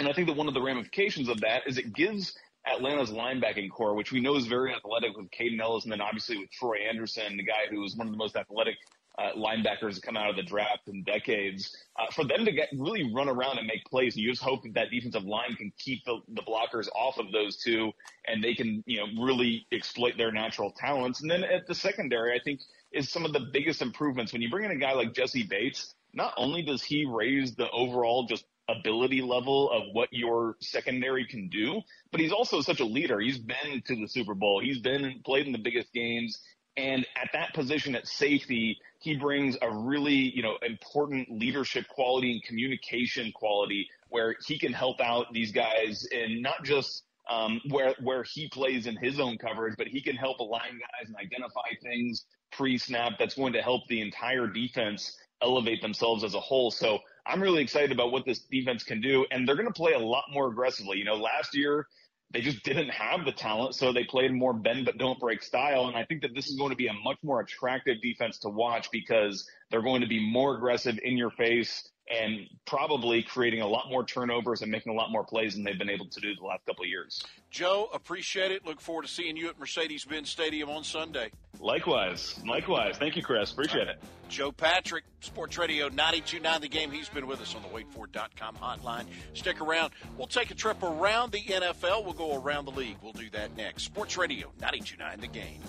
and 0.00 0.08
I 0.08 0.14
think 0.14 0.28
that 0.28 0.36
one 0.36 0.48
of 0.48 0.54
the 0.54 0.62
ramifications 0.62 1.28
of 1.28 1.40
that 1.42 1.62
is 1.66 1.76
it 1.76 1.92
gives 1.92 2.34
Atlanta's 2.66 3.10
linebacking 3.10 3.70
corps, 3.70 3.94
which 3.94 4.12
we 4.12 4.20
know 4.20 4.34
is 4.36 4.46
very 4.46 4.74
athletic 4.74 5.14
with 5.14 5.30
Kaden 5.30 5.60
Elliss 5.60 5.84
and 5.84 5.92
then 5.92 6.00
obviously 6.00 6.38
with 6.38 6.50
Troy 6.50 6.78
Anderson, 6.88 7.36
the 7.36 7.42
guy 7.42 7.66
who 7.70 7.84
is 7.84 7.96
one 7.96 8.06
of 8.06 8.12
the 8.12 8.16
most 8.16 8.34
athletic 8.34 8.76
uh, 9.18 9.32
linebackers 9.36 10.00
come 10.00 10.16
out 10.16 10.30
of 10.30 10.36
the 10.36 10.42
draft 10.42 10.88
in 10.88 11.02
decades, 11.02 11.76
uh, 11.98 12.06
for 12.12 12.24
them 12.24 12.44
to 12.44 12.52
get 12.52 12.68
really 12.76 13.12
run 13.12 13.28
around 13.28 13.58
and 13.58 13.66
make 13.66 13.84
plays. 13.84 14.16
You 14.16 14.30
just 14.30 14.42
hope 14.42 14.62
that 14.62 14.74
that 14.74 14.90
defensive 14.90 15.24
line 15.24 15.54
can 15.56 15.72
keep 15.78 16.04
the, 16.04 16.20
the 16.28 16.42
blockers 16.42 16.88
off 16.94 17.18
of 17.18 17.32
those 17.32 17.56
two 17.56 17.92
and 18.26 18.42
they 18.42 18.54
can, 18.54 18.82
you 18.86 18.98
know, 18.98 19.22
really 19.22 19.66
exploit 19.72 20.16
their 20.16 20.32
natural 20.32 20.70
talents. 20.70 21.20
And 21.20 21.30
then 21.30 21.44
at 21.44 21.66
the 21.66 21.74
secondary, 21.74 22.34
I 22.34 22.42
think 22.42 22.60
is 22.92 23.10
some 23.10 23.24
of 23.24 23.32
the 23.32 23.48
biggest 23.52 23.82
improvements. 23.82 24.32
When 24.32 24.42
you 24.42 24.50
bring 24.50 24.64
in 24.64 24.70
a 24.70 24.76
guy 24.76 24.92
like 24.92 25.14
Jessie 25.14 25.44
Bates, 25.44 25.94
not 26.12 26.34
only 26.36 26.62
does 26.62 26.82
he 26.82 27.04
raise 27.04 27.54
the 27.54 27.70
overall 27.70 28.26
just 28.26 28.44
ability 28.68 29.20
level 29.20 29.70
of 29.70 29.82
what 29.92 30.08
your 30.12 30.56
secondary 30.60 31.26
can 31.26 31.48
do, 31.48 31.80
but 32.12 32.20
he's 32.20 32.32
also 32.32 32.60
such 32.60 32.80
a 32.80 32.84
leader. 32.84 33.20
He's 33.20 33.38
been 33.38 33.82
to 33.86 33.96
the 33.96 34.08
Super 34.08 34.34
Bowl. 34.34 34.60
He's 34.62 34.78
been 34.78 35.20
played 35.24 35.46
in 35.46 35.52
the 35.52 35.58
biggest 35.58 35.92
games. 35.92 36.40
And 36.76 37.06
at 37.16 37.30
that 37.32 37.52
position 37.52 37.94
at 37.94 38.06
safety, 38.06 38.78
he 39.00 39.16
brings 39.16 39.56
a 39.62 39.70
really, 39.70 40.14
you 40.14 40.42
know, 40.42 40.56
important 40.62 41.30
leadership 41.30 41.88
quality 41.88 42.32
and 42.32 42.42
communication 42.42 43.32
quality 43.32 43.88
where 44.10 44.36
he 44.46 44.58
can 44.58 44.72
help 44.72 45.00
out 45.00 45.32
these 45.32 45.52
guys 45.52 46.04
in 46.12 46.42
not 46.42 46.62
just 46.64 47.04
um, 47.30 47.60
where 47.68 47.94
where 48.02 48.22
he 48.22 48.48
plays 48.48 48.86
in 48.86 48.96
his 48.96 49.18
own 49.18 49.38
coverage, 49.38 49.74
but 49.78 49.86
he 49.86 50.02
can 50.02 50.16
help 50.16 50.40
align 50.40 50.72
guys 50.72 51.08
and 51.08 51.16
identify 51.16 51.68
things 51.82 52.26
pre-snap 52.52 53.12
that's 53.18 53.34
going 53.34 53.52
to 53.52 53.62
help 53.62 53.86
the 53.88 54.00
entire 54.00 54.46
defense 54.46 55.16
elevate 55.42 55.80
themselves 55.80 56.22
as 56.22 56.34
a 56.34 56.40
whole. 56.40 56.70
So 56.70 56.98
I'm 57.26 57.40
really 57.40 57.62
excited 57.62 57.92
about 57.92 58.12
what 58.12 58.26
this 58.26 58.40
defense 58.40 58.82
can 58.82 59.00
do, 59.00 59.24
and 59.30 59.48
they're 59.48 59.56
going 59.56 59.68
to 59.68 59.72
play 59.72 59.92
a 59.92 59.98
lot 59.98 60.24
more 60.32 60.48
aggressively. 60.48 60.98
You 60.98 61.04
know, 61.04 61.16
last 61.16 61.56
year 61.56 61.86
they 62.32 62.40
just 62.40 62.62
didn't 62.62 62.90
have 62.90 63.24
the 63.24 63.32
talent, 63.32 63.74
so 63.74 63.92
they 63.92 64.04
played 64.04 64.32
more 64.32 64.52
bend 64.52 64.84
but 64.84 64.98
don't 64.98 65.18
break 65.18 65.42
style. 65.42 65.86
And 65.86 65.96
I 65.96 66.04
think 66.04 66.22
that 66.22 66.34
this 66.34 66.48
is 66.48 66.56
going 66.56 66.70
to 66.70 66.76
be 66.76 66.86
a 66.86 66.92
much 66.92 67.18
more 67.22 67.40
attractive 67.40 68.00
defense 68.00 68.38
to 68.40 68.48
watch 68.48 68.88
because 68.92 69.48
they're 69.70 69.82
going 69.82 70.00
to 70.00 70.06
be 70.06 70.20
more 70.20 70.56
aggressive 70.56 70.98
in 71.02 71.16
your 71.16 71.30
face 71.30 71.90
and 72.10 72.48
probably 72.66 73.22
creating 73.22 73.60
a 73.60 73.66
lot 73.66 73.88
more 73.88 74.04
turnovers 74.04 74.62
and 74.62 74.70
making 74.70 74.92
a 74.92 74.94
lot 74.94 75.10
more 75.10 75.24
plays 75.24 75.54
than 75.54 75.64
they've 75.64 75.78
been 75.78 75.90
able 75.90 76.06
to 76.06 76.20
do 76.20 76.34
the 76.34 76.44
last 76.44 76.64
couple 76.66 76.82
of 76.84 76.88
years. 76.88 77.22
Joe, 77.50 77.88
appreciate 77.92 78.50
it. 78.50 78.66
Look 78.66 78.80
forward 78.80 79.02
to 79.02 79.08
seeing 79.08 79.36
you 79.36 79.48
at 79.48 79.58
Mercedes 79.58 80.04
Benz 80.04 80.28
Stadium 80.30 80.68
on 80.70 80.84
Sunday. 80.84 81.30
Likewise. 81.60 82.40
Likewise. 82.46 82.96
Thank 82.96 83.16
you, 83.16 83.22
Chris. 83.22 83.52
Appreciate 83.52 83.88
it. 83.88 84.02
Joe 84.28 84.52
Patrick, 84.52 85.04
Sports 85.20 85.58
Radio 85.58 85.88
929 85.88 86.60
The 86.60 86.68
Game. 86.68 86.90
He's 86.90 87.08
been 87.08 87.26
with 87.26 87.40
us 87.40 87.54
on 87.54 87.62
the 87.62 87.68
WadeFord.com 87.68 88.56
hotline. 88.56 89.04
Stick 89.34 89.60
around. 89.60 89.92
We'll 90.16 90.28
take 90.28 90.50
a 90.50 90.54
trip 90.54 90.82
around 90.82 91.32
the 91.32 91.42
NFL. 91.42 92.04
We'll 92.04 92.12
go 92.14 92.40
around 92.40 92.64
the 92.66 92.72
league. 92.72 92.96
We'll 93.02 93.12
do 93.12 93.28
that 93.30 93.56
next. 93.56 93.82
Sports 93.84 94.16
Radio 94.16 94.52
929 94.60 95.20
The 95.20 95.26
Game. 95.26 95.60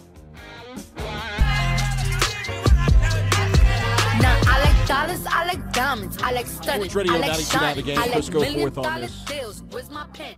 Now 4.21 4.39
I 4.45 4.63
like 4.63 4.87
dollars, 4.87 5.25
I 5.27 5.45
like 5.45 5.73
diamonds, 5.73 6.17
I 6.21 6.31
like 6.31 6.47
Radio 6.95 7.13
I 7.13 7.17
like 7.17 7.31
929 7.31 7.85
shine. 7.85 7.97
I 7.97 8.01
like 8.05 8.15
Let's 8.15 8.29
go 8.29 8.43
forth 8.43 8.77
on 8.77 9.01
this 9.01 9.25
deals. 9.25 9.63
Where's 9.71 9.89
my 9.89 10.05
pen? 10.13 10.35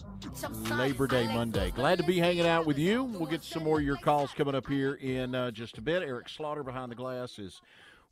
Labor 0.70 1.08
Day 1.08 1.26
Monday. 1.28 1.72
Glad 1.72 2.00
to 2.00 2.04
be 2.04 2.20
hanging 2.20 2.46
out 2.48 2.66
with 2.66 2.78
you. 2.78 3.04
We'll 3.04 3.30
get 3.30 3.44
some 3.44 3.64
more 3.64 3.80
of 3.80 3.86
your 3.86 3.98
calls 3.98 4.32
coming 4.32 4.56
up 4.56 4.68
here 4.68 4.96
in 4.96 5.36
uh, 5.36 5.52
just 5.52 5.78
a 5.78 5.82
bit. 5.82 6.04
Eric 6.04 6.28
Slaughter 6.28 6.64
behind 6.64 6.92
the 6.92 6.96
glass 6.96 7.40
is 7.40 7.62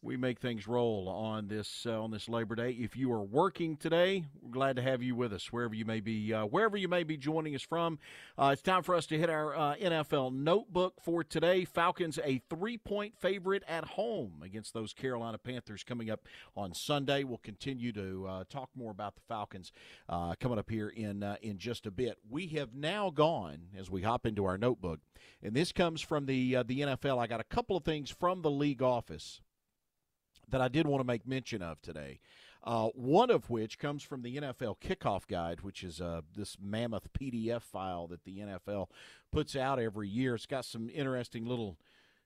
we 0.03 0.17
make 0.17 0.39
things 0.39 0.67
roll 0.67 1.07
on 1.07 1.47
this 1.47 1.85
uh, 1.85 2.01
on 2.01 2.09
this 2.09 2.27
Labor 2.27 2.55
Day. 2.55 2.71
If 2.71 2.97
you 2.97 3.11
are 3.13 3.21
working 3.21 3.77
today, 3.77 4.25
we're 4.41 4.51
glad 4.51 4.75
to 4.77 4.81
have 4.81 5.03
you 5.03 5.15
with 5.15 5.31
us 5.31 5.53
wherever 5.53 5.75
you 5.75 5.85
may 5.85 5.99
be 5.99 6.33
uh, 6.33 6.45
wherever 6.45 6.75
you 6.75 6.87
may 6.87 7.03
be 7.03 7.17
joining 7.17 7.53
us 7.53 7.61
from. 7.61 7.99
Uh, 8.37 8.49
it's 8.53 8.63
time 8.63 8.81
for 8.81 8.95
us 8.95 9.05
to 9.07 9.17
hit 9.17 9.29
our 9.29 9.55
uh, 9.55 9.75
NFL 9.75 10.33
notebook 10.33 10.95
for 11.03 11.23
today. 11.23 11.65
Falcons 11.65 12.17
a 12.23 12.41
three 12.49 12.77
point 12.77 13.13
favorite 13.19 13.63
at 13.67 13.85
home 13.85 14.41
against 14.43 14.73
those 14.73 14.91
Carolina 14.91 15.37
Panthers 15.37 15.83
coming 15.83 16.09
up 16.09 16.21
on 16.57 16.73
Sunday. 16.73 17.23
We'll 17.23 17.37
continue 17.37 17.91
to 17.91 18.25
uh, 18.27 18.43
talk 18.49 18.69
more 18.75 18.91
about 18.91 19.13
the 19.13 19.21
Falcons 19.27 19.71
uh, 20.09 20.33
coming 20.39 20.57
up 20.57 20.69
here 20.69 20.89
in 20.89 21.23
in 21.43 21.59
just 21.59 21.85
a 21.85 21.91
bit. 21.91 22.17
We 22.27 22.47
have 22.47 22.73
now 22.73 23.11
gone 23.11 23.67
as 23.77 23.91
we 23.91 24.01
hop 24.01 24.25
into 24.25 24.45
our 24.45 24.57
notebook, 24.57 24.99
and 25.43 25.53
this 25.53 25.71
comes 25.71 26.01
from 26.01 26.25
the 26.25 26.63
the 26.65 26.79
NFL. 26.79 27.19
I 27.19 27.27
got 27.27 27.39
a 27.39 27.45
couple 27.45 27.77
of 27.77 27.83
things 27.83 28.09
from 28.09 28.41
the 28.41 28.51
league 28.51 28.81
office 28.81 29.41
that 30.51 30.61
I 30.61 30.67
did 30.67 30.87
want 30.87 31.01
to 31.01 31.07
make 31.07 31.27
mention 31.27 31.61
of 31.61 31.81
today. 31.81 32.19
Uh, 32.63 32.89
one 32.89 33.31
of 33.31 33.49
which 33.49 33.79
comes 33.79 34.03
from 34.03 34.21
the 34.21 34.37
NFL 34.37 34.75
Kickoff 34.79 35.27
Guide, 35.27 35.61
which 35.61 35.83
is 35.83 35.99
uh, 35.99 36.21
this 36.35 36.57
mammoth 36.61 37.07
PDF 37.13 37.63
file 37.63 38.07
that 38.07 38.23
the 38.23 38.37
NFL 38.37 38.87
puts 39.31 39.55
out 39.55 39.79
every 39.79 40.07
year. 40.07 40.35
It's 40.35 40.45
got 40.45 40.65
some 40.65 40.89
interesting 40.93 41.45
little 41.45 41.77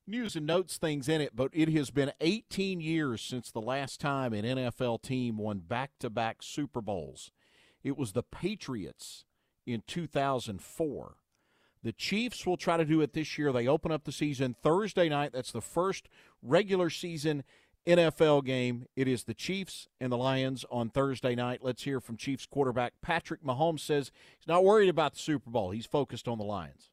news 0.05 0.35
and 0.35 0.45
notes 0.45 0.77
things 0.77 1.07
in 1.07 1.21
it, 1.21 1.35
but 1.35 1.51
it 1.53 1.69
has 1.69 1.89
been 1.89 2.11
18 2.19 2.81
years 2.81 3.21
since 3.21 3.49
the 3.49 3.61
last 3.61 4.01
time 4.01 4.33
an 4.33 4.43
NFL 4.43 5.01
team 5.01 5.37
won 5.37 5.59
back 5.59 5.91
to 5.99 6.09
back 6.09 6.43
Super 6.43 6.81
Bowls. 6.81 7.31
It 7.81 7.97
was 7.97 8.11
the 8.11 8.23
Patriots 8.23 9.23
in 9.65 9.83
2004. 9.87 11.15
The 11.81 11.93
Chiefs 11.93 12.45
will 12.45 12.57
try 12.57 12.77
to 12.77 12.85
do 12.85 13.01
it 13.01 13.13
this 13.13 13.37
year. 13.37 13.53
They 13.53 13.67
open 13.67 13.91
up 13.91 14.05
the 14.05 14.11
season 14.11 14.55
Thursday 14.61 15.07
night. 15.07 15.33
That's 15.33 15.51
the 15.51 15.61
first 15.61 16.09
regular 16.41 16.89
season 16.89 17.43
NFL 17.85 18.45
game. 18.45 18.85
It 18.95 19.07
is 19.07 19.23
the 19.23 19.33
Chiefs 19.33 19.87
and 19.99 20.11
the 20.11 20.17
Lions 20.17 20.65
on 20.71 20.89
Thursday 20.89 21.35
night. 21.35 21.59
Let's 21.61 21.83
hear 21.83 21.99
from 21.99 22.17
Chiefs 22.17 22.45
quarterback 22.45 22.93
Patrick 23.01 23.43
Mahomes 23.43 23.81
says 23.81 24.11
he's 24.37 24.47
not 24.47 24.63
worried 24.63 24.89
about 24.89 25.13
the 25.13 25.19
Super 25.19 25.49
Bowl. 25.49 25.71
He's 25.71 25.85
focused 25.85 26.27
on 26.27 26.37
the 26.37 26.43
Lions. 26.43 26.89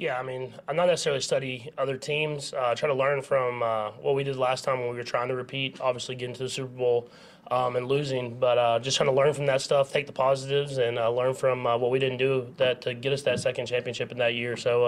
Yeah, 0.00 0.18
I 0.18 0.22
mean, 0.22 0.54
I'm 0.66 0.76
not 0.76 0.86
necessarily 0.86 1.20
study 1.20 1.70
other 1.76 1.98
teams. 1.98 2.54
Uh, 2.54 2.74
try 2.74 2.88
to 2.88 2.94
learn 2.94 3.20
from 3.20 3.62
uh, 3.62 3.90
what 4.00 4.14
we 4.14 4.24
did 4.24 4.36
last 4.36 4.64
time 4.64 4.80
when 4.80 4.88
we 4.88 4.96
were 4.96 5.02
trying 5.02 5.28
to 5.28 5.34
repeat. 5.34 5.78
Obviously, 5.78 6.14
getting 6.14 6.34
to 6.36 6.44
the 6.44 6.48
Super 6.48 6.74
Bowl 6.74 7.10
um, 7.50 7.76
and 7.76 7.86
losing, 7.86 8.38
but 8.40 8.56
uh, 8.56 8.78
just 8.78 8.96
trying 8.96 9.10
to 9.10 9.14
learn 9.14 9.34
from 9.34 9.44
that 9.44 9.60
stuff, 9.60 9.92
take 9.92 10.06
the 10.06 10.12
positives, 10.12 10.78
and 10.78 10.98
uh, 10.98 11.10
learn 11.10 11.34
from 11.34 11.66
uh, 11.66 11.76
what 11.76 11.90
we 11.90 11.98
didn't 11.98 12.16
do 12.16 12.50
that 12.56 12.80
to 12.80 12.94
get 12.94 13.12
us 13.12 13.20
that 13.24 13.40
second 13.40 13.66
championship 13.66 14.10
in 14.10 14.16
that 14.16 14.32
year. 14.32 14.56
So 14.56 14.86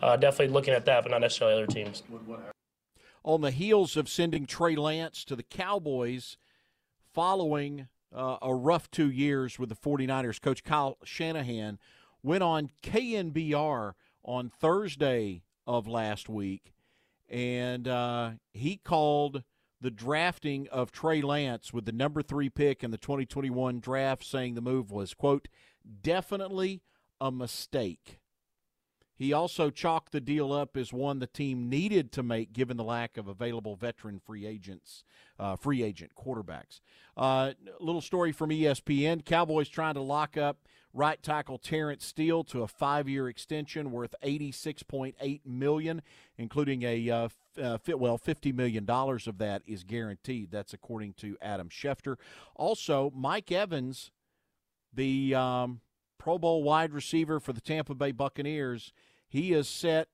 uh, 0.00 0.16
definitely 0.16 0.54
looking 0.54 0.72
at 0.72 0.86
that, 0.86 1.02
but 1.02 1.10
not 1.10 1.20
necessarily 1.20 1.62
other 1.62 1.70
teams. 1.70 2.02
On 3.24 3.42
the 3.42 3.50
heels 3.50 3.94
of 3.94 4.08
sending 4.08 4.46
Trey 4.46 4.74
Lance 4.74 5.22
to 5.26 5.36
the 5.36 5.42
Cowboys 5.42 6.38
following 7.12 7.88
a 8.10 8.54
rough 8.54 8.90
two 8.90 9.10
years 9.10 9.58
with 9.58 9.68
the 9.68 9.76
49ers, 9.76 10.40
Coach 10.40 10.64
Kyle 10.64 10.96
Shanahan 11.04 11.78
went 12.22 12.42
on 12.42 12.70
KNBR 12.82 13.92
on 14.26 14.50
Thursday 14.50 15.42
of 15.66 15.86
last 15.86 16.28
week, 16.28 16.74
and 17.30 17.88
uh, 17.88 18.32
he 18.52 18.76
called 18.76 19.42
the 19.80 19.90
drafting 19.90 20.68
of 20.70 20.92
Trey 20.92 21.22
Lance 21.22 21.72
with 21.72 21.84
the 21.84 21.92
number 21.92 22.22
three 22.22 22.50
pick 22.50 22.82
in 22.82 22.90
the 22.90 22.98
2021 22.98 23.80
draft, 23.80 24.24
saying 24.24 24.54
the 24.54 24.60
move 24.60 24.90
was, 24.90 25.14
quote, 25.14 25.48
definitely 26.02 26.82
a 27.20 27.30
mistake. 27.30 28.18
He 29.18 29.32
also 29.32 29.70
chalked 29.70 30.12
the 30.12 30.20
deal 30.20 30.52
up 30.52 30.76
as 30.76 30.92
one 30.92 31.20
the 31.20 31.26
team 31.26 31.70
needed 31.70 32.12
to 32.12 32.22
make 32.22 32.52
given 32.52 32.76
the 32.76 32.84
lack 32.84 33.16
of 33.16 33.28
available 33.28 33.74
veteran 33.74 34.18
free 34.18 34.44
agents, 34.44 35.04
uh, 35.38 35.56
free 35.56 35.82
agent 35.82 36.12
quarterbacks. 36.14 36.80
Uh, 37.16 37.52
little 37.80 38.02
story 38.02 38.30
from 38.30 38.50
ESPN: 38.50 39.24
Cowboys 39.24 39.70
trying 39.70 39.94
to 39.94 40.02
lock 40.02 40.36
up 40.36 40.58
right 40.96 41.22
tackle 41.22 41.58
Terence 41.58 42.04
Steele 42.04 42.42
to 42.44 42.62
a 42.62 42.66
five-year 42.66 43.28
extension 43.28 43.90
worth 43.90 44.14
86.8 44.24 45.40
million, 45.44 46.02
including 46.38 46.82
a 46.82 47.10
uh, 47.10 47.28
uh, 47.62 47.78
well, 47.88 48.18
50 48.18 48.52
million 48.52 48.84
dollars 48.84 49.26
of 49.26 49.38
that 49.38 49.62
is 49.66 49.84
guaranteed. 49.84 50.50
That's 50.50 50.72
according 50.74 51.14
to 51.14 51.36
Adam 51.40 51.68
Schefter. 51.68 52.16
Also, 52.54 53.12
Mike 53.14 53.52
Evans, 53.52 54.10
the 54.92 55.34
um, 55.34 55.80
Pro 56.18 56.38
Bowl 56.38 56.62
wide 56.62 56.92
receiver 56.92 57.40
for 57.40 57.52
the 57.52 57.60
Tampa 57.60 57.94
Bay 57.94 58.12
Buccaneers, 58.12 58.92
he 59.28 59.52
is 59.52 59.68
set 59.68 60.08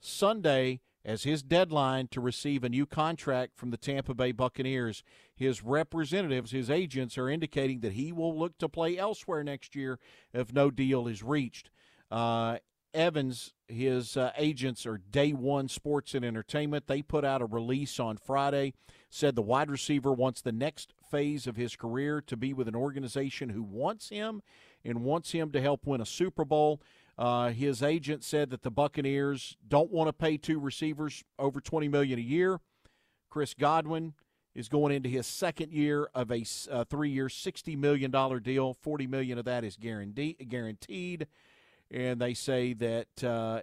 Sunday 0.00 0.80
as 1.04 1.24
his 1.24 1.42
deadline 1.42 2.08
to 2.08 2.20
receive 2.20 2.64
a 2.64 2.68
new 2.68 2.86
contract 2.86 3.56
from 3.56 3.70
the 3.70 3.76
Tampa 3.76 4.14
Bay 4.14 4.32
Buccaneers. 4.32 5.02
His 5.34 5.62
representatives, 5.62 6.52
his 6.52 6.70
agents, 6.70 7.18
are 7.18 7.28
indicating 7.28 7.80
that 7.80 7.92
he 7.92 8.12
will 8.12 8.38
look 8.38 8.58
to 8.58 8.68
play 8.68 8.96
elsewhere 8.96 9.42
next 9.42 9.74
year 9.74 9.98
if 10.32 10.52
no 10.52 10.70
deal 10.70 11.08
is 11.08 11.22
reached. 11.22 11.70
Uh, 12.10 12.58
Evans, 12.94 13.54
his 13.68 14.16
uh, 14.16 14.32
agents 14.36 14.84
are 14.84 14.98
Day 14.98 15.32
One 15.32 15.68
Sports 15.68 16.14
and 16.14 16.24
Entertainment. 16.24 16.86
They 16.86 17.00
put 17.00 17.24
out 17.24 17.40
a 17.40 17.46
release 17.46 17.98
on 17.98 18.18
Friday, 18.18 18.74
said 19.08 19.34
the 19.34 19.42
wide 19.42 19.70
receiver 19.70 20.12
wants 20.12 20.42
the 20.42 20.52
next 20.52 20.92
phase 21.10 21.46
of 21.46 21.56
his 21.56 21.74
career 21.74 22.20
to 22.20 22.36
be 22.36 22.52
with 22.52 22.68
an 22.68 22.76
organization 22.76 23.48
who 23.48 23.62
wants 23.62 24.10
him 24.10 24.42
and 24.84 25.04
wants 25.04 25.32
him 25.32 25.50
to 25.52 25.60
help 25.60 25.86
win 25.86 26.02
a 26.02 26.06
Super 26.06 26.44
Bowl. 26.44 26.82
Uh, 27.18 27.50
his 27.50 27.82
agent 27.82 28.24
said 28.24 28.50
that 28.50 28.62
the 28.62 28.70
Buccaneers 28.70 29.56
don't 29.68 29.90
want 29.90 30.08
to 30.08 30.12
pay 30.12 30.36
two 30.36 30.58
receivers 30.58 31.22
over 31.38 31.60
twenty 31.60 31.88
million 31.88 32.18
a 32.18 32.22
year. 32.22 32.60
Chris 33.28 33.54
Godwin 33.54 34.14
is 34.54 34.68
going 34.68 34.94
into 34.94 35.08
his 35.08 35.26
second 35.26 35.72
year 35.72 36.08
of 36.14 36.30
a 36.30 36.44
uh, 36.70 36.84
three-year, 36.84 37.28
sixty 37.28 37.76
million 37.76 38.10
dollar 38.10 38.40
deal. 38.40 38.74
Forty 38.74 39.06
million 39.06 39.38
of 39.38 39.44
that 39.44 39.64
is 39.64 39.76
guaranteed. 39.76 40.48
Guaranteed, 40.48 41.26
and 41.90 42.20
they 42.20 42.34
say 42.34 42.72
that 42.72 43.24
uh, 43.24 43.60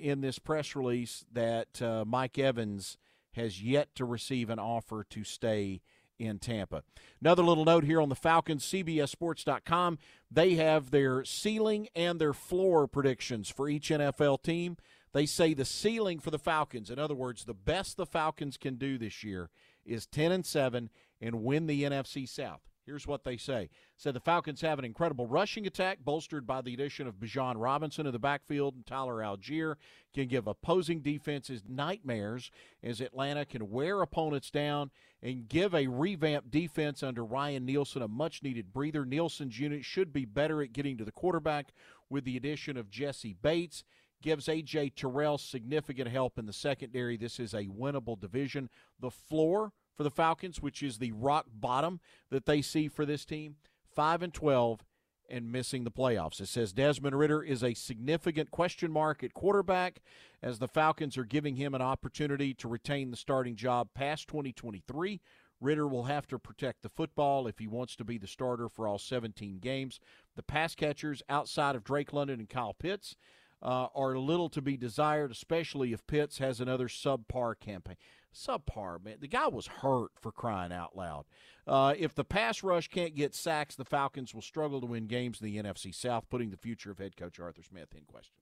in 0.00 0.20
this 0.20 0.38
press 0.38 0.76
release 0.76 1.24
that 1.32 1.80
uh, 1.80 2.04
Mike 2.06 2.38
Evans 2.38 2.98
has 3.32 3.62
yet 3.62 3.94
to 3.94 4.04
receive 4.04 4.50
an 4.50 4.58
offer 4.58 5.04
to 5.10 5.24
stay 5.24 5.80
in 6.18 6.38
Tampa. 6.38 6.82
Another 7.20 7.42
little 7.42 7.64
note 7.64 7.84
here 7.84 8.00
on 8.00 8.08
the 8.08 8.14
Falcons, 8.14 8.64
CBSSports.com. 8.64 9.98
They 10.30 10.54
have 10.54 10.90
their 10.90 11.24
ceiling 11.24 11.88
and 11.94 12.20
their 12.20 12.32
floor 12.32 12.86
predictions 12.86 13.48
for 13.48 13.68
each 13.68 13.90
NFL 13.90 14.42
team. 14.42 14.76
They 15.12 15.26
say 15.26 15.54
the 15.54 15.64
ceiling 15.64 16.18
for 16.18 16.30
the 16.30 16.38
Falcons, 16.38 16.90
in 16.90 16.98
other 16.98 17.14
words, 17.14 17.44
the 17.44 17.54
best 17.54 17.96
the 17.96 18.06
Falcons 18.06 18.56
can 18.56 18.74
do 18.74 18.98
this 18.98 19.24
year 19.24 19.50
is 19.84 20.06
10 20.06 20.32
and 20.32 20.44
7 20.44 20.90
and 21.20 21.42
win 21.42 21.66
the 21.66 21.84
NFC 21.84 22.28
South. 22.28 22.60
Here's 22.86 23.06
what 23.06 23.24
they 23.24 23.36
say. 23.36 23.68
Said 23.96 24.14
the 24.14 24.20
Falcons 24.20 24.60
have 24.60 24.78
an 24.78 24.84
incredible 24.84 25.26
rushing 25.26 25.66
attack 25.66 25.98
bolstered 26.04 26.46
by 26.46 26.62
the 26.62 26.72
addition 26.72 27.08
of 27.08 27.16
Bijan 27.16 27.54
Robinson 27.56 28.06
in 28.06 28.12
the 28.12 28.18
backfield 28.20 28.76
and 28.76 28.86
Tyler 28.86 29.16
Allgeier 29.16 29.74
can 30.14 30.28
give 30.28 30.46
opposing 30.46 31.00
defenses 31.00 31.64
nightmares 31.68 32.52
as 32.84 33.00
Atlanta 33.00 33.44
can 33.44 33.70
wear 33.70 34.02
opponents 34.02 34.52
down 34.52 34.92
and 35.20 35.48
give 35.48 35.74
a 35.74 35.88
revamped 35.88 36.52
defense 36.52 37.02
under 37.02 37.24
Ryan 37.24 37.66
Nielsen 37.66 38.02
a 38.02 38.08
much 38.08 38.44
needed 38.44 38.72
breather. 38.72 39.04
Nielsen's 39.04 39.58
unit 39.58 39.84
should 39.84 40.12
be 40.12 40.24
better 40.24 40.62
at 40.62 40.72
getting 40.72 40.96
to 40.96 41.04
the 41.04 41.10
quarterback 41.10 41.72
with 42.08 42.24
the 42.24 42.36
addition 42.36 42.76
of 42.76 42.88
Jessie 42.88 43.34
Bates 43.42 43.82
gives 44.22 44.48
A.J. 44.48 44.90
Terrell 44.90 45.38
significant 45.38 46.08
help 46.08 46.38
in 46.38 46.46
the 46.46 46.52
secondary. 46.52 47.16
This 47.16 47.38
is 47.38 47.52
a 47.52 47.66
winnable 47.66 48.18
division. 48.18 48.70
The 49.00 49.10
floor 49.10 49.72
for 49.96 50.02
the 50.02 50.10
Falcons, 50.10 50.60
which 50.60 50.82
is 50.82 50.98
the 50.98 51.12
rock 51.12 51.46
bottom 51.52 52.00
that 52.30 52.46
they 52.46 52.62
see 52.62 52.88
for 52.88 53.06
this 53.06 53.24
team, 53.24 53.56
5 53.94 54.22
and 54.22 54.34
12 54.34 54.84
and 55.28 55.50
missing 55.50 55.84
the 55.84 55.90
playoffs. 55.90 56.40
It 56.40 56.46
says 56.46 56.72
Desmond 56.72 57.18
Ridder 57.18 57.42
is 57.42 57.64
a 57.64 57.74
significant 57.74 58.50
question 58.50 58.92
mark 58.92 59.24
at 59.24 59.34
quarterback 59.34 60.00
as 60.42 60.58
the 60.58 60.68
Falcons 60.68 61.18
are 61.18 61.24
giving 61.24 61.56
him 61.56 61.74
an 61.74 61.82
opportunity 61.82 62.54
to 62.54 62.68
retain 62.68 63.10
the 63.10 63.16
starting 63.16 63.56
job 63.56 63.88
past 63.94 64.28
2023. 64.28 65.20
Ridder 65.60 65.88
will 65.88 66.04
have 66.04 66.26
to 66.28 66.38
protect 66.38 66.82
the 66.82 66.88
football 66.88 67.46
if 67.46 67.58
he 67.58 67.66
wants 67.66 67.96
to 67.96 68.04
be 68.04 68.18
the 68.18 68.26
starter 68.26 68.68
for 68.68 68.86
all 68.86 68.98
17 68.98 69.58
games. 69.58 69.98
The 70.36 70.42
pass 70.42 70.74
catchers 70.74 71.22
outside 71.28 71.74
of 71.74 71.84
Drake 71.84 72.12
London 72.12 72.40
and 72.40 72.48
Kyle 72.48 72.74
Pitts 72.74 73.16
uh, 73.62 73.86
are 73.94 74.18
little 74.18 74.50
to 74.50 74.60
be 74.60 74.76
desired, 74.76 75.30
especially 75.30 75.92
if 75.92 76.06
Pitts 76.06 76.38
has 76.38 76.60
another 76.60 76.88
subpar 76.88 77.58
campaign. 77.58 77.96
Subpar, 78.36 79.02
man. 79.02 79.16
The 79.20 79.28
guy 79.28 79.48
was 79.48 79.66
hurt 79.66 80.10
for 80.20 80.30
crying 80.30 80.72
out 80.72 80.96
loud. 80.96 81.24
Uh, 81.66 81.94
if 81.98 82.14
the 82.14 82.24
pass 82.24 82.62
rush 82.62 82.88
can't 82.88 83.14
get 83.14 83.34
sacks, 83.34 83.74
the 83.74 83.84
Falcons 83.84 84.34
will 84.34 84.42
struggle 84.42 84.80
to 84.80 84.86
win 84.86 85.06
games 85.06 85.40
in 85.40 85.46
the 85.46 85.62
NFC 85.62 85.94
South, 85.94 86.28
putting 86.28 86.50
the 86.50 86.56
future 86.56 86.90
of 86.90 86.98
head 86.98 87.16
coach 87.16 87.40
Arthur 87.40 87.62
Smith 87.62 87.94
in 87.96 88.04
question. 88.04 88.36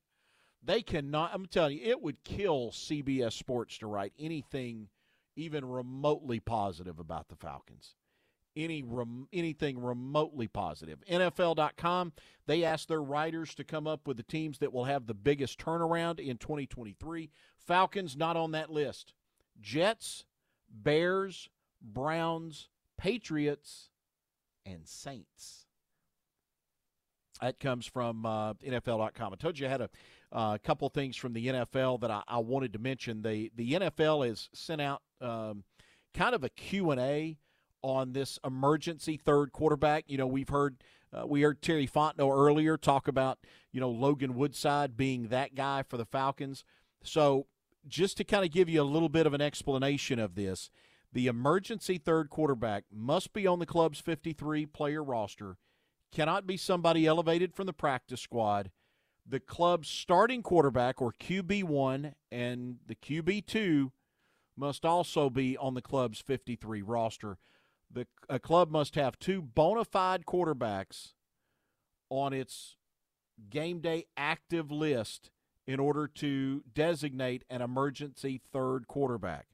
They 0.63 0.83
cannot, 0.83 1.31
I'm 1.33 1.47
telling 1.47 1.79
you, 1.79 1.85
it 1.85 2.03
would 2.03 2.25
kill 2.25 2.71
CBS 2.71 3.33
Sports 3.33 3.79
to 3.79 3.87
write 3.87 4.13
anything 4.19 4.89
even 5.37 5.65
remotely 5.65 6.41
positive 6.41 6.99
about 6.99 7.29
the 7.29 7.37
Falcons. 7.37 7.95
Any 8.57 8.83
rem, 8.83 9.27
anything 9.33 9.81
remotely 9.81 10.47
positive. 10.47 11.01
NFL.com, 11.11 12.13
they 12.47 12.65
asked 12.65 12.89
their 12.89 13.03
writers 13.03 13.55
to 13.57 13.65
come 13.65 13.87
up 13.87 14.07
with 14.07 14.17
the 14.17 14.23
teams 14.23 14.59
that 14.59 14.73
will 14.73 14.85
have 14.85 15.07
the 15.07 15.15
biggest 15.15 15.59
turnaround 15.59 16.21
in 16.21 16.39
2023. 16.39 17.31
Falcons 17.59 18.17
not 18.17 18.37
on 18.37 18.53
that 18.53 18.71
list. 18.71 19.13
Jets, 19.61 20.25
Bears, 20.71 21.49
Browns, 21.81 22.69
Patriots, 22.99 23.91
and 24.67 24.87
Saints. 24.87 25.67
That 27.41 27.59
comes 27.61 27.87
from 27.87 28.25
uh, 28.25 28.55
NFL.com. 28.55 29.33
I 29.33 29.37
told 29.37 29.59
you 29.59 29.67
I 29.67 29.71
had 29.71 29.81
a 29.83 29.91
uh, 30.33 30.59
couple 30.59 30.89
things 30.89 31.17
from 31.17 31.33
the 31.33 31.47
NFL 31.47 32.01
that 32.01 32.11
I, 32.11 32.23
I, 32.27 32.39
wanted 32.39 32.73
to 32.73 32.79
mention. 32.79 33.23
The 33.23 33.51
the 33.55 33.73
NFL 33.73 34.27
has 34.27 34.49
sent 34.53 34.81
out 34.81 35.03
um, 35.21 35.65
kind 36.15 36.35
of 36.35 36.45
a 36.45 36.49
Q 36.49 36.91
and 36.91 37.01
A 37.01 37.39
on 37.83 38.13
this 38.13 38.39
emergency 38.45 39.17
third 39.17 39.53
quarterback. 39.53 40.05
You 40.09 40.17
know, 40.17 40.27
we've 40.27 40.49
heard 40.49 40.77
uh, 41.13 41.27
we 41.27 41.43
heard 41.43 41.61
Terry 41.61 41.87
Fontenot 41.87 42.37
earlier 42.37 42.77
talk 42.77 43.09
about 43.09 43.39
you 43.73 43.81
know 43.81 43.91
Logan 43.91 44.35
Woodside 44.35 44.97
being 44.97 45.29
that 45.29 45.55
guy 45.55 45.83
for 45.83 45.97
the 45.97 46.07
Falcons. 46.07 46.65
So 47.03 47.47
just 47.87 48.17
to 48.17 48.25
kind 48.25 48.45
of 48.45 48.51
give 48.51 48.69
you 48.69 48.81
a 48.81 48.85
little 48.85 49.09
bit 49.09 49.27
of 49.27 49.35
an 49.35 49.41
explanation 49.41 50.19
of 50.19 50.35
this, 50.35 50.71
the 51.13 51.27
emergency 51.27 51.99
third 51.99 52.31
quarterback 52.31 52.85
must 52.93 53.33
be 53.33 53.47
on 53.47 53.59
the 53.59 53.67
club's 53.67 54.01
53 54.01 54.67
player 54.67 55.03
roster, 55.03 55.57
cannot 56.13 56.47
be 56.47 56.57
somebody 56.57 57.07
elevated 57.07 57.55
from 57.55 57.67
the 57.67 57.73
practice 57.73 58.21
squad. 58.21 58.71
The 59.27 59.41
club's 59.41 59.89
starting 59.89 60.43
quarterback, 60.43 61.01
or 61.01 61.13
QB1, 61.13 62.15
and 62.31 62.77
the 62.87 62.95
QB2 62.95 63.91
must 64.57 64.85
also 64.85 65.31
be 65.31 65.57
on 65.57 65.75
the 65.75 65.83
club's 65.83 66.21
53 66.21 66.83
roster. 66.83 67.39
The 67.91 68.07
a 68.29 68.39
club 68.39 68.71
must 68.71 68.97
have 68.97 69.19
two 69.19 69.41
bona 69.41 69.85
fide 69.85 70.27
quarterbacks 70.27 71.13
on 72.11 72.33
its 72.33 72.77
game 73.51 73.81
day 73.81 74.07
active 74.17 74.71
list 74.71 75.31
in 75.67 75.81
order 75.81 76.07
to 76.07 76.63
designate 76.73 77.45
an 77.49 77.63
emergency 77.63 78.41
third 78.53 78.87
quarterback. 78.87 79.47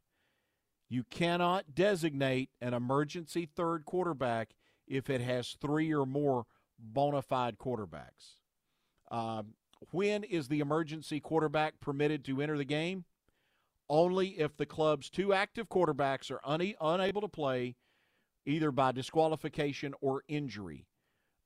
You 0.89 1.05
cannot 1.09 1.75
designate 1.75 2.51
an 2.61 2.75
emergency 2.75 3.47
third 3.47 3.85
quarterback 3.85 4.51
if 4.89 5.09
it 5.09 5.21
has 5.21 5.57
three 5.61 5.95
or 5.95 6.05
more 6.05 6.47
bona 6.79 7.23
fide 7.23 7.59
quarterbacks. 7.59 8.39
Um, 9.11 9.55
when 9.93 10.25
is 10.25 10.49
the 10.49 10.61
emergency 10.61 11.21
quarterback 11.21 11.81
permitted 11.81 12.25
to 12.25 12.41
enter 12.41 12.59
the 12.59 12.65
game? 12.65 13.05
Only 13.89 14.41
if 14.41 14.57
the 14.57 14.67
club's 14.67 15.11
two 15.11 15.33
active 15.33 15.69
quarterbacks 15.69 16.31
are 16.31 16.41
un- 16.45 16.75
unable 16.81 17.21
to 17.21 17.29
play 17.29 17.77
either 18.47 18.71
by 18.73 18.93
disqualification 18.93 19.95
or 20.01 20.23
injury. 20.29 20.87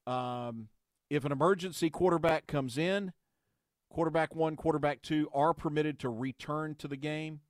Um, 0.07 0.69
if 1.11 1.25
an 1.25 1.33
emergency 1.33 1.91
quarterback 1.91 2.47
comes 2.47 2.79
in, 2.79 3.13
quarterback 3.95 4.35
one, 4.35 4.57
quarterback 4.57 5.03
two 5.03 5.29
are 5.33 5.55
permitted 5.55 6.01
to 6.01 6.09
return 6.09 6.75
to 6.75 6.89
the 6.89 6.97
game. 6.97 7.41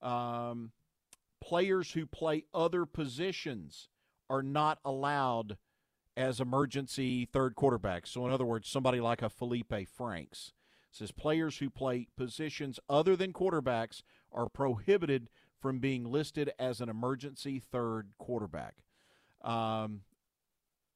Um, 0.00 0.72
players 1.38 1.92
who 1.92 2.06
play 2.06 2.44
other 2.54 2.86
positions 2.86 3.90
are 4.30 4.42
not 4.42 4.78
allowed 4.86 5.58
as 6.16 6.40
emergency 6.40 7.26
third 7.26 7.54
quarterbacks. 7.56 8.08
So, 8.08 8.26
in 8.26 8.32
other 8.32 8.46
words, 8.46 8.70
somebody 8.70 9.00
like 9.00 9.20
a 9.20 9.28
Felipe 9.28 9.86
Franks 9.86 10.54
says 10.90 11.12
players 11.12 11.58
who 11.58 11.68
play 11.68 12.08
positions 12.16 12.80
other 12.88 13.14
than 13.14 13.34
quarterbacks 13.34 14.02
are 14.32 14.48
prohibited 14.48 15.28
from 15.60 15.78
being 15.78 16.04
listed 16.04 16.52
as 16.58 16.80
an 16.80 16.88
emergency 16.88 17.58
third 17.58 18.12
quarterback. 18.18 18.76
Um, 19.42 20.00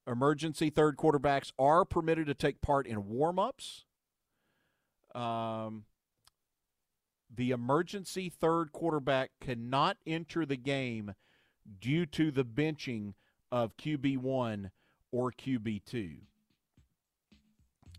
emergency 0.07 0.70
third 0.70 0.97
quarterbacks 0.97 1.53
are 1.59 1.84
permitted 1.84 2.26
to 2.28 2.34
take 2.34 2.62
part 2.62 2.86
in 2.86 3.09
warm 3.09 3.38
ups 3.38 3.84
um, 5.16 5.84
the 7.34 7.50
emergency 7.50 8.28
third 8.28 8.72
quarterback 8.72 9.30
cannot 9.40 9.96
enter 10.06 10.46
the 10.46 10.56
game 10.56 11.14
due 11.80 12.06
to 12.06 12.30
the 12.30 12.44
benching 12.44 13.14
of 13.50 13.76
QB1 13.76 14.70
or 15.10 15.32
QB2. 15.32 16.18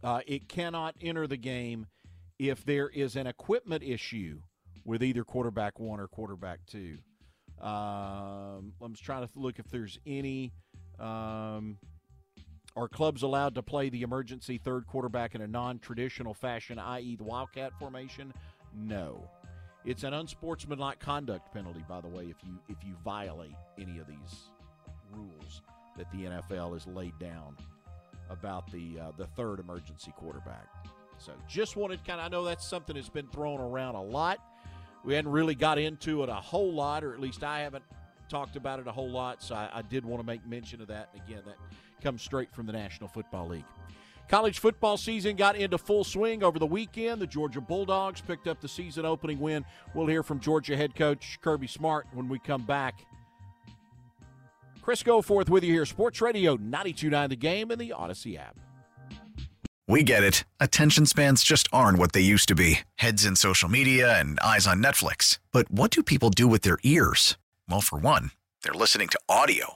Uh, 0.03 0.21
it 0.27 0.47
cannot 0.47 0.95
enter 1.01 1.27
the 1.27 1.37
game 1.37 1.87
if 2.39 2.63
there 2.63 2.89
is 2.89 3.15
an 3.15 3.27
equipment 3.27 3.83
issue 3.83 4.39
with 4.85 5.03
either 5.03 5.23
quarterback 5.23 5.79
one 5.79 5.99
or 5.99 6.07
quarterback 6.07 6.59
two. 6.67 6.97
Um, 7.59 8.73
I'm 8.81 8.95
trying 8.95 9.27
to 9.27 9.29
look 9.35 9.57
if 9.59 9.69
there's 9.69 9.99
any. 10.05 10.53
Um, 10.99 11.77
are 12.77 12.87
clubs 12.87 13.23
allowed 13.23 13.55
to 13.55 13.63
play 13.63 13.89
the 13.89 14.03
emergency 14.03 14.59
third 14.59 14.85
quarterback 14.85 15.33
in 15.33 15.41
a 15.41 15.47
non 15.47 15.79
traditional 15.79 16.33
fashion, 16.33 16.77
i.e., 16.77 17.15
the 17.15 17.23
Wildcat 17.23 17.73
formation? 17.79 18.31
No. 18.75 19.27
It's 19.83 20.03
an 20.03 20.13
unsportsmanlike 20.13 20.99
conduct 20.99 21.51
penalty, 21.51 21.83
by 21.89 22.01
the 22.01 22.07
way, 22.07 22.25
if 22.25 22.37
you 22.45 22.59
if 22.69 22.77
you 22.85 22.93
violate 23.03 23.55
any 23.79 23.99
of 23.99 24.07
these 24.07 24.51
rules 25.11 25.61
that 25.97 26.11
the 26.11 26.25
NFL 26.25 26.73
has 26.73 26.85
laid 26.85 27.17
down 27.19 27.57
about 28.29 28.71
the 28.71 28.99
uh, 28.99 29.11
the 29.17 29.25
third 29.25 29.59
emergency 29.59 30.13
quarterback. 30.15 30.67
So 31.17 31.31
just 31.47 31.77
wanted 31.77 32.05
kind 32.05 32.19
of 32.19 32.27
I 32.27 32.29
know 32.29 32.43
that's 32.43 32.67
something 32.67 32.95
that's 32.95 33.09
been 33.09 33.27
thrown 33.27 33.59
around 33.59 33.95
a 33.95 34.03
lot. 34.03 34.37
We 35.03 35.15
hadn't 35.15 35.31
really 35.31 35.55
got 35.55 35.79
into 35.79 36.21
it 36.23 36.29
a 36.29 36.35
whole 36.35 36.73
lot, 36.73 37.03
or 37.03 37.13
at 37.13 37.19
least 37.19 37.43
I 37.43 37.61
haven't 37.61 37.85
talked 38.29 38.55
about 38.55 38.79
it 38.79 38.87
a 38.87 38.91
whole 38.91 39.09
lot. 39.09 39.41
So 39.41 39.55
I, 39.55 39.69
I 39.73 39.81
did 39.81 40.05
want 40.05 40.21
to 40.21 40.25
make 40.25 40.45
mention 40.45 40.81
of 40.81 40.89
that. 40.89 41.09
And 41.13 41.23
again, 41.23 41.43
that 41.45 41.55
comes 42.01 42.21
straight 42.21 42.51
from 42.51 42.65
the 42.65 42.73
National 42.73 43.09
Football 43.09 43.49
League. 43.49 43.65
College 44.27 44.59
football 44.59 44.97
season 44.97 45.37
got 45.37 45.55
into 45.55 45.77
full 45.77 46.03
swing 46.03 46.43
over 46.43 46.59
the 46.59 46.65
weekend. 46.65 47.21
The 47.21 47.27
Georgia 47.27 47.61
Bulldogs 47.61 48.19
picked 48.19 48.47
up 48.47 48.59
the 48.59 48.67
season 48.67 49.05
opening 49.05 49.39
win. 49.39 49.63
We'll 49.93 50.07
hear 50.07 50.21
from 50.21 50.39
Georgia 50.39 50.75
head 50.75 50.95
coach 50.95 51.39
Kirby 51.41 51.67
Smart 51.67 52.07
when 52.13 52.27
we 52.27 52.39
come 52.39 52.63
back. 52.63 53.05
Chris 54.81 55.03
Goforth 55.03 55.49
with 55.49 55.63
you 55.63 55.73
here, 55.73 55.85
Sports 55.85 56.21
Radio 56.21 56.57
92.9 56.57 57.29
The 57.29 57.35
Game 57.35 57.71
and 57.71 57.79
the 57.79 57.93
Audacy 57.97 58.37
app. 58.37 58.57
We 59.87 60.03
get 60.03 60.23
it. 60.23 60.43
Attention 60.59 61.05
spans 61.05 61.43
just 61.43 61.69
aren't 61.71 61.97
what 61.97 62.11
they 62.11 62.21
used 62.21 62.49
to 62.49 62.55
be. 62.55 62.79
Heads 62.95 63.25
in 63.25 63.37
social 63.37 63.69
media 63.69 64.19
and 64.19 64.39
eyes 64.41 64.67
on 64.67 64.83
Netflix. 64.83 65.39
But 65.53 65.71
what 65.71 65.91
do 65.91 66.03
people 66.03 66.29
do 66.29 66.47
with 66.47 66.61
their 66.61 66.77
ears? 66.83 67.37
Well, 67.69 67.81
for 67.81 67.97
one, 67.97 68.31
they're 68.63 68.73
listening 68.73 69.07
to 69.09 69.19
audio. 69.29 69.75